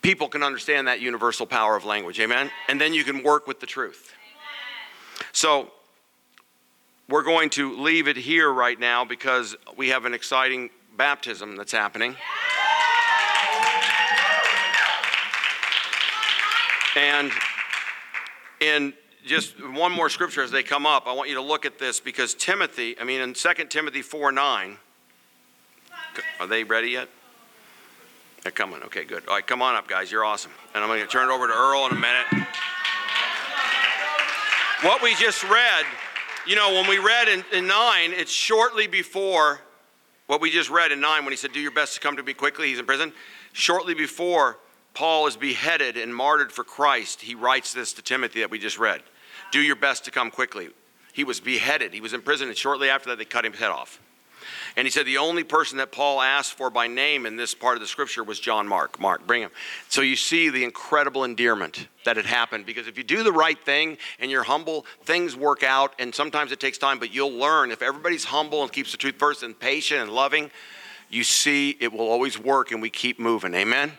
people 0.02 0.28
can 0.28 0.42
understand 0.42 0.88
that 0.88 1.00
universal 1.00 1.46
power 1.46 1.76
of 1.76 1.86
language. 1.86 2.20
Amen? 2.20 2.50
And 2.68 2.78
then 2.78 2.92
you 2.92 3.04
can 3.04 3.22
work 3.22 3.46
with 3.46 3.60
the 3.60 3.66
truth. 3.66 4.12
So, 5.32 5.70
we're 7.08 7.24
going 7.24 7.50
to 7.50 7.76
leave 7.76 8.06
it 8.06 8.16
here 8.16 8.52
right 8.52 8.78
now 8.78 9.04
because 9.04 9.56
we 9.76 9.88
have 9.88 10.04
an 10.04 10.14
exciting 10.14 10.70
baptism 10.96 11.56
that's 11.56 11.72
happening. 11.72 12.14
And 16.96 17.30
in 18.60 18.92
just 19.26 19.54
one 19.72 19.92
more 19.92 20.08
scripture 20.08 20.42
as 20.42 20.50
they 20.50 20.62
come 20.62 20.86
up, 20.86 21.06
I 21.06 21.12
want 21.12 21.28
you 21.28 21.36
to 21.36 21.42
look 21.42 21.64
at 21.64 21.78
this 21.78 22.00
because 22.00 22.34
Timothy, 22.34 22.98
I 22.98 23.04
mean, 23.04 23.20
in 23.20 23.34
2 23.34 23.48
Timothy 23.68 24.02
4 24.02 24.32
9, 24.32 24.76
are 26.40 26.46
they 26.46 26.64
ready 26.64 26.90
yet? 26.90 27.08
They're 28.42 28.52
coming. 28.52 28.82
Okay, 28.84 29.04
good. 29.04 29.28
All 29.28 29.34
right, 29.34 29.46
come 29.46 29.60
on 29.60 29.74
up, 29.74 29.86
guys. 29.86 30.10
You're 30.10 30.24
awesome. 30.24 30.52
And 30.74 30.82
I'm 30.82 30.88
going 30.88 31.00
to 31.00 31.06
turn 31.06 31.28
it 31.28 31.32
over 31.32 31.46
to 31.46 31.52
Earl 31.52 31.86
in 31.86 31.92
a 31.92 32.00
minute. 32.00 32.26
What 34.82 35.02
we 35.02 35.14
just 35.16 35.44
read, 35.44 35.84
you 36.46 36.56
know, 36.56 36.72
when 36.72 36.88
we 36.88 36.98
read 36.98 37.28
in, 37.28 37.44
in 37.52 37.66
9, 37.66 38.12
it's 38.12 38.32
shortly 38.32 38.86
before 38.86 39.60
what 40.26 40.40
we 40.40 40.50
just 40.50 40.70
read 40.70 40.90
in 40.90 41.00
9 41.00 41.24
when 41.24 41.32
he 41.32 41.36
said, 41.36 41.52
Do 41.52 41.60
your 41.60 41.70
best 41.70 41.94
to 41.94 42.00
come 42.00 42.16
to 42.16 42.22
me 42.22 42.32
quickly. 42.32 42.68
He's 42.68 42.78
in 42.78 42.86
prison. 42.86 43.12
Shortly 43.52 43.92
before 43.92 44.56
Paul 44.94 45.26
is 45.26 45.36
beheaded 45.36 45.96
and 45.96 46.14
martyred 46.14 46.52
for 46.52 46.64
Christ, 46.64 47.22
he 47.22 47.34
writes 47.34 47.72
this 47.72 47.92
to 47.94 48.02
Timothy 48.02 48.40
that 48.40 48.50
we 48.50 48.58
just 48.58 48.78
read 48.78 49.02
Do 49.52 49.60
your 49.60 49.76
best 49.76 50.04
to 50.04 50.10
come 50.10 50.30
quickly. 50.30 50.70
He 51.12 51.24
was 51.24 51.40
beheaded, 51.40 51.92
he 51.92 52.00
was 52.00 52.12
in 52.12 52.22
prison, 52.22 52.48
and 52.48 52.56
shortly 52.56 52.88
after 52.88 53.10
that, 53.10 53.18
they 53.18 53.24
cut 53.24 53.44
his 53.44 53.56
head 53.56 53.70
off. 53.70 54.00
And 54.76 54.86
he 54.86 54.90
said 54.90 55.06
the 55.06 55.18
only 55.18 55.44
person 55.44 55.78
that 55.78 55.92
Paul 55.92 56.20
asked 56.20 56.54
for 56.54 56.70
by 56.70 56.86
name 56.86 57.26
in 57.26 57.36
this 57.36 57.54
part 57.54 57.76
of 57.76 57.80
the 57.80 57.86
scripture 57.86 58.22
was 58.22 58.40
John 58.40 58.66
Mark. 58.66 59.00
Mark, 59.00 59.26
bring 59.26 59.42
him. 59.42 59.50
So 59.88 60.00
you 60.00 60.16
see 60.16 60.48
the 60.48 60.64
incredible 60.64 61.24
endearment 61.24 61.88
that 62.04 62.16
had 62.16 62.26
happened 62.26 62.66
because 62.66 62.86
if 62.86 62.96
you 62.96 63.04
do 63.04 63.22
the 63.22 63.32
right 63.32 63.58
thing 63.62 63.98
and 64.18 64.30
you're 64.30 64.44
humble, 64.44 64.86
things 65.04 65.36
work 65.36 65.62
out. 65.62 65.94
And 65.98 66.14
sometimes 66.14 66.52
it 66.52 66.60
takes 66.60 66.78
time, 66.78 66.98
but 66.98 67.12
you'll 67.12 67.32
learn. 67.32 67.70
If 67.70 67.82
everybody's 67.82 68.24
humble 68.24 68.62
and 68.62 68.72
keeps 68.72 68.92
the 68.92 68.98
truth 68.98 69.16
first 69.16 69.42
and 69.42 69.58
patient 69.58 70.00
and 70.02 70.10
loving, 70.10 70.50
you 71.08 71.24
see 71.24 71.76
it 71.80 71.92
will 71.92 72.08
always 72.08 72.38
work 72.38 72.70
and 72.70 72.80
we 72.80 72.90
keep 72.90 73.18
moving. 73.18 73.54
Amen? 73.54 73.88
Amen. 73.88 73.98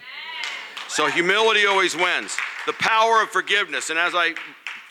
So 0.91 1.07
humility 1.07 1.65
always 1.65 1.95
wins. 1.95 2.35
The 2.65 2.73
power 2.73 3.23
of 3.23 3.29
forgiveness. 3.29 3.89
And 3.89 3.97
as 3.97 4.13
I 4.13 4.33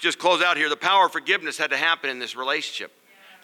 just 0.00 0.18
close 0.18 0.40
out 0.40 0.56
here, 0.56 0.70
the 0.70 0.76
power 0.76 1.04
of 1.04 1.12
forgiveness 1.12 1.58
had 1.58 1.68
to 1.70 1.76
happen 1.76 2.08
in 2.08 2.18
this 2.18 2.34
relationship. 2.34 2.90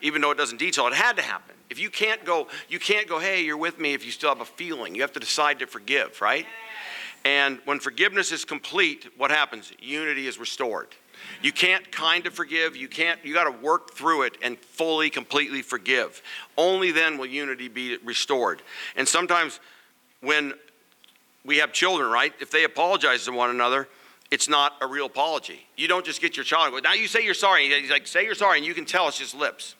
Even 0.01 0.23
though 0.23 0.31
it 0.31 0.39
doesn't 0.39 0.57
detail, 0.57 0.87
it 0.87 0.95
had 0.95 1.17
to 1.17 1.23
happen. 1.23 1.55
If 1.69 1.79
you 1.79 1.91
can't 1.91 2.25
go, 2.25 2.49
you 2.71 2.79
can't 2.79 3.07
go, 3.07 3.19
hey, 3.19 3.45
you're 3.45 3.59
with 3.59 3.79
me 3.79 3.93
if 3.93 4.07
you 4.07 4.11
still 4.11 4.31
have 4.31 4.41
a 4.41 4.47
feeling. 4.47 4.95
You 4.95 5.03
have 5.03 5.13
to 5.13 5.21
decide 5.21 5.59
to 5.59 5.67
forgive, 5.67 6.23
right? 6.23 6.47
And 7.27 7.59
when 7.67 7.79
forgiveness 7.79 8.33
is 8.33 8.47
complete, 8.47 9.07
what 9.19 9.31
happens? 9.31 9.71
Unity 9.79 10.27
is 10.27 10.39
restored. 10.39 10.89
You 11.43 11.53
can't 11.53 11.93
kind 11.93 12.27
of 12.27 12.33
forgive. 12.33 12.75
You 12.75 12.89
can't, 12.89 13.23
you 13.23 13.35
got 13.35 13.45
to 13.45 13.51
work 13.51 13.93
through 13.93 14.23
it 14.23 14.39
and 14.41 14.59
fully, 14.59 15.11
completely 15.11 15.61
forgive. 15.61 16.23
Only 16.57 16.91
then 16.91 17.19
will 17.19 17.27
unity 17.27 17.69
be 17.69 17.99
restored. 17.99 18.63
And 18.97 19.07
sometimes 19.07 19.61
when 20.23 20.55
we 21.47 21.59
have 21.59 21.73
children, 21.73 22.11
right? 22.11 22.33
If 22.41 22.51
they 22.51 22.65
apologize 22.65 23.25
to 23.25 23.33
one 23.33 23.51
another, 23.51 23.89
it's 24.31 24.49
not 24.49 24.73
a 24.81 24.87
real 24.87 25.07
apology. 25.07 25.67
You 25.77 25.89
don't 25.89 26.05
just 26.05 26.21
get 26.21 26.37
your 26.37 26.45
child 26.45 26.73
go, 26.73 26.79
now 26.81 26.95
you 26.95 27.07
say 27.07 27.25
you're 27.25 27.35
sorry. 27.35 27.69
He's 27.69 27.91
like, 27.91 28.07
say 28.07 28.25
you're 28.25 28.35
sorry, 28.35 28.59
and 28.59 28.67
you 28.67 28.75
can 28.75 28.85
tell 28.85 29.09
it's 29.09 29.19
just 29.19 29.35
lips. 29.35 29.77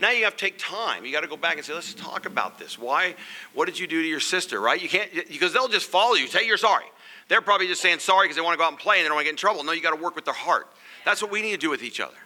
Now 0.00 0.10
you 0.10 0.24
have 0.24 0.34
to 0.34 0.44
take 0.44 0.56
time. 0.56 1.04
You 1.04 1.12
got 1.12 1.20
to 1.20 1.28
go 1.28 1.36
back 1.36 1.56
and 1.56 1.64
say, 1.64 1.74
let's 1.74 1.92
talk 1.92 2.24
about 2.24 2.58
this. 2.58 2.78
Why? 2.78 3.14
What 3.52 3.66
did 3.66 3.78
you 3.78 3.86
do 3.86 4.00
to 4.00 4.08
your 4.08 4.20
sister, 4.20 4.58
right? 4.58 4.80
You 4.80 4.88
can't, 4.88 5.12
because 5.28 5.52
they'll 5.52 5.68
just 5.68 5.90
follow 5.90 6.14
you. 6.14 6.26
Say 6.26 6.46
you're 6.46 6.56
sorry. 6.56 6.86
They're 7.28 7.42
probably 7.42 7.66
just 7.66 7.82
saying 7.82 7.98
sorry 7.98 8.24
because 8.24 8.36
they 8.36 8.42
want 8.42 8.54
to 8.54 8.58
go 8.58 8.64
out 8.64 8.72
and 8.72 8.78
play 8.78 8.96
and 8.96 9.04
they 9.04 9.08
don't 9.08 9.16
want 9.16 9.26
to 9.26 9.28
get 9.28 9.34
in 9.34 9.36
trouble. 9.36 9.62
No, 9.62 9.72
you 9.72 9.82
got 9.82 9.94
to 9.94 10.02
work 10.02 10.16
with 10.16 10.24
their 10.24 10.34
heart. 10.34 10.68
That's 11.04 11.20
what 11.20 11.30
we 11.30 11.42
need 11.42 11.52
to 11.52 11.58
do 11.58 11.70
with 11.70 11.82
each 11.82 12.00
other. 12.00 12.16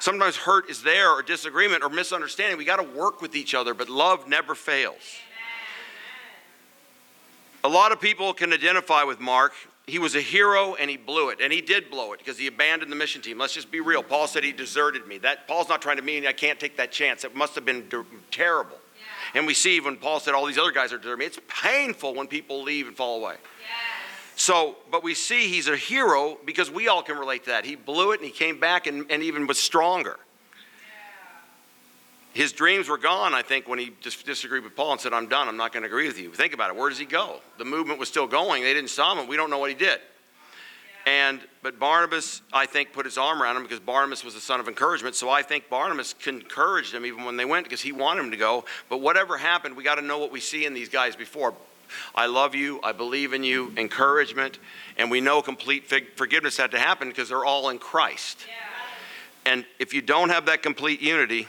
Sometimes 0.00 0.36
hurt 0.36 0.70
is 0.70 0.82
there, 0.82 1.10
or 1.10 1.22
disagreement, 1.22 1.82
or 1.82 1.88
misunderstanding. 1.88 2.56
We 2.56 2.64
got 2.64 2.76
to 2.76 2.98
work 2.98 3.20
with 3.20 3.34
each 3.34 3.54
other, 3.54 3.74
but 3.74 3.88
love 3.88 4.28
never 4.28 4.54
fails. 4.54 4.94
A 7.64 7.68
lot 7.68 7.92
of 7.92 8.00
people 8.00 8.32
can 8.32 8.52
identify 8.52 9.02
with 9.02 9.20
Mark. 9.20 9.52
He 9.86 9.98
was 9.98 10.14
a 10.14 10.20
hero 10.20 10.74
and 10.74 10.90
he 10.90 10.96
blew 10.96 11.30
it. 11.30 11.40
And 11.40 11.52
he 11.52 11.60
did 11.60 11.90
blow 11.90 12.12
it 12.12 12.18
because 12.18 12.38
he 12.38 12.46
abandoned 12.46 12.92
the 12.92 12.96
mission 12.96 13.20
team. 13.20 13.38
Let's 13.38 13.54
just 13.54 13.70
be 13.70 13.80
real. 13.80 14.02
Paul 14.02 14.26
said 14.26 14.44
he 14.44 14.52
deserted 14.52 15.06
me. 15.06 15.18
That 15.18 15.48
Paul's 15.48 15.68
not 15.68 15.82
trying 15.82 15.96
to 15.96 16.02
mean 16.02 16.26
I 16.26 16.32
can't 16.32 16.60
take 16.60 16.76
that 16.76 16.92
chance. 16.92 17.24
It 17.24 17.34
must 17.34 17.54
have 17.54 17.64
been 17.64 17.88
terrible. 18.30 18.76
Yeah. 18.96 19.38
And 19.38 19.46
we 19.46 19.54
see 19.54 19.80
when 19.80 19.96
Paul 19.96 20.20
said 20.20 20.34
all 20.34 20.46
these 20.46 20.58
other 20.58 20.72
guys 20.72 20.92
are 20.92 20.98
deserting 20.98 21.20
me, 21.20 21.26
it's 21.26 21.40
painful 21.48 22.14
when 22.14 22.28
people 22.28 22.62
leave 22.62 22.86
and 22.86 22.96
fall 22.96 23.20
away. 23.20 23.34
Yes. 23.34 23.70
So, 24.36 24.76
but 24.90 25.02
we 25.02 25.14
see 25.14 25.48
he's 25.48 25.66
a 25.66 25.76
hero 25.76 26.38
because 26.44 26.70
we 26.70 26.86
all 26.86 27.02
can 27.02 27.18
relate 27.18 27.44
to 27.44 27.50
that. 27.50 27.64
He 27.64 27.74
blew 27.74 28.12
it 28.12 28.20
and 28.20 28.26
he 28.26 28.32
came 28.32 28.60
back 28.60 28.86
and, 28.86 29.10
and 29.10 29.22
even 29.22 29.46
was 29.48 29.58
stronger 29.58 30.18
his 32.38 32.52
dreams 32.52 32.88
were 32.88 32.98
gone, 32.98 33.34
I 33.34 33.42
think, 33.42 33.66
when 33.66 33.80
he 33.80 33.90
just 34.00 34.24
disagreed 34.24 34.62
with 34.62 34.76
Paul 34.76 34.92
and 34.92 35.00
said, 35.00 35.12
I'm 35.12 35.28
done, 35.28 35.48
I'm 35.48 35.56
not 35.56 35.72
going 35.72 35.82
to 35.82 35.88
agree 35.88 36.06
with 36.06 36.20
you. 36.20 36.32
Think 36.32 36.54
about 36.54 36.70
it. 36.70 36.76
Where 36.76 36.88
does 36.88 36.96
he 36.96 37.04
go? 37.04 37.40
The 37.58 37.64
movement 37.64 37.98
was 37.98 38.08
still 38.08 38.28
going. 38.28 38.62
They 38.62 38.72
didn't 38.72 38.90
stop 38.90 39.18
him. 39.18 39.26
We 39.26 39.34
don't 39.34 39.50
know 39.50 39.58
what 39.58 39.70
he 39.70 39.74
did. 39.74 39.98
And 41.04 41.40
but 41.62 41.80
Barnabas, 41.80 42.42
I 42.52 42.66
think, 42.66 42.92
put 42.92 43.06
his 43.06 43.18
arm 43.18 43.42
around 43.42 43.56
him 43.56 43.64
because 43.64 43.80
Barnabas 43.80 44.22
was 44.22 44.34
the 44.34 44.40
son 44.40 44.60
of 44.60 44.68
encouragement. 44.68 45.16
So 45.16 45.28
I 45.28 45.42
think 45.42 45.68
Barnabas 45.68 46.14
encouraged 46.28 46.94
him 46.94 47.04
even 47.04 47.24
when 47.24 47.36
they 47.36 47.44
went 47.44 47.64
because 47.64 47.80
he 47.80 47.90
wanted 47.90 48.20
him 48.20 48.30
to 48.30 48.36
go. 48.36 48.64
But 48.88 48.98
whatever 48.98 49.36
happened, 49.36 49.76
we 49.76 49.82
got 49.82 49.96
to 49.96 50.02
know 50.02 50.18
what 50.18 50.30
we 50.30 50.38
see 50.38 50.64
in 50.64 50.74
these 50.74 50.88
guys 50.88 51.16
before. 51.16 51.54
I 52.14 52.26
love 52.26 52.54
you, 52.54 52.78
I 52.84 52.92
believe 52.92 53.32
in 53.32 53.42
you, 53.42 53.72
encouragement, 53.76 54.60
and 54.96 55.10
we 55.10 55.20
know 55.20 55.42
complete 55.42 55.90
forgiveness 56.14 56.56
had 56.56 56.70
to 56.70 56.78
happen 56.78 57.08
because 57.08 57.30
they're 57.30 57.44
all 57.44 57.70
in 57.70 57.80
Christ. 57.80 58.44
Yeah. 58.46 59.52
And 59.52 59.64
if 59.80 59.92
you 59.92 60.02
don't 60.02 60.28
have 60.28 60.46
that 60.46 60.62
complete 60.62 61.00
unity, 61.00 61.48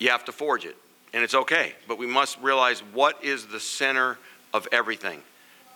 you 0.00 0.10
have 0.10 0.24
to 0.24 0.32
forge 0.32 0.64
it. 0.64 0.76
And 1.12 1.22
it's 1.22 1.34
okay. 1.34 1.74
But 1.86 1.98
we 1.98 2.06
must 2.06 2.40
realize 2.40 2.80
what 2.92 3.22
is 3.22 3.46
the 3.46 3.60
center 3.60 4.18
of 4.52 4.66
everything. 4.72 5.22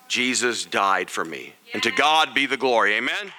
Jesus 0.09 0.65
died 0.65 1.09
for 1.09 1.25
me. 1.25 1.53
And 1.73 1.83
to 1.85 1.93
God 1.93 2.35
be 2.35 2.47
the 2.47 2.57
glory. 2.57 2.95
Amen. 2.95 3.33